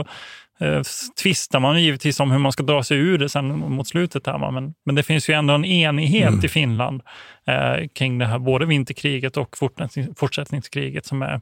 eh, 0.59 0.81
tvistar 1.23 1.59
man 1.59 1.83
givetvis 1.83 2.19
om 2.19 2.31
hur 2.31 2.39
man 2.39 2.51
ska 2.51 2.63
dra 2.63 2.83
sig 2.83 2.97
ur 2.97 3.17
det 3.17 3.29
sen 3.29 3.47
mot 3.47 3.87
slutet. 3.87 4.27
Här, 4.27 4.51
men, 4.51 4.73
men 4.85 4.95
det 4.95 5.03
finns 5.03 5.29
ju 5.29 5.33
ändå 5.33 5.53
en 5.53 5.65
enighet 5.65 6.29
mm. 6.29 6.45
i 6.45 6.47
Finland 6.47 7.01
eh, 7.47 7.87
kring 7.95 8.17
det 8.17 8.25
här, 8.25 8.39
både 8.39 8.65
vinterkriget 8.65 9.37
och 9.37 9.55
fortsättningskriget 10.17 11.05
som 11.05 11.21
är 11.21 11.41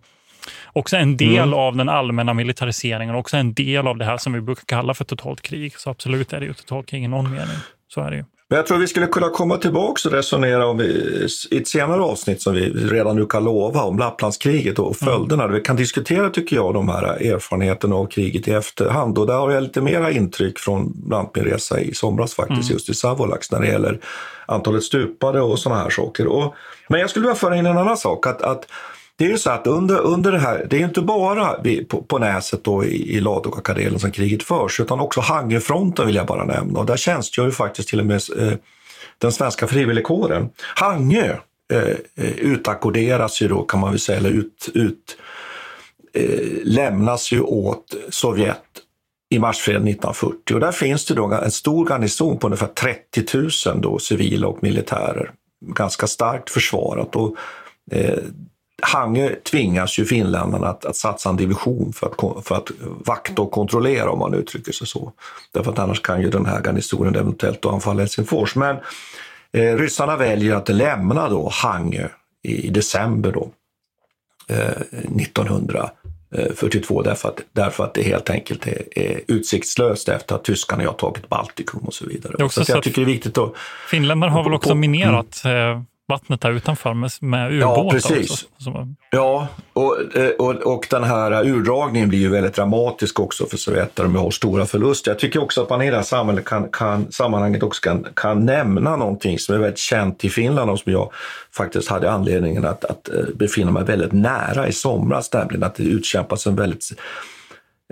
också 0.74 0.98
en 0.98 1.18
del 1.18 1.38
mm. 1.38 1.54
av 1.54 1.76
den 1.76 1.90
allmänna 1.90 2.34
militariseringen 2.34 3.16
och 3.16 3.20
också 3.20 3.38
en 3.38 3.54
del 3.54 3.88
av 3.88 3.98
det 3.98 4.06
här 4.06 4.18
som 4.18 4.34
vi 4.34 4.42
brukar 4.42 4.64
kalla 4.66 4.94
för 4.94 5.06
totalt 5.06 5.42
krig. 5.42 5.80
Så 5.80 5.90
absolut 5.90 6.34
är 6.34 6.40
det 6.40 6.46
ju 6.46 6.54
totalt 6.54 6.88
krig 6.88 7.04
i 7.04 7.08
någon 7.08 7.32
mening. 7.32 7.58
Så 7.88 8.02
är 8.02 8.12
det 8.12 8.18
ju. 8.18 8.24
Men 8.50 8.58
jag 8.58 8.68
tror 8.68 8.78
vi 8.78 8.88
skulle 8.88 9.08
kunna 9.08 9.30
komma 9.30 9.58
tillbaka 9.58 10.10
och 10.10 10.14
resonera 10.14 10.68
om 10.68 10.82
i 10.82 11.28
ett 11.52 11.68
senare 11.68 12.02
avsnitt 12.02 12.42
som 12.42 12.54
vi 12.54 12.70
redan 12.70 13.16
nu 13.16 13.26
kan 13.26 13.44
lova 13.44 13.82
om 13.82 14.00
Lapplandskriget 14.00 14.80
och 14.80 15.02
mm. 15.02 15.14
följderna. 15.14 15.44
Mm. 15.44 15.56
Vi 15.56 15.62
kan 15.62 15.76
diskutera, 15.76 16.30
tycker 16.30 16.56
jag, 16.56 16.74
de 16.74 16.90
här 16.90 17.04
erfarenheterna 17.04 17.96
av 17.96 18.06
kriget 18.06 18.48
i 18.48 18.52
efterhand. 18.52 19.18
Och 19.18 19.28
där 19.28 19.34
har 19.34 19.52
jag 19.52 19.64
lite 19.64 19.82
mera 19.82 20.12
intryck 20.12 20.60
från 20.60 20.94
bland 20.96 21.22
annat 21.22 21.36
min 21.36 21.46
resa 21.46 21.80
i 21.80 21.94
somras 21.94 22.34
faktiskt, 22.34 22.70
mm. 22.70 22.74
just 22.74 22.90
i 22.90 22.94
Savolax 22.94 23.52
när 23.52 23.60
det 23.60 23.68
gäller 23.68 24.00
antalet 24.46 24.84
stupade 24.84 25.42
och 25.42 25.60
sådana 25.60 25.82
här 25.82 25.90
saker. 25.90 26.28
Och, 26.28 26.56
men 26.90 27.00
jag 27.00 27.10
skulle 27.10 27.24
vilja 27.24 27.36
föra 27.36 27.56
in 27.56 27.66
en 27.66 27.78
annan 27.78 27.98
sak. 27.98 28.28
att, 28.28 28.42
att 28.42 28.68
det 29.18 29.26
är 29.26 29.30
ju 29.30 29.38
så 29.38 29.50
att 29.50 29.68
under, 29.68 30.00
under 30.00 30.32
det 30.32 30.40
här, 30.40 30.68
det 30.70 30.82
är 30.82 30.86
inte 30.86 31.02
bara 31.02 31.64
på, 31.90 32.02
på 32.02 32.20
Näset 32.20 32.64
då 32.64 32.86
i, 32.86 33.16
i 33.16 33.20
Ladugårdskadelen 33.20 34.00
som 34.00 34.12
kriget 34.12 34.44
förs, 34.44 34.80
utan 34.80 35.00
också 35.00 35.22
Hangöfronten 35.22 36.06
vill 36.06 36.16
jag 36.16 36.26
bara 36.26 36.46
nämna. 36.46 36.80
Och 36.80 36.86
där 36.86 36.98
tjänstgör 36.98 37.46
ju 37.46 37.52
faktiskt 37.52 37.90
till 37.90 38.00
och 38.00 38.06
med 38.06 38.22
eh, 38.38 38.54
den 39.18 39.32
svenska 39.32 39.68
frivilligkåren. 39.68 40.50
Hangö 40.76 41.36
eh, 41.74 41.80
eh, 42.16 42.32
utackorderas 42.38 43.42
ju 43.42 43.48
då 43.48 43.64
kan 43.64 43.80
man 43.80 43.90
väl 43.90 44.00
säga, 44.00 44.18
eller 44.18 44.30
ut, 44.30 44.70
ut 44.74 45.18
eh, 46.14 46.40
lämnas 46.64 47.32
ju 47.32 47.42
åt 47.42 47.96
Sovjet 48.10 48.64
i 49.30 49.40
marsfreden 49.40 49.88
1940 49.88 50.54
och 50.54 50.60
där 50.60 50.72
finns 50.72 51.06
det 51.06 51.14
då 51.14 51.26
en 51.26 51.52
stor 51.52 51.90
garnison 51.90 52.38
på 52.38 52.48
ungefär 52.48 52.68
30 52.68 53.38
000 53.68 53.82
då, 53.82 54.00
civila 54.00 54.48
och 54.48 54.64
militärer. 54.64 55.32
Ganska 55.66 56.08
starkt 56.08 56.50
försvarat. 56.50 57.16
Och, 57.16 57.36
eh, 57.92 58.20
Hangö 58.82 59.36
tvingas 59.36 60.00
ju 60.00 60.06
finländarna 60.06 60.68
att, 60.68 60.86
att 60.86 60.96
satsa 60.96 61.30
en 61.30 61.36
division 61.36 61.94
för 61.94 62.08
att, 62.08 62.16
för 62.48 62.56
att 62.56 62.72
vakta 63.06 63.42
och 63.42 63.52
kontrollera 63.52 64.12
om 64.12 64.20
man 64.20 64.34
uttrycker 64.34 64.72
sig 64.72 64.88
så. 64.88 65.12
Därför 65.52 65.72
att 65.72 65.80
annars 65.80 66.02
kan 66.02 66.22
ju 66.22 66.30
den 66.30 66.46
här 66.46 66.62
garnisonen 66.62 67.16
eventuellt 67.16 67.66
anfalla 67.66 68.00
Helsingfors. 68.00 68.56
Men 68.56 68.76
eh, 69.52 69.78
ryssarna 69.78 70.18
väljer 70.18 70.56
att 70.56 70.70
lämna 70.70 71.30
då 71.30 71.50
Hangö 71.54 72.08
i, 72.44 72.68
i 72.68 72.70
december 72.70 73.32
då, 73.32 73.52
eh, 74.48 74.58
1942 74.58 77.02
därför 77.02 77.30
att, 77.30 77.42
därför 77.52 77.84
att 77.84 77.94
det 77.94 78.04
helt 78.04 78.30
enkelt 78.30 78.68
är, 78.68 79.00
är 79.00 79.22
utsiktslöst 79.28 80.10
efter 80.10 80.36
att 80.36 80.44
tyskarna 80.44 80.86
har 80.86 80.94
tagit 80.94 81.30
Baltikum 81.30 81.82
och 81.82 81.94
så 81.94 82.06
vidare. 82.06 82.36
Det 82.38 82.50
så, 82.50 82.66
så 82.66 82.72
jag 82.72 82.84
tycker 82.84 83.02
det 83.02 83.06
är 83.06 83.14
viktigt 83.14 83.38
att... 83.38 83.54
Finländarna 83.90 84.34
har 84.34 84.44
väl 84.44 84.54
också 84.54 84.76
minerat 84.76 85.42
mm. 85.46 85.86
Vattnet 86.08 86.44
här 86.44 86.52
utanför 86.52 86.94
med, 86.94 87.12
med 87.22 87.54
ubåtar 87.54 87.84
Ja, 87.84 87.90
precis. 87.92 88.32
också. 88.32 88.88
Ja, 89.12 89.48
och, 89.74 90.16
eh, 90.16 90.30
och, 90.30 90.56
och 90.56 90.88
den 90.90 91.04
här 91.04 91.46
urdragningen 91.46 92.10
blir 92.10 92.20
ju 92.20 92.30
väldigt 92.30 92.56
dramatisk 92.56 93.20
också 93.20 93.46
för 93.46 93.58
Sovjet 93.58 93.96
där 93.96 94.04
de 94.04 94.16
har 94.16 94.32
stora 94.32 94.66
förluster. 94.66 95.12
Jag 95.12 95.20
tycker 95.20 95.44
också 95.44 95.62
att 95.62 95.70
man 95.70 95.82
i 95.82 95.92
det 95.92 95.98
här 95.98 96.42
kan, 96.42 96.70
kan, 96.72 97.12
sammanhanget 97.12 97.64
också 97.64 97.82
kan, 97.82 98.08
kan 98.14 98.46
nämna 98.46 98.96
någonting 98.96 99.40
som 99.40 99.56
är 99.56 99.60
väldigt 99.60 99.80
känt 99.80 100.26
i 100.26 100.30
Finland 100.30 100.72
och 100.72 100.80
som 100.80 100.92
jag 100.92 101.12
faktiskt 101.52 101.90
hade 101.90 102.12
anledningen 102.12 102.66
att, 102.66 102.86
att 102.86 103.10
eh, 103.10 103.24
befinna 103.36 103.72
mig 103.72 103.84
väldigt 103.84 104.12
nära 104.12 104.68
i 104.68 104.72
somras, 104.72 105.34
nämligen 105.34 105.64
att 105.64 105.76
det 105.76 105.84
utkämpas 105.84 106.48
en 106.48 106.56
väldigt 106.56 106.92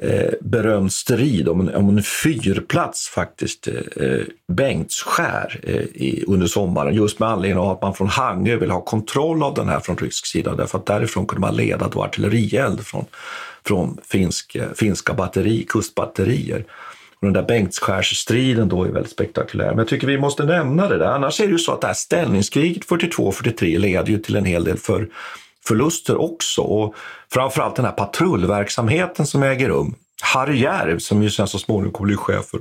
eh, 0.02 0.34
berömd 0.42 0.94
strid 0.94 1.48
om 1.48 1.62
en, 1.62 1.76
om 1.76 1.98
en 1.98 2.04
fyrplats 2.04 3.10
faktiskt, 3.10 3.68
eh, 3.68 4.20
Bengtsskär, 4.48 5.60
eh, 5.64 5.76
i, 5.76 6.24
under 6.28 6.48
sommaren, 6.48 6.96
just 6.96 7.20
med 7.20 7.30
anledning 7.30 7.60
av 7.60 7.70
att 7.70 7.82
man 7.82 7.94
från 7.94 8.08
Hangö 8.08 8.56
vill 8.56 8.72
ha 8.72 8.82
kontroll 8.82 9.44
av 9.44 9.54
den 9.54 9.70
här 9.70 9.80
från 9.80 9.98
rysk 9.98 10.26
sida, 10.26 10.56
därför 10.56 10.78
att 10.78 10.86
därifrån 10.86 11.28
kunde 11.28 11.42
man 11.42 11.56
leda 11.56 11.88
då 11.88 12.04
artillerield 12.04 12.86
från, 12.86 13.06
från 13.68 13.98
finsk, 14.04 14.56
eh, 14.56 14.68
finska 14.76 15.14
batteri, 15.14 15.66
kustbatterier. 15.70 16.66
Och 17.20 17.28
den 17.28 17.34
där 17.34 17.44
Bengtsskärsstriden 17.44 18.70
då 18.70 18.84
är 18.84 18.90
väldigt 18.90 19.12
spektakulär. 19.12 19.70
Men 19.70 19.78
jag 19.78 19.88
tycker 19.88 20.08
vi 20.08 20.18
måste 20.18 20.44
nämna 20.44 20.88
det 20.88 20.98
där. 20.98 21.06
Annars 21.06 21.40
är 21.40 21.46
det 21.46 21.52
ju 21.52 21.58
så 21.58 21.72
att 21.72 21.82
det 21.82 21.88
här 21.88 21.94
ställningskriget 21.94 22.86
42-43 22.86 23.80
leder 23.80 24.12
ju 24.12 24.18
till 24.18 24.36
en 24.36 24.46
hel 24.46 24.64
del 24.64 24.78
för 24.78 25.08
förluster 25.68 26.22
också. 26.22 26.62
Och 26.62 26.96
framförallt 27.34 27.76
den 27.76 27.86
här 27.86 27.92
patrullverksamheten 27.92 29.28
som 29.28 29.44
äger 29.44 29.70
rum. 29.70 29.96
Harry 30.22 30.62
Järv, 30.62 31.00
som 31.00 31.24
ju 31.24 31.30
sen 31.30 31.48
så 31.48 31.60
småningom 31.60 31.94
kommer 31.94 32.08
bli 32.08 32.18
chef 32.18 32.46
för 32.46 32.60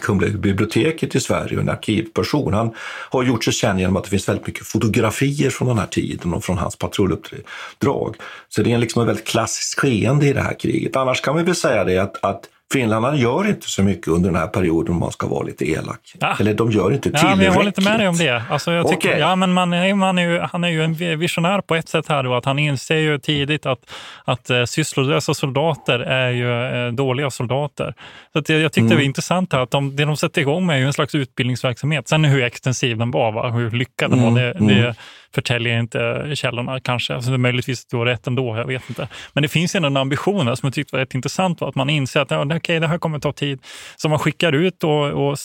Kungliga 0.00 0.38
biblioteket 0.38 1.14
i 1.14 1.20
Sverige 1.20 1.56
och 1.56 1.62
en 1.62 1.68
arkivperson. 1.68 2.54
Han 2.54 2.74
har 3.10 3.22
gjort 3.22 3.44
sig 3.44 3.52
känd 3.52 3.80
genom 3.80 3.96
att 3.96 4.04
det 4.04 4.10
finns 4.10 4.28
väldigt 4.28 4.46
mycket 4.46 4.66
fotografier 4.66 5.50
från 5.50 5.68
den 5.68 5.78
här 5.78 5.86
tiden 5.86 6.34
och 6.34 6.44
från 6.44 6.58
hans 6.58 6.76
patrulluppdrag. 6.76 8.16
Så 8.48 8.62
det 8.62 8.72
är 8.72 8.78
liksom 8.78 9.02
ett 9.02 9.08
väldigt 9.08 9.26
klassiskt 9.26 9.78
skeende 9.78 10.26
i 10.26 10.32
det 10.32 10.40
här 10.40 10.60
kriget. 10.60 10.96
Annars 10.96 11.20
kan 11.20 11.34
man 11.34 11.44
väl 11.44 11.54
säga 11.54 11.84
det 11.84 11.98
att, 11.98 12.24
att 12.24 12.48
Finländarna 12.72 13.16
gör 13.16 13.48
inte 13.48 13.70
så 13.70 13.82
mycket 13.82 14.08
under 14.08 14.30
den 14.30 14.40
här 14.40 14.46
perioden 14.46 14.94
om 14.94 15.00
man 15.00 15.12
ska 15.12 15.26
vara 15.26 15.42
lite 15.42 15.70
elak. 15.70 16.00
Ah. 16.20 16.36
Eller 16.40 16.54
de 16.54 16.70
gör 16.70 16.92
inte 16.92 17.02
tillräckligt. 17.02 17.30
Ja, 17.30 17.36
men 17.36 17.44
jag 17.46 17.52
håller 17.52 17.66
inte 17.66 17.80
med 17.80 18.00
dig 18.00 18.08
om 18.08 18.16
det. 18.16 18.42
Alltså, 18.50 18.72
jag 18.72 18.88
tycker, 18.88 19.08
Okej. 19.08 19.20
ja, 19.20 19.36
men 19.36 19.52
man, 19.52 19.72
är- 19.72 19.94
man 19.94 20.18
är 20.18 20.22
ju, 20.22 20.38
han 20.40 20.64
är 20.64 20.68
ju 20.68 20.84
en 20.84 21.18
visionär 21.18 21.60
på 21.60 21.74
ett 21.74 21.88
sätt 21.88 22.08
här. 22.08 22.22
Då, 22.22 22.34
att 22.34 22.44
han 22.44 22.58
inser 22.58 22.96
ju 22.96 23.18
tidigt 23.18 23.66
att, 23.66 23.78
att 24.24 24.50
eh, 24.50 24.64
sysslolösa 24.64 25.34
soldater 25.34 25.98
är 26.00 26.30
ju 26.30 26.64
eh, 26.86 26.92
dåliga 26.92 27.30
soldater. 27.30 27.94
Så 28.32 28.38
att 28.38 28.48
jag, 28.48 28.60
jag 28.60 28.72
tyckte 28.72 28.80
Mm. 28.80 28.90
det 28.90 28.96
var 28.96 29.02
intressant 29.02 29.52
här 29.52 29.60
att 29.60 29.70
de, 29.70 29.96
det 29.96 30.04
de 30.04 30.16
sätter 30.16 30.40
igång 30.40 30.66
med 30.66 30.76
är 30.76 30.80
ju 30.80 30.86
en 30.86 30.92
slags 30.92 31.14
utbildningsverksamhet. 31.14 32.08
Sen 32.08 32.24
hur 32.24 32.42
extensiv 32.42 32.98
den 32.98 33.10
var, 33.10 33.32
va? 33.32 33.50
hur 33.50 33.70
lyckad 33.70 34.10
den 34.10 34.18
Mm, 34.18 34.34
var, 34.34 34.40
det, 34.40 34.50
mm. 34.52 34.66
det 34.68 34.94
förtäljer 35.34 35.78
inte 35.78 36.30
källorna 36.34 36.80
kanske. 36.80 37.14
Alltså, 37.14 37.30
det 37.30 37.38
möjligtvis 37.38 37.86
du 37.86 37.96
har 37.96 38.06
rätt 38.06 38.26
ändå, 38.26 38.56
jag 38.56 38.66
vet 38.66 38.88
inte. 38.88 39.08
Men 39.32 39.42
det 39.42 39.48
finns 39.48 39.74
ändå 39.74 39.86
en 39.86 39.96
ambition 39.96 40.56
som 40.56 40.66
jag 40.66 40.74
tyckte 40.74 40.96
var 40.96 41.00
rätt 41.00 41.14
intressant. 41.14 41.60
Va? 41.60 41.68
Att 41.68 41.74
man 41.74 41.90
inser 41.90 42.20
att 42.20 42.30
ja, 42.30 42.44
okej, 42.56 42.80
det 42.80 42.86
här 42.86 42.98
kommer 42.98 43.18
ta 43.18 43.32
tid. 43.32 43.60
Så 43.96 44.08
man 44.08 44.18
skickar 44.18 44.52
ut 44.52 44.84
och, 44.84 45.28
och 45.30 45.38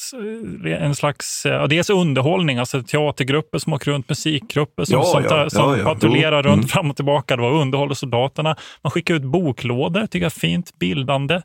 en 0.65 0.95
slags, 0.95 1.45
ja, 1.45 1.67
dels 1.67 1.89
underhållning, 1.89 2.57
alltså 2.57 2.83
teatergrupper 2.83 3.59
som 3.59 3.73
åker 3.73 3.91
runt, 3.91 4.09
musikgrupper 4.09 4.85
som, 4.85 4.99
Ja, 4.99 5.03
som, 5.03 5.23
ja, 5.23 5.29
tar, 5.29 5.49
som 5.49 5.79
patrullerar 5.83 6.43
Jo, 6.43 6.49
runt 6.49 6.57
mm. 6.57 6.67
fram 6.67 6.89
och 6.89 6.95
tillbaka 6.95 7.35
då, 7.35 7.45
och 7.45 7.61
underhåller 7.61 7.93
soldaterna. 7.93 8.55
Man 8.81 8.91
skickar 8.91 9.13
ut 9.15 9.23
boklådor, 9.23 10.05
tycker 10.05 10.25
jag 10.25 10.33
fint, 10.33 10.79
bildande, 10.79 11.41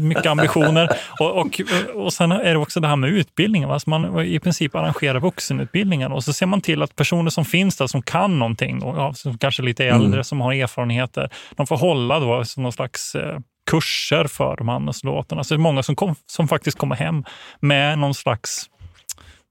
mycket 0.00 0.26
ambitioner. 0.26 0.88
och, 1.20 1.38
och, 1.38 1.60
och 1.94 2.12
sen 2.12 2.32
är 2.32 2.50
det 2.50 2.58
också 2.58 2.80
det 2.80 2.88
här 2.88 2.96
med 2.96 3.10
utbildningen. 3.10 3.68
Va? 3.68 3.80
Så 3.80 3.90
man 3.90 4.24
i 4.24 4.40
princip 4.40 4.74
arrangerar 4.74 5.20
vuxenutbildningen 5.20 6.12
och 6.12 6.24
så 6.24 6.32
ser 6.32 6.46
man 6.46 6.60
till 6.60 6.82
att 6.82 6.96
personer 6.96 7.30
som 7.30 7.44
finns 7.44 7.73
där 7.76 7.86
som 7.86 8.02
kan 8.02 8.38
någonting, 8.38 8.82
och, 8.82 8.98
ja, 8.98 9.14
som 9.14 9.38
kanske 9.38 9.62
lite 9.62 9.84
äldre, 9.86 10.06
Mm. 10.06 10.24
som 10.24 10.40
har 10.40 10.52
erfarenheter, 10.52 11.28
de 11.56 11.66
får 11.66 11.76
hålla 11.76 12.18
då 12.20 12.44
som 12.44 12.62
någon 12.62 12.72
slags 12.72 13.14
eh, 13.14 13.38
kurser 13.70 14.24
för 14.24 14.56
de 14.56 14.68
andra 14.68 14.92
soldaterna. 14.92 15.44
Så 15.44 15.54
det 15.54 15.56
är 15.56 15.60
många 15.60 15.82
som, 15.82 15.96
kom, 15.96 16.14
som 16.26 16.48
faktiskt 16.48 16.78
kommer 16.78 16.96
hem 16.96 17.24
med 17.60 17.98
någon 17.98 18.14
slags 18.14 18.70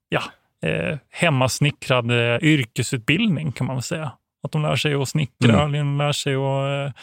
ja, 0.09 0.21
eh, 0.69 0.97
hemmasnickrad 1.11 2.11
eh, 2.11 2.37
yrkesutbildning 2.43 3.51
kan 3.51 3.67
man 3.67 3.75
väl 3.75 3.83
säga. 3.83 4.11
Att 4.45 4.51
de 4.51 4.61
lär 4.61 4.75
sig 4.75 4.93
att 4.93 5.09
snickra, 5.09 5.61
Mm. 5.63 5.71
de 5.71 5.97
lär 5.97 6.11
sig 6.11 6.35
att 6.35 6.93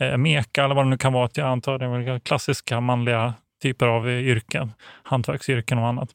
eh, 0.00 0.08
eh, 0.08 0.16
meka 0.16 0.64
eller 0.64 0.74
vad 0.74 0.84
det 0.84 0.88
nu 0.90 0.98
kan 0.98 1.12
vara. 1.12 1.28
Jag 1.34 1.48
antar 1.48 1.78
det 1.78 1.84
är 2.12 2.18
klassiska 2.18 2.80
manliga 2.80 3.34
typer 3.62 3.86
av 3.86 4.08
eh, 4.08 4.14
yrken, 4.18 4.72
hantverksyrken 5.02 5.78
och 5.78 5.86
annat. 5.86 6.08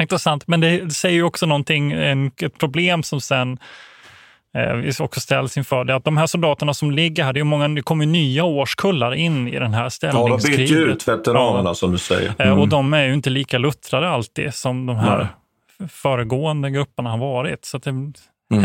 Intressant, 0.00 0.46
men 0.46 0.60
det 0.60 0.90
säger 0.94 1.14
ju 1.14 1.22
också 1.22 1.46
någonting, 1.46 1.92
en, 1.92 2.26
ett 2.42 2.58
problem 2.58 3.02
som 3.02 3.20
sen 3.20 3.58
eh, 4.54 4.72
vi 4.74 4.92
också 5.00 5.20
ställs 5.20 5.56
inför. 5.56 5.84
Det 5.84 5.94
att 5.94 6.04
de 6.04 6.16
här 6.16 6.26
soldaterna 6.26 6.74
som 6.74 6.90
ligger 6.90 7.24
här, 7.24 7.32
det, 7.32 7.40
är 7.40 7.44
många, 7.44 7.68
det 7.68 7.82
kommer 7.82 8.06
nya 8.06 8.44
årskullar 8.44 9.14
in 9.14 9.48
i 9.48 9.58
den 9.58 9.74
här 9.74 9.80
Ja, 9.80 9.84
de 9.84 9.90
ställningskriget. 9.90 10.68
byter 10.70 10.86
ut 10.88 11.08
veteranerna 11.08 11.70
Ja. 11.70 11.74
som 11.74 11.92
du 11.92 11.98
säger. 11.98 12.28
Eh, 12.38 12.46
Mm. 12.46 12.58
Och 12.58 12.68
de 12.68 12.94
är 12.94 13.04
ju 13.04 13.14
inte 13.14 13.30
lika 13.30 13.58
luttrade 13.58 14.08
alltid 14.08 14.54
som 14.54 14.86
de 14.86 14.96
här 14.96 15.28
Nej. 15.78 15.88
föregående 15.88 16.70
grupperna 16.70 17.10
har 17.10 17.18
varit. 17.18 17.64
Så 17.64 17.78
det 17.78 17.90
Mm. 17.90 18.12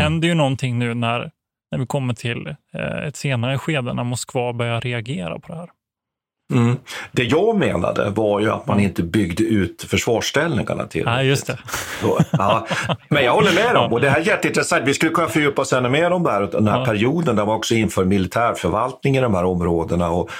händer 0.00 0.28
ju 0.28 0.34
någonting 0.34 0.78
nu 0.78 0.94
när, 0.94 1.30
när 1.70 1.78
vi 1.78 1.86
kommer 1.86 2.14
till 2.14 2.46
eh, 2.74 3.06
ett 3.06 3.16
senare 3.16 3.58
skede 3.58 3.94
när 3.94 4.04
Moskva 4.04 4.52
börjar 4.52 4.80
reagera 4.80 5.38
på 5.38 5.52
det 5.52 5.58
här. 5.58 5.68
Mm. 6.52 6.76
Det 7.12 7.24
jag 7.24 7.56
menade 7.56 8.10
var 8.10 8.40
ju 8.40 8.50
att 8.50 8.66
man 8.66 8.80
inte 8.80 9.02
byggde 9.02 9.42
ut 9.44 9.84
försvarsställningarna 9.88 10.86
till. 10.86 11.04
Nej, 11.04 11.26
just 11.26 11.46
det. 11.46 11.58
Så, 12.00 12.18
ja. 12.32 12.66
Men 13.08 13.24
jag 13.24 13.32
håller 13.32 13.52
med 13.52 13.74
dem 13.74 13.92
och 13.92 14.00
det 14.00 14.10
här 14.10 14.20
är 14.20 14.26
jätteintressant. 14.26 14.82
Vi 14.88 14.94
skulle 14.94 15.12
kunna 15.12 15.28
fördjupa 15.28 15.62
oss 15.62 15.72
ännu 15.72 15.88
mer 15.88 16.10
om 16.10 16.22
det 16.22 16.30
här, 16.30 16.48
den 16.52 16.68
här 16.68 16.78
Ja. 16.78 16.84
perioden 16.84 17.36
där 17.36 17.46
man 17.46 17.56
också 17.56 17.74
inför 17.74 18.04
militärförvaltning 18.04 19.16
i 19.16 19.20
de 19.20 19.34
här 19.34 19.44
områdena. 19.44 20.10
Och 20.10 20.30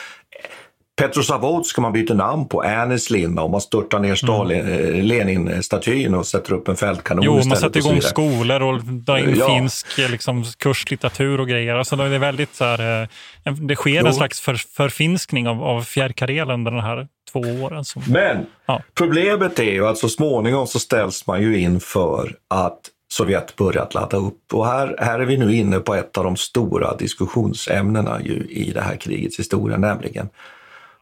Petrozavodsk 0.97 1.71
ska 1.71 1.81
man 1.81 1.93
byta 1.93 2.15
namn 2.15 2.49
på, 2.49 2.61
Anneslina 2.63 3.43
och 3.43 3.51
man 3.51 3.61
störtar 3.61 3.99
ner 3.99 4.15
Stalin, 4.15 4.69
eh, 4.69 5.05
Lenin-statyn 5.05 6.15
och 6.15 6.27
sätter 6.27 6.53
upp 6.53 6.69
en 6.69 6.77
fältkanon 6.77 7.25
Jo, 7.25 7.35
man 7.35 7.57
sätter 7.57 7.81
igång 7.81 8.01
skolor 8.03 8.63
och 8.63 8.85
drar 8.85 9.17
in 9.19 9.35
Ja. 9.39 9.47
finsk 9.47 9.99
eh, 9.99 10.11
liksom, 10.11 10.45
kurslitteratur 10.59 11.41
och 11.41 11.49
grejer. 11.49 11.75
Alltså, 11.75 11.97
det 11.97 12.05
är 12.05 12.19
väldigt 12.19 12.55
så 12.55 12.65
här, 12.65 13.03
eh, 13.45 13.53
det 13.53 13.77
sker 13.77 14.01
Jo. 14.01 14.07
en 14.07 14.15
slags 14.15 14.41
för, 14.41 14.55
förfinskning 14.55 15.49
av, 15.49 15.63
av 15.65 15.83
Fjärrkarelen 15.83 16.55
under 16.55 16.71
de 16.71 16.81
här 16.81 17.09
två 17.33 17.41
åren. 17.41 17.85
Som, 17.85 18.03
Men 18.09 18.47
Ja. 18.67 18.83
problemet 18.95 19.59
är 19.59 19.73
ju 19.73 19.87
att 19.87 19.99
så 19.99 20.09
småningom 20.09 20.67
så 20.67 20.79
ställs 20.79 21.27
man 21.27 21.43
ju 21.43 21.59
inför 21.59 22.37
att 22.49 22.79
Sovjet 23.13 23.57
börjat 23.57 23.95
ladda 23.95 24.17
upp. 24.17 24.39
Och 24.53 24.67
här, 24.67 24.97
här 24.99 25.21
är 25.21 25.25
vi 25.27 25.37
nu 25.37 25.55
inne 25.55 25.79
på 25.79 25.95
ett 25.95 26.19
av 26.19 26.25
de 26.25 26.37
stora 26.37 26.97
diskussionsämnena 26.97 28.21
ju 28.23 28.47
i 28.51 28.71
det 28.75 28.81
här 28.81 28.97
krigets 28.97 29.39
historia, 29.39 29.77
nämligen 29.77 30.29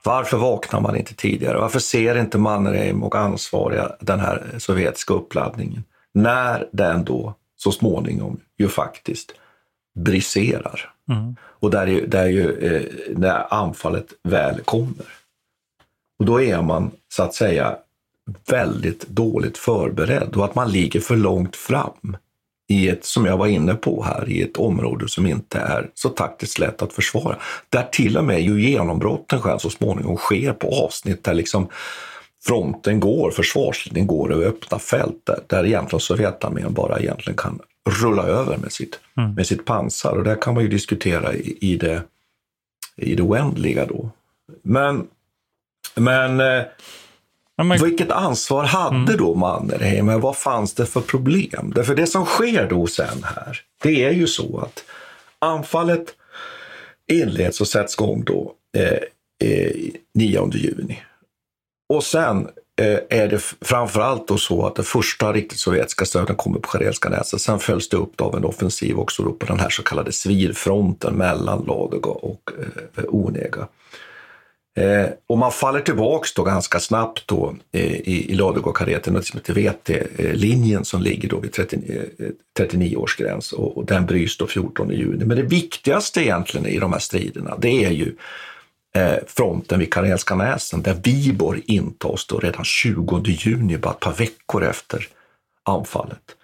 varför 0.02 0.36
vaknar 0.36 0.80
man 0.80 0.96
inte 0.96 1.14
tidigare? 1.14 1.58
Varför 1.58 1.78
ser 1.78 2.18
inte 2.18 2.38
Mannerheim 2.38 3.02
och 3.02 3.14
ansvariga 3.14 3.92
den 4.00 4.20
här 4.20 4.54
sovjetiska 4.58 5.14
uppladdningen? 5.14 5.84
När 6.14 6.68
den 6.72 7.04
då 7.04 7.34
så 7.56 7.72
småningom 7.72 8.40
ju 8.58 8.68
faktiskt 8.68 9.32
briserar. 9.94 10.92
Mm. 11.08 11.36
Och 11.42 11.70
där 11.70 11.86
är, 11.86 12.06
där 12.06 12.22
är 12.22 12.28
ju 12.28 12.58
eh, 12.58 12.82
när 13.16 13.54
anfallet 13.54 14.06
väl 14.22 14.60
kommer. 14.60 15.06
Och 16.18 16.24
då 16.24 16.42
är 16.42 16.62
man 16.62 16.90
så 17.08 17.22
att 17.22 17.34
säga 17.34 17.76
väldigt 18.46 19.08
dåligt 19.08 19.58
förberedd 19.58 20.36
och 20.36 20.44
att 20.44 20.54
man 20.54 20.70
ligger 20.70 21.00
för 21.00 21.16
långt 21.16 21.56
fram 21.56 22.16
i 22.70 22.88
ett, 22.88 23.04
som 23.04 23.26
jag 23.26 23.36
var 23.36 23.46
inne 23.46 23.74
på 23.74 24.04
här, 24.04 24.28
i 24.28 24.42
ett 24.42 24.56
område 24.56 25.08
som 25.08 25.26
inte 25.26 25.58
är 25.58 25.90
så 25.94 26.08
taktiskt 26.08 26.58
lätt 26.58 26.82
att 26.82 26.92
försvara. 26.92 27.36
Där 27.68 27.88
till 27.92 28.16
och 28.18 28.24
med 28.24 28.42
ju 28.42 28.60
genombrotten 28.60 29.40
själv 29.40 29.58
så 29.58 29.70
småningom 29.70 30.16
sker 30.16 30.52
på 30.52 30.84
avsnitt 30.84 31.24
där 31.24 31.34
liksom 31.34 31.68
fronten 32.44 33.00
går, 33.00 33.30
försvarslinjen 33.30 34.06
går 34.06 34.32
över 34.32 34.46
öppna 34.46 34.78
fält 34.78 35.20
där, 35.24 35.38
där 35.46 35.66
egentligen 35.66 36.00
Sovjetarmén 36.00 36.72
bara 36.72 37.00
egentligen 37.00 37.36
kan 37.36 37.60
rulla 38.02 38.22
över 38.22 38.56
med 38.56 38.72
sitt, 38.72 39.00
Mm. 39.16 39.34
med 39.34 39.46
sitt 39.46 39.64
pansar. 39.64 40.16
Och 40.16 40.24
där 40.24 40.42
kan 40.42 40.54
man 40.54 40.62
ju 40.62 40.68
diskutera 40.68 41.34
i, 41.34 41.58
i, 41.60 41.76
det, 41.76 42.02
i 42.96 43.14
det 43.14 43.22
oändliga 43.22 43.86
då. 43.86 44.10
Men, 44.62 45.06
men 45.94 46.40
eh, 46.40 46.62
men, 47.64 47.84
vilket 47.84 48.10
ansvar 48.10 48.64
hade 48.64 49.16
då 49.16 49.34
Mannerheim? 49.34 50.20
Vad 50.20 50.36
fanns 50.36 50.74
det 50.74 50.86
för 50.86 51.00
problem? 51.00 51.72
Därför 51.74 51.94
det 51.94 52.06
som 52.06 52.24
sker 52.24 52.68
då 52.68 52.86
sen 52.86 53.24
här, 53.24 53.60
det 53.82 54.04
är 54.04 54.10
ju 54.10 54.26
så 54.26 54.58
att 54.58 54.84
anfallet 55.38 56.14
inleds 57.12 57.60
och 57.60 57.68
sätts 57.68 57.94
igång 57.94 58.24
då 58.24 58.52
eh, 58.76 59.50
eh, 59.50 59.72
9 60.14 60.50
juni. 60.54 61.02
Och 61.88 62.04
sen 62.04 62.48
eh, 62.80 62.98
är 63.20 63.28
det 63.28 63.38
framförallt 63.60 64.28
då 64.28 64.38
så 64.38 64.66
att 64.66 64.74
det 64.74 64.82
första 64.82 65.32
riktigt 65.32 65.58
sovjetiska 65.58 66.04
stöden 66.04 66.36
kommer 66.36 66.58
på 66.58 66.68
Karelska 66.68 67.08
näset. 67.08 67.40
Sen 67.40 67.58
följs 67.58 67.88
det 67.88 67.96
upp 67.96 68.20
av 68.20 68.36
en 68.36 68.44
offensiv 68.44 68.98
också 68.98 69.22
då 69.22 69.32
på 69.32 69.46
den 69.46 69.60
här 69.60 69.70
så 69.70 69.82
kallade 69.82 70.12
svirfronten 70.12 71.14
mellan 71.14 71.64
Ladoga 71.64 72.10
och 72.10 72.50
eh, 72.96 73.04
Onega. 73.08 73.68
Eh, 74.76 75.08
och 75.26 75.38
man 75.38 75.52
faller 75.52 75.80
tillbaks 75.80 76.34
då 76.34 76.42
ganska 76.42 76.80
snabbt 76.80 77.22
då 77.26 77.54
eh, 77.72 77.94
i, 77.94 78.30
i 78.30 78.34
Ladugårdkareten, 78.34 79.14
något 79.14 79.26
som 79.26 79.40
liksom 79.44 79.62
heter 79.62 80.08
VT-linjen 80.14 80.84
som 80.84 81.02
ligger 81.02 81.28
då 81.28 81.40
vid 81.40 81.52
39, 81.52 82.04
eh, 82.18 82.26
39 82.56 82.96
års 82.96 83.16
gräns 83.16 83.52
och, 83.52 83.76
och, 83.76 83.86
den 83.86 84.06
bryts 84.06 84.36
då 84.36 84.46
14 84.46 84.90
juni. 84.90 85.24
Men 85.24 85.36
det 85.36 85.42
viktigaste 85.42 86.22
egentligen 86.22 86.66
i 86.66 86.78
de 86.78 86.92
här 86.92 87.00
striderna, 87.00 87.56
det 87.58 87.84
är 87.84 87.90
ju 87.90 88.14
eh, 88.94 89.18
fronten 89.26 89.78
vid 89.78 89.92
Karelska 89.92 90.34
näsen 90.34 90.82
där 90.82 90.96
Viborg 91.02 91.62
intas 91.66 92.26
då 92.26 92.38
redan 92.38 92.64
20 92.64 93.20
juni, 93.24 93.78
bara 93.78 93.92
ett 93.92 94.00
par 94.00 94.14
veckor 94.14 94.64
efter 94.64 95.08
anfallet. 95.64 96.36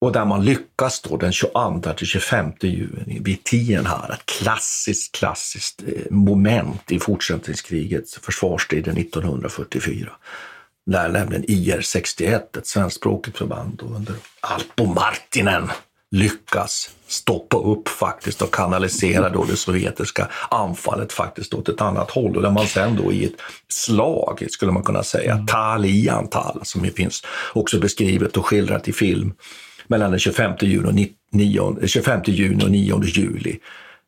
Och 0.00 0.12
där 0.12 0.24
man 0.24 0.44
lyckas 0.44 1.00
då 1.00 1.16
den 1.16 1.32
22 1.32 1.80
till 1.96 2.06
25 2.06 2.52
juni 2.60 3.18
vid 3.20 3.44
Tienhaar, 3.44 4.12
ett 4.12 4.26
klassiskt, 4.26 5.14
klassiskt 5.14 5.82
eh, 5.86 6.10
moment 6.10 6.92
i 6.92 6.98
fortsättningskrigets 6.98 8.18
försvarstid 8.18 8.88
1944. 8.88 10.10
Där 10.86 11.08
nämligen 11.08 11.44
IR 11.48 11.80
61, 11.80 12.56
ett 12.56 12.66
svenskspråkigt 12.66 13.38
förband 13.38 13.82
under 13.96 14.14
Alpo 14.40 14.86
Martinen, 14.86 15.70
lyckas 16.10 16.90
stoppa 17.06 17.56
upp 17.56 17.88
faktiskt 17.88 18.42
och 18.42 18.54
kanalisera 18.54 19.28
då 19.28 19.44
det 19.44 19.56
sovjetiska 19.56 20.28
anfallet 20.50 21.12
faktiskt 21.12 21.54
åt 21.54 21.68
ett 21.68 21.80
annat 21.80 22.10
håll 22.10 22.36
och 22.36 22.42
där 22.42 22.50
man 22.50 22.66
sen 22.66 22.96
då 22.96 23.12
i 23.12 23.24
ett 23.24 23.40
slag, 23.68 24.46
skulle 24.50 24.72
man 24.72 24.82
kunna 24.82 25.02
säga, 25.02 25.46
tal 25.48 25.86
i 25.86 26.08
antal, 26.08 26.60
som 26.62 26.84
ju 26.84 26.90
finns 26.90 27.22
också 27.52 27.80
beskrivet 27.80 28.36
och 28.36 28.46
skildrat 28.46 28.88
i 28.88 28.92
film, 28.92 29.34
mellan 29.88 30.10
den 30.10 30.20
25 30.20 30.52
juni 30.60 30.88
och 30.88 30.94
9, 31.32 31.76
25 31.86 32.20
juni 32.24 32.64
och 32.64 32.70
9 32.70 33.02
juli 33.04 33.58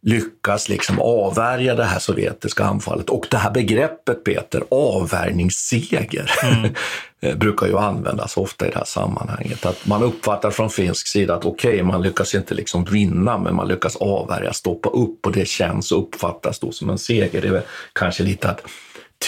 lyckas 0.02 0.68
liksom 0.68 1.00
avvärja 1.00 1.74
det 1.74 1.84
här 1.84 1.98
sovjetiska 1.98 2.64
anfallet. 2.64 3.10
Och 3.10 3.26
det 3.30 3.36
här 3.36 3.50
begreppet, 3.50 4.24
Peter, 4.24 4.62
avvärjningsseger, 4.70 6.30
mm. 6.42 7.38
brukar 7.38 7.66
ju 7.66 7.78
användas 7.78 8.36
ofta 8.36 8.66
i 8.66 8.70
det 8.70 8.78
här 8.78 8.84
sammanhanget. 8.84 9.66
Att 9.66 9.86
man 9.86 10.02
uppfattar 10.02 10.50
från 10.50 10.70
finsk 10.70 11.06
sida 11.06 11.34
att 11.34 11.44
okej, 11.44 11.70
okay, 11.70 11.82
man 11.82 12.02
lyckas 12.02 12.34
inte 12.34 12.54
liksom 12.54 12.84
vinna, 12.84 13.38
men 13.38 13.54
man 13.54 13.68
lyckas 13.68 13.96
avvärja, 13.96 14.52
stoppa 14.52 14.88
upp 14.88 15.26
och 15.26 15.32
det 15.32 15.48
känns 15.48 15.92
och 15.92 16.02
uppfattas 16.02 16.58
då 16.58 16.72
som 16.72 16.90
en 16.90 16.98
seger. 16.98 17.40
Det 17.40 17.48
är 17.48 17.52
väl 17.52 17.62
kanske 17.92 18.22
lite 18.22 18.48
att 18.48 18.62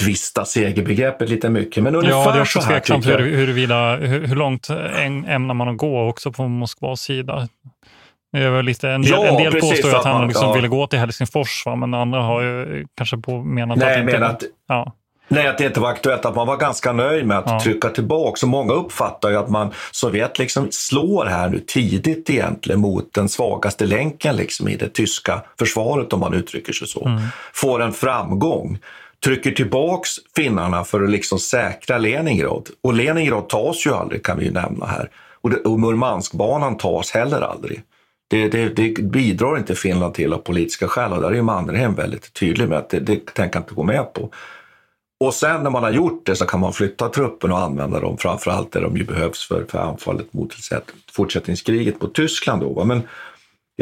tvista 0.00 0.44
segerbegreppet 0.44 1.28
lite 1.28 1.50
mycket. 1.50 1.82
Men 1.82 1.96
ungefär 1.96 2.18
ja, 2.18 2.32
det 2.32 2.38
är 2.38 2.42
också 2.42 2.60
så 2.60 2.66
här 2.66 2.74
tveksamt 2.74 3.06
hur, 3.06 3.18
huruvida, 3.18 3.96
hur, 3.96 4.26
hur 4.26 4.36
långt 4.36 4.70
ämnar 5.26 5.54
man 5.54 5.68
att 5.68 5.76
gå 5.76 6.08
också 6.08 6.32
på 6.32 6.48
Moskvas 6.48 7.00
sida. 7.00 7.48
Det 8.32 8.62
lite, 8.62 8.90
en 8.90 9.02
del, 9.02 9.10
ja, 9.10 9.26
en 9.26 9.36
del 9.36 9.60
påstår 9.60 9.96
att, 9.96 10.04
han 10.04 10.28
liksom 10.28 10.48
ja. 10.48 10.52
ville 10.52 10.68
gå 10.68 10.86
till 10.86 10.98
Helsingfors, 10.98 11.62
va? 11.66 11.76
men 11.76 11.94
andra 11.94 12.22
har 12.22 12.42
ju 12.42 12.86
kanske 12.96 13.16
på 13.16 13.42
menat 13.42 13.78
Nej, 13.78 13.92
att, 13.92 14.00
inte, 14.00 14.12
menat, 14.12 14.42
ja. 14.68 14.92
Nej, 15.28 15.46
att 15.46 15.58
det 15.58 15.64
inte 15.64 15.80
var 15.80 15.88
aktuellt, 15.88 16.24
att 16.24 16.36
man 16.36 16.46
var 16.46 16.56
ganska 16.56 16.92
nöjd 16.92 17.26
med 17.26 17.38
att 17.38 17.44
ja. 17.46 17.60
trycka 17.60 17.88
tillbaka. 17.88 18.36
Så 18.36 18.46
många 18.46 18.72
uppfattar 18.72 19.30
ju 19.30 19.36
att 19.36 19.48
man, 19.48 19.72
Sovjet 19.90 20.38
liksom 20.38 20.68
slår 20.70 21.26
här 21.26 21.48
nu 21.48 21.58
tidigt 21.58 22.30
egentligen 22.30 22.80
mot 22.80 23.14
den 23.14 23.28
svagaste 23.28 23.86
länken 23.86 24.36
liksom 24.36 24.68
i 24.68 24.76
det 24.76 24.88
tyska 24.88 25.42
försvaret, 25.58 26.12
om 26.12 26.20
man 26.20 26.34
uttrycker 26.34 26.72
sig 26.72 26.88
så. 26.88 27.06
Mm. 27.06 27.22
Får 27.52 27.82
en 27.82 27.92
framgång 27.92 28.78
trycker 29.24 29.50
tillbaks 29.50 30.10
finnarna 30.36 30.84
för 30.84 31.02
att 31.02 31.10
liksom 31.10 31.38
säkra 31.38 31.98
Leningrad. 31.98 32.68
Och 32.80 32.94
Leningrad 32.94 33.48
tas 33.48 33.86
ju 33.86 33.90
aldrig, 33.90 34.24
kan 34.24 34.38
vi 34.38 34.44
ju 34.44 34.50
nämna 34.50 34.86
här. 34.86 35.10
Och, 35.40 35.50
det, 35.50 35.56
och 35.56 35.80
Murmanskbanan 35.80 36.76
tas 36.76 37.10
heller 37.10 37.40
aldrig. 37.40 37.82
Det, 38.30 38.48
det, 38.48 38.68
det, 38.68 39.02
bidrar 39.02 39.58
inte 39.58 39.74
Finland 39.74 40.14
till 40.14 40.32
av 40.32 40.38
politiska 40.38 40.88
skäl 40.88 41.12
och 41.12 41.22
där 41.22 41.30
är 41.30 41.34
ju 41.34 41.42
Mannerheim 41.42 41.94
väldigt 41.94 42.32
tydlig 42.32 42.68
med 42.68 42.78
att 42.78 42.90
det, 42.90 43.00
det 43.00 43.34
tänker 43.34 43.58
inte 43.58 43.74
gå 43.74 43.82
med 43.82 44.12
på. 44.12 44.30
Och 45.20 45.34
sen 45.34 45.62
när 45.62 45.70
man 45.70 45.82
har 45.82 45.90
gjort 45.90 46.26
det 46.26 46.36
så 46.36 46.46
kan 46.46 46.60
man 46.60 46.72
flytta 46.72 47.08
truppen 47.08 47.52
och 47.52 47.58
använda 47.58 48.00
dem 48.00 48.18
framförallt 48.18 48.72
där 48.72 48.80
de 48.80 48.96
ju 48.96 49.04
behövs 49.04 49.48
för, 49.48 49.64
för 49.68 49.78
anfallet 49.78 50.32
mot 50.32 50.54
fortsättningskriget 51.12 52.02
mot 52.02 52.14
Tyskland. 52.14 52.62
Då. 52.62 52.84
Men 52.84 53.02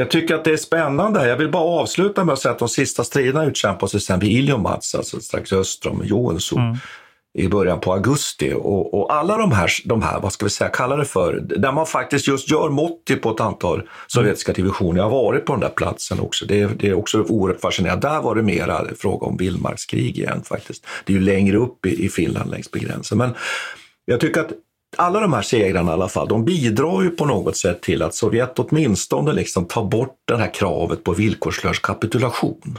jag 0.01 0.11
tycker 0.11 0.35
att 0.35 0.45
det 0.45 0.53
är 0.53 0.57
spännande. 0.57 1.29
Jag 1.29 1.37
vill 1.37 1.51
bara 1.51 1.63
avsluta 1.63 2.25
med 2.25 2.33
att 2.33 2.39
säga 2.39 2.53
att 2.53 2.59
de 2.59 2.69
sista 2.69 3.05
striderna 3.05 3.45
utkämpas 3.45 4.05
sen 4.05 4.21
vid 4.21 4.33
Iljomats, 4.33 4.95
alltså 4.95 5.21
strax 5.21 5.53
öster 5.53 5.91
om 5.91 6.03
Joensuu. 6.05 6.59
Mm 6.59 6.77
i 7.35 7.49
början 7.49 7.81
på 7.81 7.93
augusti. 7.93 8.53
Och, 8.53 8.95
och, 8.95 9.15
alla 9.15 9.37
de 9.37 9.53
här, 9.53 9.71
de 9.85 10.03
här, 10.03 10.21
vad 10.21 10.33
ska 10.33 10.47
vi 10.47 10.51
säga, 10.51 10.71
kalla 10.71 10.97
det 10.97 11.05
för, 11.05 11.41
där 11.41 11.73
man 11.73 11.87
faktiskt 11.87 12.29
just 12.29 12.51
gör 12.51 12.69
mått 12.69 13.11
på 13.23 13.31
ett 13.31 13.41
antal 13.41 13.89
sovjetiska 14.07 14.53
divisioner. 14.53 15.01
Jag 15.01 15.11
har 15.11 15.23
varit 15.23 15.45
på 15.45 15.53
den 15.53 15.61
där 15.61 15.69
platsen 15.69 16.21
också. 16.21 16.47
Det, 16.47 16.67
det 16.67 16.89
är 16.89 16.95
också 16.95 17.23
oerhört 17.23 17.61
fascinerande. 17.61 18.09
Där 18.09 18.23
var 18.23 18.35
det 18.35 18.43
mera 18.43 18.85
fråga 18.99 19.27
om 19.27 19.37
vildmarkskrig 19.37 20.19
igen 20.19 20.43
faktiskt. 20.45 20.87
Det 21.05 21.13
är 21.13 21.15
ju 21.15 21.23
längre 21.23 21.57
upp 21.57 21.87
i, 21.87 22.05
i 22.05 22.09
Finland 22.09 22.51
längs 22.51 22.73
med 22.73 22.83
gränsen. 22.83 23.19
Men 23.19 23.35
jag 24.05 24.21
tycker 24.21 24.41
att 24.41 24.53
alla 24.97 25.21
de 25.21 25.33
här 25.33 25.43
segrarna 25.43 25.91
i 25.91 25.95
alla 25.95 26.09
fall, 26.09 26.29
de 26.29 26.45
bidrar 26.45 27.03
ju 27.03 27.11
på 27.11 27.25
något 27.25 27.57
sätt 27.57 27.83
till 27.83 28.03
att 28.03 28.15
Sovjet 28.15 28.59
åtminstone 28.59 29.33
liksom 29.33 29.65
tar 29.65 29.85
bort 29.85 30.17
det 30.29 30.37
här 30.37 30.55
kravet 30.55 31.05
på 31.05 31.13
villkorslös 31.13 31.79
kapitulation. 31.79 32.79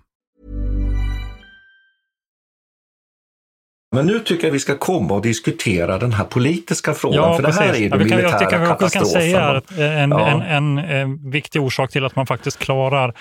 Men 3.95 4.05
nu 4.05 4.19
tycker 4.19 4.47
jag 4.47 4.51
vi 4.51 4.59
ska 4.59 4.77
komma 4.77 5.13
och 5.13 5.21
diskutera 5.21 5.97
den 5.97 6.13
här 6.13 6.23
politiska 6.23 6.93
frågan, 6.93 7.17
ja, 7.17 7.35
för 7.35 7.43
det 7.43 7.53
här 7.53 7.73
är 7.73 7.77
ju 7.77 7.83
ja, 7.83 7.97
den 7.97 8.07
militära 8.07 8.51
jag 8.51 8.67
katastrofen. 8.67 8.81
Jag 8.91 8.91
kan 8.91 9.05
säga 9.05 9.41
att 9.41 9.71
en, 9.71 10.11
ja. 10.11 10.27
en, 10.27 10.41
en, 10.41 10.77
en, 10.77 11.31
viktig 11.31 11.61
orsak 11.61 11.91
till 11.91 12.05
att 12.05 12.15
man 12.15 12.27
faktiskt 12.27 12.59
klarar 12.59 13.13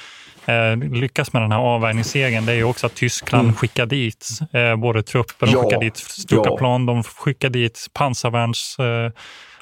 eh, 0.47 0.77
lyckas 0.77 1.33
med 1.33 1.43
den 1.43 1.53
här 1.53 1.59
avvärjningssegern, 1.59 2.47
det 2.47 2.53
är 2.53 2.57
ju 2.57 2.65
också 2.65 2.87
att 2.87 2.95
Tyskland 2.95 3.45
Mm. 3.45 3.57
skickar 3.57 3.87
dit 3.87 4.29
eh, 4.53 4.77
både 4.77 5.03
trupper, 5.03 5.47
de 5.47 5.53
Ja, 5.53 5.63
skickar 5.63 5.81
dit 5.81 6.03
ja. 6.29 6.57
plan, 6.57 6.87
de 6.87 7.03
skickar 7.03 7.51
dit 7.51 7.87
pansarvärns 7.93 8.77
eh, 8.79 9.13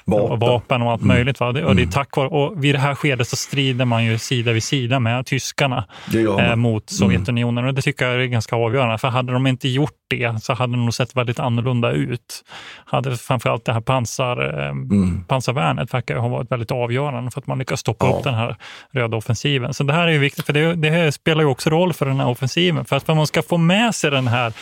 Vapen. 0.05 0.39
vapen. 0.39 0.81
och 0.81 0.91
allt 0.91 1.01
Mm. 1.01 1.15
möjligt. 1.15 1.39
Va? 1.39 1.51
Det, 1.51 1.63
och 1.65 1.75
det 1.75 1.81
är 1.81 1.87
tack 1.87 2.17
vare, 2.17 2.27
och 2.27 2.63
vid 2.63 2.75
det 2.75 2.79
här 2.79 2.95
skedet 2.95 3.27
så 3.27 3.35
strider 3.35 3.85
man 3.85 4.05
ju 4.05 4.17
sida 4.17 4.51
vid 4.51 4.63
sida 4.63 4.99
med 4.99 5.25
tyskarna 5.25 5.85
eh, 6.39 6.55
mot 6.55 6.89
Sovjetunionen. 6.89 7.65
Och 7.65 7.73
det 7.73 7.81
tycker 7.81 8.05
jag 8.07 8.23
är 8.23 8.25
ganska 8.27 8.55
avgörande. 8.55 8.97
För 8.97 9.07
hade 9.07 9.33
de 9.33 9.47
inte 9.47 9.67
gjort 9.69 9.91
det 10.09 10.43
så 10.43 10.53
hade 10.53 10.73
det 10.73 10.77
nog 10.77 10.93
sett 10.93 11.15
väldigt 11.15 11.39
annorlunda 11.39 11.91
ut. 11.91 12.43
Hade 12.85 13.17
framförallt 13.17 13.65
det 13.65 13.73
här 13.73 13.81
pansar, 13.81 14.65
eh, 14.67 14.73
pansarvärnet 15.27 15.93
verkar 15.93 16.15
ha 16.15 16.27
varit 16.27 16.51
väldigt 16.51 16.71
avgörande 16.71 17.31
för 17.31 17.39
att 17.41 17.47
man 17.47 17.59
lyckas 17.59 17.79
stoppa 17.79 18.05
Ja. 18.05 18.11
upp 18.17 18.23
den 18.23 18.33
här 18.33 18.55
röda 18.91 19.17
offensiven. 19.17 19.73
Så 19.73 19.83
det 19.83 19.93
här 19.93 20.07
är 20.07 20.11
ju 20.11 20.19
viktigt, 20.19 20.45
för 20.45 20.53
det, 20.53 20.75
det 20.75 21.11
spelar 21.11 21.41
ju 21.41 21.47
också 21.47 21.69
roll 21.69 21.93
för 21.93 22.05
den 22.05 22.19
här 22.19 22.27
offensiven. 22.27 22.85
För 22.85 22.95
att 22.95 23.07
man 23.07 23.27
ska 23.27 23.41
få 23.41 23.57
med 23.57 23.95
sig 23.95 24.11
den 24.11 24.27
här 24.27 24.53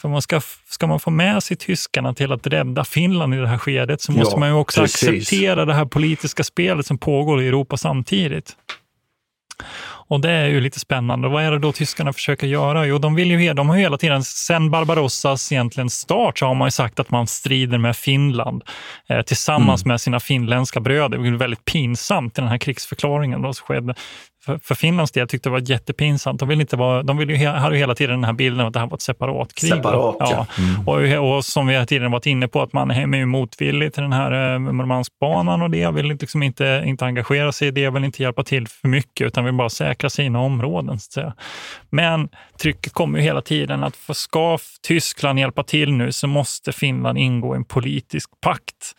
för 0.00 0.08
man 0.08 0.22
ska, 0.22 0.40
ska 0.68 0.86
man 0.86 1.00
få 1.00 1.10
med 1.10 1.42
sig 1.42 1.56
tyskarna 1.56 2.14
till 2.14 2.32
att 2.32 2.46
rädda 2.46 2.84
Finland 2.84 3.34
i 3.34 3.36
det 3.36 3.48
här 3.48 3.58
skedet 3.58 4.00
så 4.02 4.12
måste 4.12 4.34
Ja, 4.34 4.38
man 4.38 4.48
ju 4.48 4.54
också 4.54 4.80
precis. 4.80 5.08
acceptera 5.08 5.64
det 5.64 5.74
här 5.74 5.84
politiska 5.84 6.44
spelet 6.44 6.86
som 6.86 6.98
pågår 6.98 7.42
i 7.42 7.48
Europa 7.48 7.76
samtidigt. 7.76 8.56
Och 10.08 10.20
det 10.20 10.30
är 10.30 10.46
ju 10.46 10.60
lite 10.60 10.80
spännande. 10.80 11.28
Vad 11.28 11.44
är 11.44 11.50
det 11.50 11.58
då 11.58 11.72
tyskarna 11.72 12.12
försöker 12.12 12.46
göra? 12.46 12.86
Jo, 12.86 12.98
de, 12.98 13.14
vill 13.14 13.30
ju, 13.30 13.54
de 13.54 13.68
har 13.68 13.76
ju 13.76 13.82
hela 13.82 13.98
tiden, 13.98 14.24
sen 14.24 14.70
Barbarossas 14.70 15.52
egentligen 15.52 15.90
start, 15.90 16.38
så 16.38 16.46
har 16.46 16.54
man 16.54 16.66
ju 16.66 16.70
sagt 16.70 17.00
att 17.00 17.10
man 17.10 17.26
strider 17.26 17.78
med 17.78 17.96
Finland 17.96 18.62
eh, 19.08 19.22
tillsammans 19.22 19.84
med 19.84 20.00
sina 20.00 20.20
finländska 20.20 20.80
bröder. 20.80 21.18
Det 21.18 21.30
var 21.30 21.38
väldigt 21.38 21.64
pinsamt 21.64 22.38
i 22.38 22.40
den 22.40 22.50
här 22.50 22.58
krigsförklaringen 22.58 23.42
då, 23.42 23.52
som 23.52 23.66
skedde. 23.66 23.94
För, 24.44 24.58
för 24.58 24.74
Finlands 24.74 25.12
del 25.12 25.28
tyckte 25.28 25.48
det 25.48 25.52
var 25.52 25.70
jättepinsamt. 25.70 26.40
De, 26.40 26.48
vill 26.48 26.60
inte 26.60 26.76
vara, 26.76 27.02
de 27.02 27.16
vill 27.16 27.30
ju, 27.30 27.46
hade 27.46 27.74
ju 27.74 27.80
hela 27.80 27.94
tiden 27.94 28.14
den 28.14 28.24
här 28.24 28.32
bilden 28.32 28.60
av 28.60 28.66
att 28.66 28.72
det 28.72 28.80
här 28.80 28.86
var 28.86 28.96
ett 28.96 29.02
separatkrig. 29.02 29.70
då. 29.70 29.76
Separat, 29.76 30.16
ja. 30.18 30.46
Mm. 30.58 31.20
Och, 31.20 31.36
och 31.36 31.44
som 31.44 31.66
vi 31.66 31.72
hela 31.72 31.86
tiden 31.86 32.10
varit 32.10 32.26
inne 32.26 32.48
på, 32.48 32.62
att 32.62 32.72
man 32.72 32.90
är 32.90 33.24
motvillig 33.24 33.94
till 33.94 34.02
den 34.02 34.12
här 34.12 34.54
eh, 34.54 34.58
Murmanskbanan 34.58 35.62
och 35.62 35.70
det, 35.70 35.90
vill 35.90 36.06
liksom 36.06 36.42
inte, 36.42 36.82
inte 36.86 37.06
engagera 37.06 37.52
sig 37.52 37.68
i 37.68 37.70
det, 37.70 37.90
vill 37.90 38.04
inte 38.04 38.22
hjälpa 38.22 38.44
till 38.44 38.68
för 38.68 38.88
mycket, 38.88 39.26
utan 39.26 39.44
vill 39.44 39.54
bara 39.54 39.70
säkra 39.70 39.97
sina 40.06 40.40
områden. 40.40 40.98
Så 40.98 41.08
att 41.08 41.12
säga. 41.12 41.34
Men 41.90 42.28
trycket 42.62 42.92
kommer 42.92 43.18
ju 43.18 43.24
hela 43.24 43.42
tiden 43.42 43.84
att 43.84 43.96
för 43.96 44.14
ska 44.14 44.58
Tyskland 44.82 45.38
hjälpa 45.38 45.62
till 45.62 45.92
nu 45.92 46.12
så 46.12 46.26
måste 46.26 46.72
Finland 46.72 47.18
ingå 47.18 47.54
i 47.54 47.56
en 47.56 47.64
politisk 47.64 48.30
pakt 48.40 48.94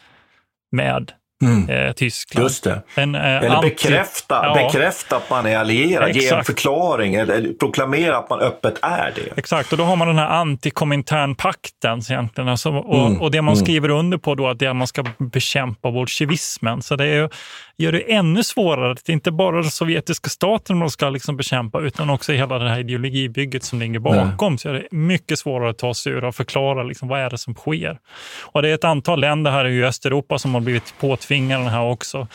med 0.72 1.12
Mm. 1.44 1.70
eh, 1.70 1.92
Tyskland. 1.94 2.44
Just 2.44 2.64
det. 2.64 2.82
En, 2.96 3.16
eh, 3.16 3.22
Eller 3.26 3.50
anti- 3.50 3.62
bekräfta, 3.62 4.42
Ja. 4.44 4.54
bekräfta 4.54 5.16
att 5.18 5.30
man 5.30 5.46
är 5.46 5.58
allierad, 5.58 6.10
ge 6.10 6.14
en 6.20 6.24
Exakt. 6.24 6.46
förklaring 6.48 7.16
eller, 7.16 7.54
proklamera 7.60 8.18
att 8.18 8.30
man 8.30 8.40
öppet 8.40 8.74
är 8.82 9.12
det. 9.16 9.38
Exakt, 9.40 9.72
och 9.72 9.78
då 9.78 9.84
har 9.84 9.96
man 9.96 10.08
den 10.08 10.18
här 10.18 10.28
antikominternpakten 10.28 12.02
egentligen. 12.10 12.48
Alltså, 12.50 12.70
och, 12.70 13.08
Mm, 13.08 13.22
och 13.22 13.32
det 13.32 13.42
man 13.42 13.54
mm. 13.54 13.66
skriver 13.66 13.90
under 13.90 14.18
på 14.18 14.36
då 14.36 14.48
att 14.48 14.60
det 14.60 14.66
är 14.66 14.70
att 14.70 14.76
man 14.76 14.88
ska 14.88 15.04
bekämpa 15.18 15.92
bolsjevismen. 15.92 16.82
Så 16.82 16.96
det 16.96 17.04
är, 17.04 17.16
ju- 17.16 17.30
gör 17.78 17.92
det 17.92 18.14
ännu 18.14 18.44
svårare. 18.44 18.96
Det 19.06 19.12
är 19.12 19.14
inte 19.14 19.32
bara 19.32 19.56
den 19.62 19.72
sovjetiska 19.72 20.30
staten 20.30 20.78
man 20.78 20.90
ska 20.90 21.10
liksom 21.10 21.38
bekämpa, 21.38 21.80
utan 21.80 22.10
också 22.10 22.32
hela 22.34 22.60
det 22.60 22.70
här 22.70 22.80
ideologibygget 22.80 23.64
som 23.64 23.80
ligger 23.80 24.00
bakom. 24.00 24.58
Så 24.58 24.70
är 24.70 24.74
det 24.74 24.88
mycket 24.92 25.40
svårare 25.40 25.70
att 25.70 25.78
ta 25.78 25.94
sig 25.94 26.12
ur 26.14 26.24
och 26.24 26.36
förklara 26.36 26.84
liksom, 26.84 27.08
vad 27.08 27.20
är 27.20 27.30
det 27.30 27.38
som 27.38 27.54
sker. 27.56 27.98
Och 28.42 28.62
det 28.62 28.70
är 28.70 28.74
ett 28.74 28.84
antal 28.84 29.20
länder 29.22 29.52
här 29.52 29.68
i 29.68 29.84
Östeuropa 29.84 30.40
som 30.40 30.54
har 30.54 30.62
blivit 30.62 30.94
påtvingade 31.00 31.29
fingrarna 31.30 31.70
här 31.70 31.82
också. 31.92 32.28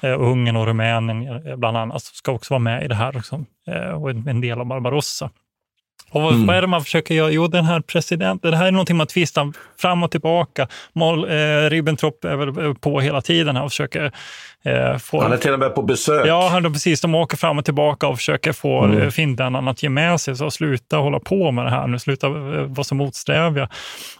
Eh, 0.00 0.20
Ungern 0.20 0.56
och 0.56 0.66
Rumänien 0.66 1.46
eh, 1.46 1.56
bland 1.56 1.76
annat 1.76 2.02
ska 2.02 2.32
också 2.32 2.54
vara 2.54 2.58
med 2.58 2.84
i 2.84 2.88
det 2.88 2.94
här. 2.94 3.12
liksom, 3.12 3.46
Eh, 3.66 4.02
och 4.02 4.10
en 4.10 4.40
del 4.40 4.60
av 4.60 4.66
Barbarossa. 4.66 5.30
Och 6.10 6.22
vad, 6.22 6.32
Mm. 6.34 6.46
vad 6.46 6.56
är 6.56 6.60
det 6.60 6.66
man 6.66 6.84
försöker 6.84 7.14
göra? 7.14 7.30
Jo, 7.30 7.46
den 7.46 7.64
här 7.64 7.80
presidenten, 7.80 8.50
det 8.50 8.56
här 8.56 8.66
är 8.66 8.70
någonting 8.70 8.96
man 8.96 9.06
tvistar 9.06 9.52
fram 9.78 10.02
och 10.02 10.10
tillbaka. 10.10 10.68
Mol, 10.92 11.24
eh, 11.30 11.70
Ribbentrop 11.70 12.24
är 12.24 12.36
väl 12.36 12.66
eh, 12.66 12.74
på 12.74 13.00
hela 13.00 13.20
tiden 13.20 13.56
här 13.56 13.64
och 13.64 13.70
försöker 13.70 14.12
eh, 14.64 14.98
få... 14.98 15.22
Han 15.22 15.32
är 15.32 15.36
till 15.36 15.52
och 15.52 15.58
med 15.58 15.74
på 15.74 15.82
besök. 15.82 16.26
Ja, 16.26 16.48
han, 16.48 16.72
precis. 16.72 17.00
De 17.00 17.14
åker 17.14 17.36
fram 17.36 17.58
och 17.58 17.64
tillbaka 17.64 18.06
och 18.08 18.16
försöker 18.16 18.52
få 18.52 18.84
Mm. 18.84 18.96
mm. 18.96 19.12
finnarna 19.12 19.70
att 19.70 19.82
ge 19.82 19.88
med 19.88 20.20
sig. 20.20 20.36
Så 20.36 20.50
sluta 20.50 20.96
hålla 20.96 21.20
på 21.20 21.50
med 21.50 21.64
det 21.64 21.70
här 21.70 21.86
nu, 21.86 21.98
sluta 21.98 22.26
eh, 22.26 22.32
vara 22.66 22.84
så 22.84 22.94
motsträviga. 22.94 23.68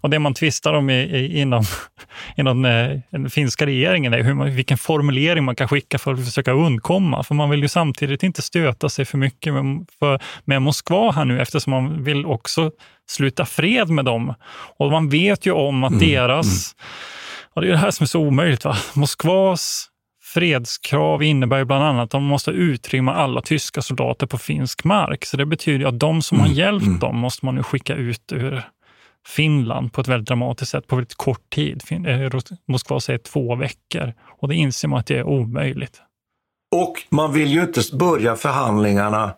Och 0.00 0.10
det 0.10 0.18
man 0.18 0.34
tvistar 0.34 0.72
om 0.72 0.90
i, 0.90 0.94
i, 1.02 1.40
inom, 1.40 1.64
inom 2.36 2.64
eh, 2.64 2.98
den 3.10 3.30
finska 3.30 3.66
regeringen 3.66 4.14
är 4.14 4.22
hur 4.22 4.34
man, 4.34 4.54
vilken 4.56 4.78
formulering 4.78 5.44
man 5.44 5.56
kan 5.56 5.68
skicka 5.68 5.98
för 5.98 6.12
att 6.12 6.24
försöka 6.24 6.52
undkomma. 6.52 7.22
För 7.22 7.34
man 7.34 7.50
vill 7.50 7.62
ju 7.62 7.68
samtidigt 7.68 8.22
inte 8.22 8.42
stöta 8.42 8.88
sig 8.88 9.04
för 9.04 9.18
mycket 9.18 9.54
med, 9.54 9.86
för, 9.98 10.20
med 10.44 10.62
Moskva 10.62 11.10
här 11.12 11.24
nu 11.24 11.40
eftersom 11.42 11.71
man 11.72 12.04
vill 12.04 12.26
också 12.26 12.70
sluta 13.10 13.44
fred 13.44 13.88
med 13.88 14.04
dem. 14.04 14.34
Och 14.78 14.90
man 14.90 15.08
vet 15.08 15.46
ju 15.46 15.52
om 15.52 15.84
att 15.84 16.00
deras... 16.00 16.74
Och 17.54 17.62
det 17.62 17.68
är 17.68 17.72
det 17.72 17.78
här 17.78 17.90
som 17.90 18.04
är 18.04 18.08
så 18.08 18.20
omöjligt. 18.20 18.64
Va? 18.64 18.76
Moskvas 18.94 19.88
fredskrav 20.34 21.22
innebär 21.22 21.58
ju 21.58 21.64
bland 21.64 21.84
annat 21.84 22.04
att 22.04 22.10
de 22.10 22.24
måste 22.24 22.50
utrymma 22.50 23.14
alla 23.14 23.40
tyska 23.40 23.82
soldater 23.82 24.26
på 24.26 24.38
finsk 24.38 24.84
mark. 24.84 25.24
Så 25.24 25.36
det 25.36 25.46
betyder 25.46 25.86
att 25.86 26.00
de 26.00 26.22
som 26.22 26.40
har 26.40 26.48
hjälpt 26.48 27.00
dem 27.00 27.16
måste 27.16 27.46
man 27.46 27.54
nu 27.54 27.62
skicka 27.62 27.94
ut 27.94 28.32
ur 28.32 28.62
Finland 29.26 29.92
på 29.92 30.00
ett 30.00 30.08
väldigt 30.08 30.28
dramatiskt 30.28 30.70
sätt 30.70 30.86
på 30.86 30.96
väldigt 30.96 31.14
kort 31.14 31.50
tid. 31.50 31.82
Eh, 31.90 32.40
Moskva 32.68 33.00
säger 33.00 33.18
två 33.18 33.54
veckor 33.54 34.12
och 34.40 34.48
det 34.48 34.54
inser 34.54 34.88
man 34.88 34.98
att 34.98 35.06
det 35.06 35.18
är 35.18 35.24
omöjligt. 35.24 36.02
Och 36.74 37.02
man 37.10 37.32
vill 37.32 37.48
ju 37.48 37.62
inte 37.62 37.80
börja 37.96 38.36
förhandlingarna 38.36 39.34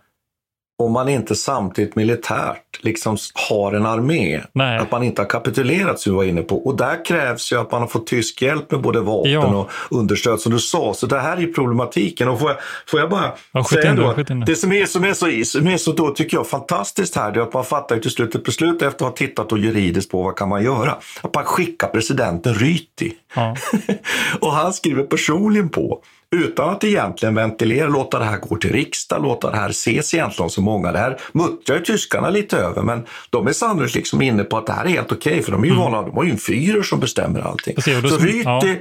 om 0.85 0.93
man 0.93 1.09
inte 1.09 1.35
samtidigt 1.35 1.97
militärt 1.97 2.61
liksom 2.81 3.17
har 3.49 3.73
en 3.73 3.87
armé. 3.87 4.41
Nej. 4.53 4.79
Att 4.79 4.91
man 4.91 5.03
inte 5.03 5.23
har 5.23 5.29
kapitulerat 5.29 6.01
som 6.01 6.13
vi 6.13 6.17
var 6.17 6.25
inne 6.25 6.43
på. 6.43 6.57
Och 6.67 6.77
där 6.77 7.05
krävs 7.05 7.53
ju 7.53 7.61
att 7.61 7.73
man 7.73 7.81
har 7.81 7.89
fått 7.89 8.07
tysk 8.07 8.43
hjälp 8.43 8.71
med 8.71 8.81
både 8.81 9.01
vapen 9.01 9.33
Ja. 9.33 9.47
och 9.47 9.71
understöd 9.99 10.41
som 10.41 10.53
du 10.53 10.59
sa. 10.59 10.95
Så 10.95 11.07
det 11.07 11.19
här 11.21 11.37
är 11.37 11.41
ju 11.41 11.53
problematiken. 11.53 12.29
Och 12.29 12.41
får 12.41 12.51
jag, 12.51 12.59
får 12.89 13.01
jag 13.01 13.11
bara 13.11 13.33
Ja, 13.53 13.65
säga 13.65 13.91
in 13.91 13.97
då, 13.97 14.13
det. 14.13 14.43
det 14.47 14.57
som 14.57 14.73
är, 14.73 14.87
som, 14.87 15.05
är 15.05 15.13
så, 15.13 15.59
som 15.59 15.67
är 15.69 15.77
så 15.77 15.93
då 15.93 16.11
tycker 16.11 16.37
jag 16.37 16.47
fantastiskt 16.47 17.17
här, 17.17 17.33
det 17.33 17.41
är 17.41 17.43
att 17.43 17.55
man 17.55 17.65
fattar 17.65 17.95
ju 17.97 18.03
till 18.03 18.11
slut 18.11 18.35
ett 18.35 18.45
beslut 18.45 18.83
efter 18.83 19.05
att 19.05 19.11
ha 19.11 19.17
tittat 19.17 19.53
och 19.53 19.59
juridiskt 19.59 20.11
på 20.11 20.23
vad 20.23 20.37
kan 20.37 20.49
man 20.49 20.65
göra. 20.65 20.97
Att 21.23 21.35
man 21.35 21.45
skickar 21.45 21.89
presidenten 21.89 22.55
Ryti. 22.55 23.13
Ja. 23.35 23.57
Och 24.41 24.53
han 24.53 24.73
skriver 24.73 25.03
personligen 25.03 25.69
på, 25.69 26.01
utan 26.35 26.69
att 26.71 26.85
egentligen 26.85 27.35
ventilera, 27.35 27.89
låta 27.89 28.19
det 28.19 28.25
här 28.25 28.39
gå 28.39 28.57
till 28.57 28.73
riksdag, 28.73 29.23
låta 29.23 29.51
det 29.51 29.57
här 29.57 29.71
ses 29.71 30.15
egentligen 30.15 30.51
som 30.51 30.65
många. 30.65 30.93
Det 30.93 30.99
här 30.99 31.19
muttrar 31.33 31.77
ju 31.77 31.83
tyskarna 31.83 32.31
lite 32.31 32.57
över, 32.57 32.83
men 32.83 33.03
de 33.31 33.47
är 33.47 33.53
sannolikt 33.53 33.95
liksom 33.95 34.23
inne 34.23 34.45
på 34.45 34.59
att 34.59 34.67
det 34.67 34.73
här 34.73 34.85
är 34.85 34.89
helt 34.89 35.13
okej, 35.13 35.43
för 35.43 35.53
de 35.53 35.63
är 35.65 35.69
ju 35.69 35.75
vana, 35.75 36.03
de 36.03 36.17
har 36.17 36.25
ju 36.25 36.31
en 36.31 36.39
fyrer 36.39 36.83
som 36.83 37.01
bestämmer 37.01 37.41
allting. 37.41 37.75
Precis, 37.75 38.11
Så 38.11 38.19
Ryti, 38.19 38.79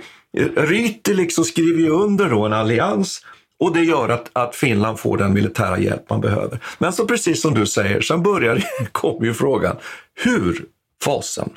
Ryti 0.57 1.13
liksom 1.13 1.43
skriver 1.43 1.79
ju 1.79 1.89
under 1.89 2.29
då 2.29 2.45
en 2.45 2.53
allians 2.53 3.21
och 3.59 3.73
det 3.73 3.81
gör 3.81 4.09
att, 4.09 4.29
att 4.33 4.55
Finland 4.55 4.99
får 4.99 5.17
den 5.17 5.33
militära 5.33 5.79
hjälp 5.79 6.09
man 6.09 6.21
behöver. 6.21 6.59
Men 6.77 6.93
så 6.93 7.05
precis 7.05 7.41
som 7.41 7.53
du 7.53 7.65
säger, 7.65 8.01
sen 8.01 8.23
börjar 8.23 8.63
kommer 8.91 9.25
ju 9.25 9.33
frågan, 9.33 9.75
hur 10.23 10.65
fasen 11.03 11.49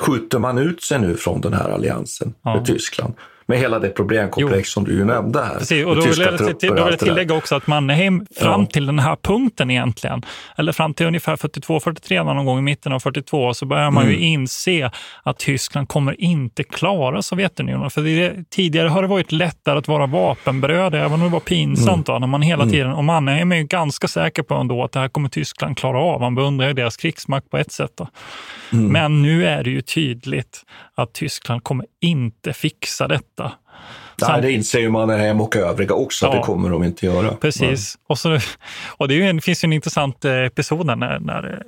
skjuter 0.00 0.38
man 0.38 0.58
ut 0.58 0.82
sig 0.82 0.98
nu 0.98 1.16
från 1.16 1.40
den 1.40 1.52
här 1.52 1.70
alliansen 1.70 2.34
Ja. 2.42 2.54
med 2.56 2.66
Tyskland? 2.66 3.14
Med 3.46 3.58
hela 3.58 3.78
det 3.78 3.88
problemkomplex 3.88 4.68
som 4.70 4.84
du 4.84 4.92
ju 4.92 5.04
nämnde 5.04 5.42
här. 5.42 5.58
Precis, 5.58 5.86
och 5.86 5.96
då 5.96 6.02
vill, 6.02 6.20
jag, 6.20 6.58
till, 6.60 6.68
då 6.68 6.74
vill 6.84 6.92
jag 6.92 6.98
tillägga 6.98 7.34
också 7.34 7.54
att 7.56 7.66
Mannerheim 7.66 8.26
fram 8.40 8.60
Ja. 8.60 8.66
till 8.66 8.86
den 8.86 8.98
här 8.98 9.16
punkten 9.22 9.70
egentligen, 9.70 10.22
eller 10.56 10.72
fram 10.72 10.94
till 10.94 11.06
ungefär 11.06 11.36
42-43 11.36 12.24
någon 12.34 12.46
gång 12.46 12.58
i 12.58 12.62
mitten 12.62 12.92
av 12.92 13.00
42, 13.00 13.54
så 13.54 13.66
börjar 13.66 13.90
man 13.90 14.04
ju 14.04 14.10
Mm. 14.10 14.22
inse 14.24 14.90
att 15.22 15.38
Tyskland 15.38 15.88
kommer 15.88 16.20
inte 16.20 16.64
klara 16.64 17.22
Sovjetunionen. 17.22 17.90
För 17.90 18.02
det, 18.02 18.50
tidigare 18.50 18.88
har 18.88 19.02
det 19.02 19.08
varit 19.08 19.32
lättare 19.32 19.78
att 19.78 19.88
vara 19.88 20.06
vapenbröd, 20.06 20.94
även 20.94 21.12
om 21.12 21.20
det 21.20 21.28
var 21.28 21.40
pinsamt. 21.40 22.08
Va? 22.08 22.18
När 22.18 22.26
man 22.26 22.42
hela 22.42 22.62
Mm. 22.62 22.72
tiden, 22.72 22.92
och 22.92 23.04
Mannerheim 23.04 23.52
är 23.52 23.56
ju 23.56 23.64
ganska 23.64 24.08
säker 24.08 24.42
på 24.42 24.54
ändå 24.54 24.84
att 24.84 24.92
det 24.92 25.00
här 25.00 25.08
kommer 25.08 25.28
Tyskland 25.28 25.78
klara 25.78 25.98
av. 25.98 26.20
Man 26.20 26.34
beundrar 26.34 26.66
ju 26.66 26.72
deras 26.72 26.96
krigsmakt 26.96 27.50
på 27.50 27.58
ett 27.58 27.72
sätt. 27.72 27.90
Då. 27.96 28.08
Mm. 28.72 28.92
Men 28.92 29.22
nu 29.22 29.46
är 29.46 29.62
det 29.64 29.70
ju 29.70 29.80
tydligt 29.82 30.62
att 30.94 31.12
Tyskland 31.12 31.64
kommer 31.64 31.86
inte 32.00 32.52
fixa 32.52 33.08
detta. 33.08 33.33
Nej, 34.20 34.42
det 34.42 34.52
inser 34.52 34.80
ju 34.80 34.90
Mannerheim 34.90 35.40
och 35.40 35.56
övriga 35.56 35.94
också 35.94 36.26
att 36.26 36.34
Ja. 36.34 36.38
det 36.40 36.44
kommer 36.46 36.70
de 36.70 36.84
inte 36.84 37.06
göra. 37.06 37.30
Precis. 37.36 37.98
Och, 38.08 38.18
så, 38.18 38.38
och 38.96 39.08
det, 39.08 39.22
en, 39.22 39.40
finns 39.40 39.64
ju 39.64 39.66
en 39.66 39.72
intressant 39.72 40.24
eh, 40.24 40.32
episod 40.32 40.86
när, 40.86 41.18
när 41.18 41.52
eh, 41.52 41.58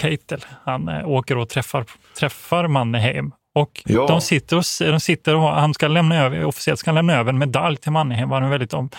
Keitel, 0.00 0.44
han 0.64 0.88
eh, 0.88 1.08
åker 1.08 1.36
och 1.38 1.48
träffar, 1.48 1.84
träffar 2.18 2.68
Mannerheim. 2.68 3.32
Och 3.60 3.82
Ja. 3.86 4.06
de 4.06 4.20
sitter 4.20 4.56
och, 4.56 4.64
de 4.80 5.00
sitter 5.00 5.34
och 5.34 5.42
han 5.48 5.74
ska 5.74 5.88
lämna 5.88 6.16
över, 6.16 6.44
officiellt 6.44 6.80
ska 6.80 6.90
han 6.90 6.94
lämna 6.94 7.14
över 7.14 7.32
en 7.32 7.38
medalj 7.38 7.76
till 7.76 7.92
Mannerheim. 7.92 8.30
Han 8.30 8.44
är 8.44 8.48
väldigt 8.48 8.74
om, 8.74 8.90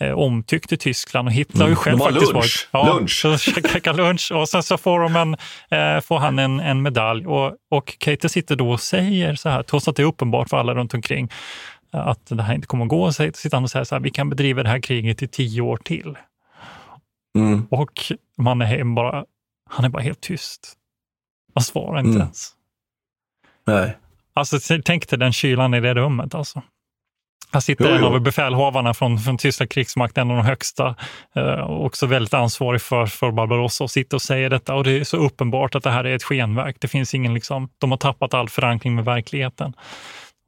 eh, 0.00 0.10
omtyckt 0.12 0.72
i 0.72 0.76
Tyskland 0.76 1.28
och 1.28 1.34
Hitler 1.34 1.60
har 1.60 1.68
ju 1.68 1.72
Mm. 1.72 1.76
själv 1.82 1.98
faktiskt 1.98 2.32
lunch. 2.32 2.34
varit... 2.34 2.68
Ja, 2.88 2.94
Lunch. 2.94 3.20
Så 3.22 3.38
käkar 3.38 3.94
lunch 3.94 4.32
och 4.34 4.48
sen 4.48 4.62
så 4.62 4.78
får, 4.78 5.00
de 5.00 5.16
en, 5.16 5.34
eh, 5.70 6.00
får 6.00 6.18
han 6.18 6.38
en, 6.38 6.60
en 6.60 6.82
medalj. 6.82 7.26
Och, 7.26 7.56
och 7.70 7.96
Keitel 8.04 8.30
sitter 8.30 8.56
då 8.56 8.70
och 8.70 8.80
säger 8.80 9.34
så 9.34 9.48
här, 9.48 9.62
trots 9.62 9.88
att 9.88 9.96
det 9.96 10.02
är 10.02 10.06
uppenbart 10.06 10.48
för 10.50 10.56
alla 10.56 10.74
runt 10.74 10.94
omkring, 10.94 11.28
eh, 11.94 12.06
att 12.06 12.26
det 12.26 12.42
här 12.42 12.54
inte 12.54 12.66
kommer 12.66 12.84
att 12.84 12.88
gå, 12.90 13.12
så 13.12 13.30
sitter 13.34 13.56
han 13.56 13.64
och 13.64 13.70
säger 13.70 13.84
så 13.84 13.94
här, 13.94 14.00
vi 14.02 14.10
kan 14.10 14.30
bedriva 14.30 14.62
det 14.62 14.68
här 14.68 14.80
kriget 14.80 15.22
i 15.22 15.28
tio 15.28 15.60
år 15.60 15.76
till. 15.76 16.16
Mm. 17.38 17.66
Och 17.70 18.12
Mannerheim 18.38 18.94
bara, 18.94 19.24
han 19.70 19.84
är 19.84 19.88
bara 19.88 20.02
helt 20.02 20.20
tyst. 20.20 20.72
Han 21.54 21.64
svarar 21.64 21.98
inte 21.98 22.08
Mm. 22.10 22.20
ens. 22.22 22.50
Nej. 23.66 23.96
Alltså, 24.34 24.58
tänk 24.84 25.08
dig 25.08 25.18
den 25.18 25.32
kylan 25.32 25.74
i 25.74 25.80
det 25.80 25.94
rummet. 25.94 26.34
Alltså. 26.34 26.62
Här 27.52 27.60
sitter 27.60 27.84
Jo, 27.84 27.90
en 27.90 28.00
jo. 28.00 28.06
av 28.06 28.20
befälhavarna 28.20 28.94
från, 28.94 29.18
från 29.18 29.38
tyska 29.38 29.66
krigsmakten, 29.66 30.30
en 30.30 30.30
av 30.30 30.36
de 30.36 30.46
högsta, 30.48 30.94
eh, 31.36 31.42
och 31.42 31.84
också 31.86 32.06
väldigt 32.06 32.34
ansvarig 32.34 32.82
för, 32.82 33.06
för 33.06 33.30
Barbarossa, 33.30 33.84
och 33.84 33.90
sitter 33.90 34.16
och 34.16 34.22
säger 34.22 34.50
detta. 34.50 34.74
Och 34.74 34.84
det 34.84 34.90
är 35.00 35.04
så 35.04 35.16
uppenbart 35.16 35.74
att 35.74 35.82
det 35.82 35.90
här 35.90 36.04
är 36.04 36.14
ett 36.16 36.22
skenverk. 36.22 36.76
Det 36.78 36.88
finns 36.88 37.14
ingen, 37.14 37.34
liksom, 37.34 37.68
de 37.78 37.90
har 37.90 37.98
tappat 37.98 38.34
all 38.34 38.48
förankring 38.48 38.94
med 38.94 39.04
verkligheten. 39.04 39.72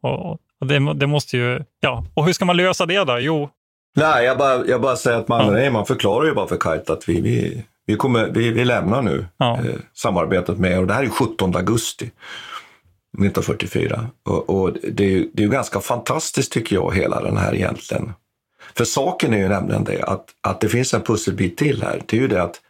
Och, 0.03 0.31
och 0.61 0.67
det, 0.67 0.95
det 0.95 1.07
måste 1.07 1.37
ju, 1.37 1.65
ja. 1.81 2.05
Och 2.15 2.25
hur 2.27 2.33
ska 2.33 2.45
man 2.45 2.57
lösa 2.57 2.87
det 2.87 3.05
då? 3.05 3.19
Jo, 3.19 3.51
Nej, 3.97 4.25
jag 4.25 4.39
bara, 4.39 4.67
jag 4.67 4.81
bara 4.81 4.97
säger 4.97 5.19
att 5.19 5.29
man, 5.29 5.73
man 5.73 5.87
förklarar 5.87 6.27
ju 6.27 6.35
bara 6.35 6.47
för 6.47 6.57
Kite 6.57 6.93
att 6.93 7.09
vi, 7.09 7.21
vi, 7.21 7.65
vi, 7.87 7.97
kommer, 7.97 8.29
vi, 8.29 8.51
vi 8.51 8.65
lämnar 8.65 9.03
nu 9.03 9.27
Ja. 9.37 9.59
eh, 9.59 9.75
samarbetet 9.93 10.59
med, 10.59 10.79
och 10.79 10.87
det 10.87 10.95
här 10.95 11.03
är 11.03 11.09
17 11.09 11.57
augusti 11.57 12.11
1944. 13.15 14.07
Och, 14.23 14.51
och 14.51 14.73
det, 14.73 15.05
är 15.05 15.09
ju, 15.09 15.31
det 15.33 15.43
är 15.43 15.47
ju 15.47 15.53
ganska 15.53 15.81
fantastiskt 15.81 16.53
tycker 16.53 16.77
jag, 16.77 16.95
hela 16.95 17.23
den 17.23 17.37
här 17.37 17.55
egentligen. 17.55 18.13
För 18.77 18.85
saken 18.85 19.35
är 19.35 19.39
ju 19.39 19.49
nämligen 19.49 19.85
det 19.85 20.03
att, 20.03 20.27
att 20.41 20.61
det 20.61 20.69
finns 20.69 20.95
en 20.95 21.03
pusselbit 21.03 21.57
till 21.57 21.83
här. 21.83 22.03
Det 22.07 22.17
är 22.17 22.21
ju 22.21 22.29
det 22.29 22.43
att 22.43 22.61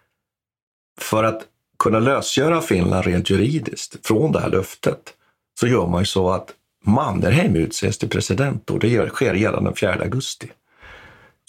för 1.01 1.24
att 1.24 1.42
kunna 1.78 1.99
lösgöra 1.99 2.61
Finland 2.61 3.05
rent 3.07 3.30
juridiskt 3.30 4.07
från 4.07 4.32
det 4.32 4.40
här 4.40 4.51
löftet 4.51 5.14
så 5.61 5.66
gör 5.66 5.86
man 5.86 6.01
ju 6.03 6.07
så 6.07 6.30
att 6.30 6.55
Mannerheim 6.84 7.57
utses 7.57 7.99
till 7.99 8.09
president 8.09 8.70
och 8.70 8.78
det 8.78 8.88
gör- 8.88 9.09
sker 9.09 9.34
redan 9.34 9.64
den 9.64 9.74
4 9.74 9.95
augusti. 9.95 10.51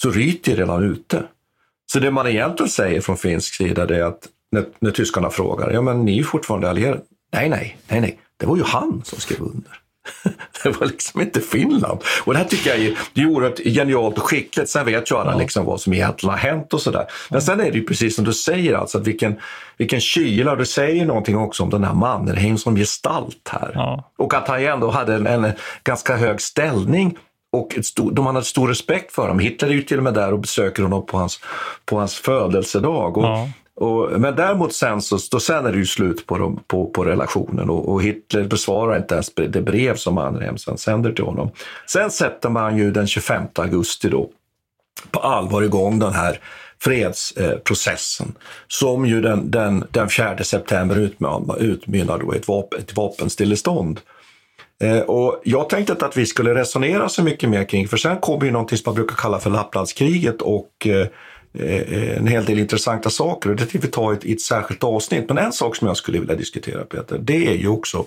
Så 0.01 0.11
Ryti 0.11 0.51
är 0.51 0.55
redan 0.55 0.83
ute. 0.83 1.23
Så 1.91 1.99
det 1.99 2.11
man 2.11 2.27
egentligen 2.27 2.69
säger 2.69 3.01
från 3.01 3.17
finsk 3.17 3.53
sida 3.53 3.83
är 3.95 4.03
att 4.03 4.27
när, 4.51 4.65
när 4.79 4.91
tyskarna 4.91 5.29
frågar, 5.29 5.71
ja 5.71 5.81
men 5.81 6.05
ni 6.05 6.11
är 6.11 6.15
ju 6.15 6.23
fortfarande 6.23 6.69
allierade. 6.69 7.01
Nej, 7.33 7.49
nej, 7.49 7.77
nej, 7.87 8.01
nej, 8.01 8.19
det 8.37 8.45
var 8.45 8.57
ju 8.57 8.63
han 8.63 9.01
som 9.05 9.19
skrev 9.19 9.41
under. 9.41 9.71
Det 10.63 10.69
var 10.69 10.87
liksom 10.87 11.21
inte 11.21 11.41
Finland. 11.41 11.99
Och 12.23 12.33
det 12.33 12.39
här 12.39 12.45
tycker 12.45 12.69
jag 12.69 12.79
är, 12.79 12.97
det 13.13 13.21
är 13.21 13.25
oerhört 13.25 13.59
genialt 13.59 14.17
och 14.17 14.23
skickligt. 14.23 14.69
Sen 14.69 14.85
vet 14.85 15.11
ju 15.11 15.15
alla 15.15 15.37
liksom 15.37 15.65
vad 15.65 15.81
som 15.81 15.93
egentligen 15.93 16.31
har 16.31 16.39
hänt 16.39 16.73
och 16.73 16.81
sådär. 16.81 17.05
Men 17.29 17.41
sen 17.41 17.59
är 17.59 17.71
det 17.71 17.77
ju 17.77 17.85
precis 17.85 18.15
som 18.15 18.25
du 18.25 18.33
säger, 18.33 18.73
alltså, 18.73 18.97
att 18.97 19.07
vilken, 19.07 19.35
vilken 19.77 19.99
kyla. 19.99 20.55
Du 20.55 20.65
säger 20.65 21.05
någonting 21.05 21.37
också 21.37 21.63
om 21.63 21.69
den 21.69 21.83
här 21.83 21.93
Mannerheim 21.93 22.57
som 22.57 22.75
gestalt 22.75 23.49
här. 23.49 24.03
Och 24.17 24.33
att 24.33 24.47
han 24.47 24.63
ändå 24.63 24.91
hade 24.91 25.15
en, 25.15 25.27
en 25.27 25.51
ganska 25.83 26.15
hög 26.17 26.41
ställning 26.41 27.17
och 27.51 27.77
ett 27.77 27.85
stor, 27.85 28.11
de 28.11 28.25
hade 28.25 28.43
stor 28.43 28.67
respekt 28.67 29.11
för 29.11 29.21
honom. 29.21 29.39
Hitler 29.39 29.69
är 29.69 29.73
ju 29.73 29.81
till 29.81 29.97
och 29.97 30.03
med 30.03 30.13
där 30.13 30.33
och 30.33 30.39
besöker 30.39 30.83
honom 30.83 31.05
på 31.05 31.17
hans, 31.17 31.39
på 31.85 31.99
hans 31.99 32.15
födelsedag. 32.15 33.17
Och, 33.17 33.25
och, 33.75 34.21
men 34.21 34.35
däremot 34.35 34.73
sen, 34.73 35.01
så, 35.01 35.17
då 35.31 35.39
sen 35.39 35.65
är 35.65 35.71
det 35.71 35.77
ju 35.77 35.85
slut 35.85 36.25
på, 36.25 36.37
de, 36.37 36.59
på, 36.67 36.85
på 36.85 37.03
relationen 37.03 37.69
och, 37.69 37.89
och 37.89 38.03
Hitler 38.03 38.43
besvarar 38.43 38.97
inte 38.97 39.13
ens 39.13 39.33
det 39.35 39.61
brev 39.61 39.95
som 39.95 40.15
Mannerheim 40.15 40.57
sänder 40.57 41.11
till 41.11 41.25
honom. 41.25 41.51
Sen 41.87 42.11
sätter 42.11 42.49
man 42.49 42.77
ju 42.77 42.91
den 42.91 43.07
25 43.07 43.43
augusti 43.55 44.09
då 44.09 44.29
på 45.11 45.19
allvar 45.19 45.61
igång 45.61 45.99
den 45.99 46.13
här 46.13 46.39
fredsprocessen 46.79 48.35
som 48.67 49.05
ju 49.05 49.21
den, 49.21 49.51
den, 49.51 49.85
den 49.91 50.09
4 50.09 50.43
september 50.43 50.95
utmynnar, 50.95 51.61
utmynnar 51.61 52.19
då 52.19 52.35
i 52.35 52.37
ett, 52.37 52.47
vapen, 52.47 52.79
ett 52.79 52.95
vapenstillestånd. 52.95 53.99
Eh, 54.83 54.99
och 54.99 55.41
jag 55.43 55.69
tänkte 55.69 55.93
inte 55.93 56.05
att 56.05 56.17
vi 56.17 56.25
skulle 56.25 56.55
resonera 56.55 57.09
så 57.09 57.23
mycket 57.23 57.49
mer 57.49 57.63
kring, 57.63 57.87
för 57.87 57.97
sen 57.97 58.17
kommer 58.17 58.45
ju 58.45 58.51
någonting 58.51 58.77
som 58.77 58.89
man 58.89 58.95
brukar 58.95 59.15
kalla 59.15 59.39
för 59.39 59.49
Lapplandskriget 59.49 60.41
och 60.41 60.87
eh, 60.87 61.07
Eh, 61.59 61.75
eh, 61.75 62.17
en 62.17 62.27
hel 62.27 62.45
del 62.45 62.59
intressanta 62.59 63.09
saker. 63.09 63.49
Och 63.49 63.55
det 63.55 63.65
tänkte 63.65 63.87
vi 63.87 63.91
ta 63.91 64.13
i 64.13 64.15
ett, 64.15 64.25
i 64.25 64.33
ett 64.33 64.41
särskilt 64.41 64.83
avsnitt. 64.83 65.29
Men 65.29 65.37
en 65.37 65.53
sak 65.53 65.75
som 65.75 65.87
jag 65.87 65.97
skulle 65.97 66.19
vilja 66.19 66.35
diskutera 66.35 66.83
Peter, 66.83 67.17
det 67.17 67.47
är 67.47 67.53
ju 67.53 67.67
också 67.67 68.05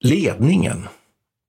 ledningen 0.00 0.88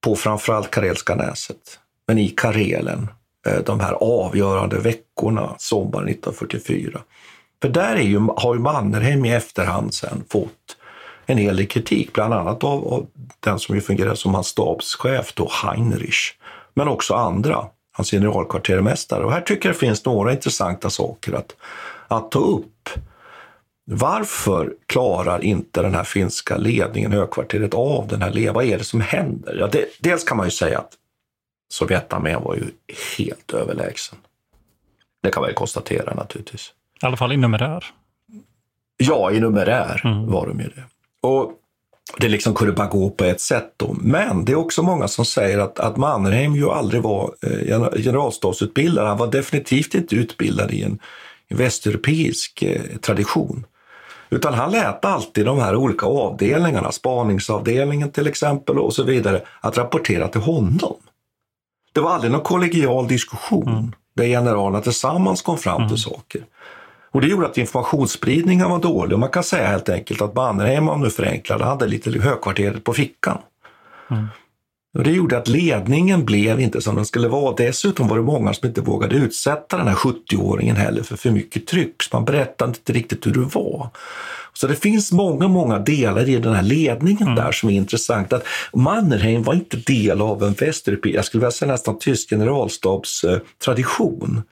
på 0.03 0.15
framförallt 0.15 0.71
Karelska 0.71 1.15
näset, 1.15 1.79
men 2.07 2.17
i 2.17 2.29
Karelen, 2.29 3.07
eh, 3.47 3.63
de 3.65 3.79
här 3.79 3.93
avgörande 3.93 4.79
veckorna 4.79 5.55
sommaren 5.57 6.07
1944. 6.07 7.01
För 7.61 7.69
där 7.69 7.95
är 7.95 8.01
ju, 8.01 8.19
har 8.37 8.53
ju 8.53 8.59
Mannerheim 8.59 9.25
i 9.25 9.33
efterhand 9.33 9.93
sen 9.93 10.23
fått 10.29 10.77
en 11.25 11.37
hel 11.37 11.55
del 11.55 11.67
kritik, 11.67 12.13
bland 12.13 12.33
annat 12.33 12.63
av, 12.63 12.87
av 12.87 13.07
den 13.39 13.59
som 13.59 13.75
ju 13.75 13.81
fungerar 13.81 14.15
som 14.15 14.33
hans 14.33 14.47
stabschef 14.47 15.33
då, 15.33 15.49
Heinrich, 15.63 16.33
men 16.73 16.87
också 16.87 17.13
andra, 17.13 17.65
hans 17.93 18.11
generalkvartermästare. 18.11 19.25
Och 19.25 19.31
här 19.31 19.41
tycker 19.41 19.69
jag 19.69 19.75
det 19.75 19.79
finns 19.79 20.05
några 20.05 20.31
intressanta 20.31 20.89
saker 20.89 21.33
att, 21.33 21.55
att 22.07 22.31
ta 22.31 22.39
upp. 22.39 22.89
Varför 23.85 24.73
klarar 24.85 25.43
inte 25.43 25.81
den 25.81 25.95
här 25.95 26.03
finska 26.03 26.57
ledningen, 26.57 27.11
högkvarteret, 27.11 27.73
av 27.73 28.07
den 28.07 28.21
här 28.21 28.29
ledningen? 28.29 28.53
Vad 28.53 28.65
är 28.65 28.77
det 28.77 28.83
som 28.83 29.01
händer? 29.01 29.55
Ja, 29.59 29.67
det, 29.71 29.85
dels 29.99 30.23
kan 30.23 30.37
man 30.37 30.47
ju 30.47 30.51
säga 30.51 30.79
att 30.79 30.93
Sovjetarmén 31.73 32.43
var 32.43 32.55
ju 32.55 32.63
helt 33.17 33.53
överlägsen. 33.53 34.17
Det 35.23 35.29
kan 35.29 35.41
man 35.41 35.49
ju 35.49 35.53
konstatera 35.53 36.13
naturligtvis. 36.13 36.73
i 37.01 37.05
alla 37.05 37.17
fall 37.17 37.31
i 37.31 37.37
numerär. 37.37 37.85
Ja, 38.97 39.31
i 39.31 39.39
numerär 39.39 40.01
var 40.27 40.47
de 40.47 40.59
ju 40.59 40.67
det. 40.67 40.83
Och 41.21 41.51
det 42.17 42.29
liksom 42.29 42.53
kunde 42.53 42.73
bara 42.73 42.87
gå 42.87 43.09
på 43.09 43.23
ett 43.23 43.41
sätt 43.41 43.73
då. 43.77 43.95
Men 44.01 44.45
det 44.45 44.51
är 44.51 44.55
också 44.55 44.83
många 44.83 45.07
som 45.07 45.25
säger 45.25 45.59
att, 45.59 45.79
att 45.79 45.97
Mannerheim 45.97 46.55
ju 46.55 46.69
aldrig 46.69 47.01
var 47.01 47.35
eh, 47.41 47.49
gener- 47.49 48.01
generalstabsutbildad. 48.01 49.07
Han 49.07 49.17
var 49.17 49.31
definitivt 49.31 49.93
inte 49.93 50.15
utbildad 50.15 50.71
i 50.71 50.83
en, 50.83 50.99
västeuropeisk 51.49 52.61
eh, 52.61 52.81
tradition. 53.01 53.65
Utan 54.29 54.53
han 54.53 54.71
lät 54.71 55.05
alltid 55.05 55.45
de 55.45 55.59
här 55.59 55.75
olika 55.75 56.05
avdelningarna, 56.05 56.91
spaningsavdelningen 56.91 58.11
till 58.11 58.27
exempel 58.27 58.79
och 58.79 58.93
så 58.93 59.03
vidare, 59.03 59.41
att 59.61 59.77
rapportera 59.77 60.27
till 60.27 60.41
honom. 60.41 60.95
Det 61.93 62.01
var 62.01 62.11
aldrig 62.11 62.31
någon 62.31 62.41
kollegial 62.41 63.07
diskussion 63.07 63.95
där 64.15 64.25
generalerna 64.25 64.81
tillsammans 64.81 65.41
kom 65.41 65.57
fram 65.57 65.89
till 65.89 65.97
saker. 65.97 66.45
Och 67.13 67.21
det 67.21 67.27
gjorde 67.27 67.45
att 67.45 67.57
informationsspridningen 67.57 68.69
var 68.69 68.79
dålig 68.79 69.13
och 69.13 69.19
man 69.19 69.29
kan 69.29 69.43
säga 69.43 69.67
helt 69.67 69.89
enkelt 69.89 70.21
att 70.21 70.35
Mannerheim, 70.35 70.89
om 70.89 71.01
nu 71.01 71.09
förenklade, 71.09 71.65
hade 71.65 71.87
lite 71.87 72.19
högkvarteret 72.19 72.83
på 72.83 72.93
fickan. 72.93 73.37
Mm. 74.11 74.27
Och 74.93 75.03
det 75.03 75.11
gjorde 75.11 75.37
att 75.37 75.47
ledningen 75.47 76.25
blev 76.25 76.59
inte 76.59 76.81
som 76.81 76.95
den 76.95 77.05
skulle 77.05 77.27
vara. 77.27 77.55
Dessutom 77.55 78.07
var 78.07 78.17
det 78.17 78.23
många 78.23 78.53
som 78.53 78.67
inte 78.67 78.81
vågade 78.81 79.15
utsätta 79.15 79.77
den 79.77 79.87
här 79.87 79.95
70-åringen 79.95 80.75
heller 80.75 81.03
för 81.03 81.15
för 81.15 81.31
mycket 81.31 81.67
tryck. 81.67 82.03
Så 82.03 82.17
man 82.17 82.25
berättade 82.25 82.69
inte 82.69 82.93
riktigt 82.93 83.27
hur 83.27 83.31
det 83.31 83.39
var. 83.39 83.89
Så 84.53 84.67
det 84.67 84.75
finns 84.75 85.11
många, 85.11 85.47
många 85.47 85.79
delar 85.79 86.29
i 86.29 86.39
den 86.39 86.53
här 86.53 86.61
ledningen 86.61 87.35
där 87.35 87.51
som 87.51 87.69
är 87.69 87.73
intressant. 87.73 88.33
Att 88.33 88.45
Mannerheim 88.73 89.43
var 89.43 89.53
inte 89.53 89.77
del 89.77 90.21
av 90.21 90.43
en 90.43 90.53
västeuropeisk, 90.53 91.17
jag 91.17 91.25
skulle 91.25 91.39
vilja 91.39 91.51
säga 91.51 91.71
nästan 91.71 91.99
tysk 91.99 92.29
generalstabstradition. 92.29 94.43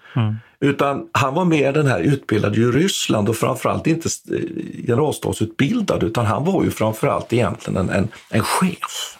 Utan 0.59 1.07
han 1.11 1.33
var 1.33 1.45
mer 1.45 1.73
den 1.73 1.87
här 1.87 1.99
utbildade 1.99 2.61
i 2.61 2.65
Ryssland 2.65 3.29
och 3.29 3.35
framförallt 3.35 3.87
inte 3.87 4.09
eh, 4.31 4.39
generalstabsutbildad 4.87 6.03
utan 6.03 6.25
han 6.25 6.45
var 6.45 6.63
ju 6.63 6.71
framförallt 6.71 7.33
egentligen 7.33 7.77
en, 7.77 7.89
en, 7.89 8.07
en 8.29 8.43
chef. 8.43 9.17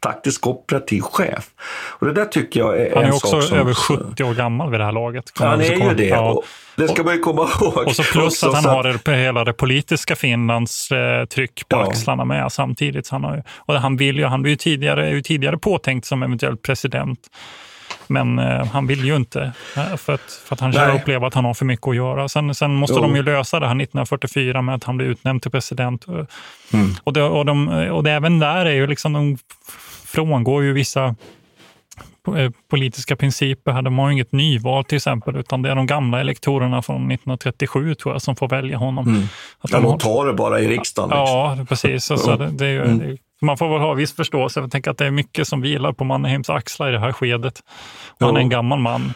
Taktisk 0.00 0.46
operativ 0.46 1.00
chef. 1.00 1.50
Och 1.98 2.06
det 2.06 2.12
där 2.12 2.24
tycker 2.24 2.60
jag 2.60 2.80
är 2.80 2.94
Han 2.94 3.04
är 3.04 3.12
också 3.14 3.42
som... 3.42 3.58
över 3.58 3.74
70 3.74 4.24
år 4.24 4.34
gammal 4.34 4.70
vid 4.70 4.80
det 4.80 4.84
här 4.84 4.92
laget. 4.92 5.24
Han 5.34 5.60
är 5.60 5.64
ju 5.88 5.94
det. 5.94 6.16
Och 6.18 6.44
det 6.76 6.88
ska 6.88 7.02
man 7.02 7.14
ju 7.14 7.20
komma 7.20 7.42
ihåg. 7.60 7.86
Och 7.86 7.96
så 7.96 8.02
plus 8.02 8.24
också, 8.24 8.48
att 8.48 8.54
han 8.54 8.62
så 8.62 8.68
har 8.68 9.00
det, 9.04 9.16
hela 9.16 9.44
det 9.44 9.52
politiska 9.52 10.16
Finlands 10.16 10.90
eh, 10.90 11.24
tryck 11.24 11.68
på 11.68 11.76
Ja. 11.76 11.88
axlarna 11.88 12.24
med 12.24 12.52
samtidigt. 12.52 13.06
Så 13.06 13.14
han, 13.14 13.24
har 13.24 13.42
och 13.56 13.74
han, 13.74 13.96
vill 13.96 14.16
ju, 14.16 14.24
han 14.24 14.42
var 14.42 14.48
ju 14.48 14.56
tidigare, 14.56 15.06
är 15.06 15.10
ju 15.12 15.22
tidigare 15.22 15.58
påtänkt 15.58 16.06
som 16.06 16.22
eventuell 16.22 16.56
president. 16.56 17.18
Men 18.06 18.38
eh, 18.38 18.66
han 18.66 18.86
vill 18.86 19.04
ju 19.04 19.16
inte, 19.16 19.52
eh, 19.76 19.96
för 19.96 20.12
att, 20.14 20.20
för 20.46 20.54
att 20.54 20.60
han 20.60 20.70
Nej. 20.70 20.96
upplever 21.00 21.26
att 21.26 21.34
han 21.34 21.44
har 21.44 21.54
för 21.54 21.64
mycket 21.64 21.88
att 21.88 21.96
göra. 21.96 22.28
Sen, 22.28 22.54
sen 22.54 22.74
måste 22.74 22.94
Jo. 22.96 23.02
de 23.02 23.16
ju 23.16 23.22
lösa 23.22 23.60
det 23.60 23.66
här 23.66 23.72
1944 23.74 24.62
med 24.62 24.74
att 24.74 24.84
han 24.84 24.96
blir 24.96 25.06
utnämnd 25.06 25.42
till 25.42 25.50
president. 25.50 26.06
Mm. 26.06 26.26
Och, 27.04 27.12
det, 27.12 27.22
och, 27.22 27.44
de, 27.46 27.68
och 27.68 28.04
det, 28.04 28.10
även 28.10 28.38
där 28.38 28.66
är 28.66 28.74
ju 28.74 28.86
liksom, 28.86 29.12
de 29.12 29.38
frångår 30.06 30.62
ju 30.64 30.72
vissa 30.72 31.04
eh, 32.36 32.50
politiska 32.70 33.16
principer. 33.16 33.72
här. 33.72 33.82
De 33.82 33.98
har 33.98 34.06
ju 34.08 34.12
inget 34.12 34.32
nyval 34.32 34.84
till 34.84 34.96
exempel, 34.96 35.36
utan 35.36 35.62
det 35.62 35.70
är 35.70 35.74
de 35.74 35.86
gamla 35.86 36.20
elektorerna 36.20 36.82
från 36.82 36.96
1937 36.96 37.94
tror 37.94 38.14
jag 38.14 38.22
som 38.22 38.36
får 38.36 38.48
välja 38.48 38.76
honom. 38.78 39.08
Mm. 39.08 39.22
Att 39.60 39.72
Ja, 39.72 39.80
de 39.80 39.84
har- 39.90 39.98
tar 39.98 40.26
det 40.26 40.32
bara 40.32 40.60
i 40.60 40.68
riksdagen. 40.68 41.08
liksom. 41.10 41.26
Ja, 41.58 41.58
precis. 41.68 42.04
Så, 42.04 42.16
så 42.16 42.30
Ja. 42.30 42.36
det, 42.36 42.50
det 42.50 42.66
är 42.66 42.70
ju, 42.70 42.82
Mm. 42.84 43.16
Man 43.42 43.58
får 43.58 43.68
väl 43.68 43.80
ha 43.80 43.94
viss 43.94 44.12
förståelse. 44.12 44.60
Jag 44.60 44.70
tänker 44.70 44.90
att 44.90 44.98
det 44.98 45.06
är 45.06 45.10
mycket 45.10 45.48
som 45.48 45.60
vilar 45.60 45.92
på 45.92 46.04
Mannerheims 46.04 46.50
axlar 46.50 46.88
i 46.88 46.92
det 46.92 47.00
här 47.00 47.12
skedet. 47.12 47.60
Han 48.20 48.36
är 48.36 48.40
en 48.40 48.48
gammal 48.48 48.78
man 48.78 49.14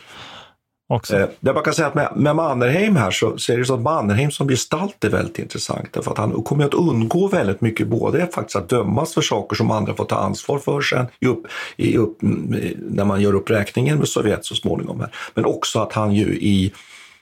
också. 0.88 1.16
Eh, 1.16 1.28
det 1.40 1.52
man 1.52 1.62
kan 1.62 1.74
säga 1.74 1.88
att 1.88 1.94
med, 1.94 2.12
med 2.16 2.36
Mannerheim 2.36 2.96
här 2.96 3.10
så, 3.10 3.38
så 3.38 3.52
är 3.52 3.58
det 3.58 3.64
så 3.64 3.74
att 3.74 3.80
Mannerheim 3.80 4.30
som 4.30 4.48
gestalt 4.48 5.04
är 5.04 5.10
väldigt 5.10 5.38
intressant. 5.38 5.92
Därför 5.92 6.10
att 6.10 6.18
han 6.18 6.42
kommer 6.42 6.64
att 6.64 6.74
undgå 6.74 7.28
väldigt 7.28 7.60
mycket, 7.60 7.88
både 7.88 8.26
faktiskt 8.26 8.56
att 8.56 8.68
dömas 8.68 9.14
för 9.14 9.20
saker 9.20 9.56
som 9.56 9.70
andra 9.70 9.94
får 9.94 10.04
ta 10.04 10.16
ansvar 10.16 10.58
för 10.58 10.80
sen 10.80 11.06
i 11.20 11.26
upp, 11.26 11.46
i 11.76 11.96
upp, 11.96 12.18
när 12.20 13.04
man 13.04 13.20
gör 13.20 13.34
upp 13.34 13.50
räkningen 13.50 13.98
med 13.98 14.08
Sovjet 14.08 14.44
så 14.44 14.54
småningom. 14.54 15.00
Här. 15.00 15.10
Men 15.34 15.44
också 15.44 15.80
att 15.80 15.92
han 15.92 16.14
ju 16.14 16.26
i 16.26 16.72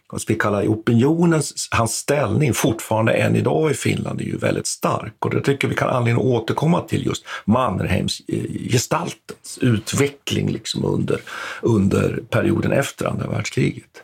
vad 0.09 0.23
vi 0.29 0.35
kalla 0.35 0.63
opinionens, 0.63 1.69
hans 1.71 1.93
ställning 1.93 2.55
fortfarande 2.55 3.13
än 3.13 3.37
idag 3.37 3.71
i 3.71 3.75
Finland 3.75 4.21
är 4.21 4.25
ju 4.25 4.37
väldigt 4.37 4.67
stark. 4.67 5.25
Och 5.25 5.31
det 5.31 5.41
tycker 5.41 5.69
vi 5.69 5.75
kan 5.75 5.89
anledning 5.89 6.27
att 6.27 6.33
återkomma 6.33 6.81
till 6.81 7.07
just 7.07 7.27
Mannerheims 7.45 8.23
gestaltens 8.71 9.59
utveckling 9.61 10.51
liksom 10.51 10.85
under, 10.85 11.21
under 11.63 12.21
perioden 12.31 12.73
efter 12.73 13.07
andra 13.07 13.27
världskriget. 13.27 14.03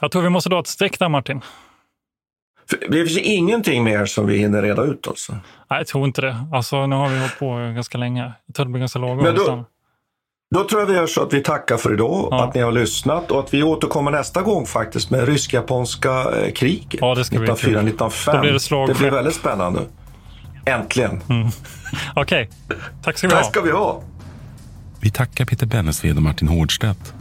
Jag 0.00 0.10
tror 0.10 0.22
vi 0.22 0.28
måste 0.28 0.48
dra 0.48 0.60
ett 0.60 0.66
streck 0.66 0.98
där 0.98 1.08
Martin. 1.08 1.40
Det 2.88 3.06
finns 3.06 3.18
ingenting 3.18 3.84
mer 3.84 4.06
som 4.06 4.26
vi 4.26 4.38
hinner 4.38 4.62
reda 4.62 4.82
ut 4.82 5.08
alltså? 5.08 5.32
Nej, 5.32 5.80
jag 5.80 5.86
tror 5.86 6.06
inte 6.06 6.20
det. 6.20 6.36
Alltså, 6.52 6.86
nu 6.86 6.96
har 6.96 7.08
vi 7.08 7.18
hållit 7.18 7.38
på 7.38 7.72
ganska 7.74 7.98
länge. 7.98 8.32
Jag 8.46 8.54
tror 8.54 8.66
det 8.66 8.72
blir 8.72 8.80
ganska 8.80 8.98
lagom. 8.98 9.24
Men 9.24 9.34
då, 9.34 9.64
då 10.52 10.64
tror 10.64 10.80
jag 10.80 10.86
vi 10.86 10.94
gör 10.94 11.06
så 11.06 11.22
att 11.22 11.32
vi 11.32 11.42
tackar 11.42 11.76
för 11.76 11.92
idag, 11.92 12.28
ja. 12.30 12.44
att 12.44 12.54
ni 12.54 12.60
har 12.60 12.72
lyssnat 12.72 13.30
och 13.30 13.40
att 13.40 13.54
vi 13.54 13.62
återkommer 13.62 14.10
nästa 14.10 14.42
gång 14.42 14.66
faktiskt 14.66 15.10
med 15.10 15.28
rysk-japanska 15.28 16.10
eh, 16.10 16.52
kriget. 16.52 17.00
Ja, 17.00 17.14
det 17.14 17.24
ska 17.24 17.36
1904-1905. 17.36 18.40
bli 18.40 18.50
det, 18.50 18.92
det 18.92 18.98
blir 18.98 19.10
väldigt 19.10 19.34
spännande. 19.34 19.80
Äntligen. 20.64 21.20
Mm. 21.28 21.48
Okej, 22.14 22.50
okay. 22.66 22.78
tack 23.02 23.18
ska 23.18 23.28
vi 23.28 23.34
ha. 23.34 23.40
Tack 23.40 23.50
ska 23.50 23.60
vi 23.60 23.70
ha. 23.70 24.02
Vi 25.00 25.10
tackar 25.10 25.44
Peter 25.44 25.66
Bennesved 25.66 26.16
och 26.16 26.22
Martin 26.22 26.48
Hårdstedt. 26.48 27.14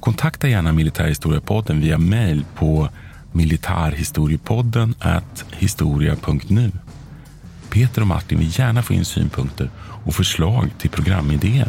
Kontakta 0.00 0.48
gärna 0.48 0.72
Militärhistoriepodden 0.72 1.80
via 1.80 1.98
mejl 1.98 2.44
på 2.54 2.88
militarhistoriepodden 3.32 4.94
historia.nu. 5.52 6.72
Peter 7.70 8.00
och 8.00 8.06
Martin 8.06 8.38
vill 8.38 8.58
gärna 8.58 8.82
få 8.82 8.92
in 8.92 9.04
synpunkter 9.04 9.70
och 10.04 10.14
förslag 10.14 10.70
till 10.78 10.90
programidéer. 10.90 11.68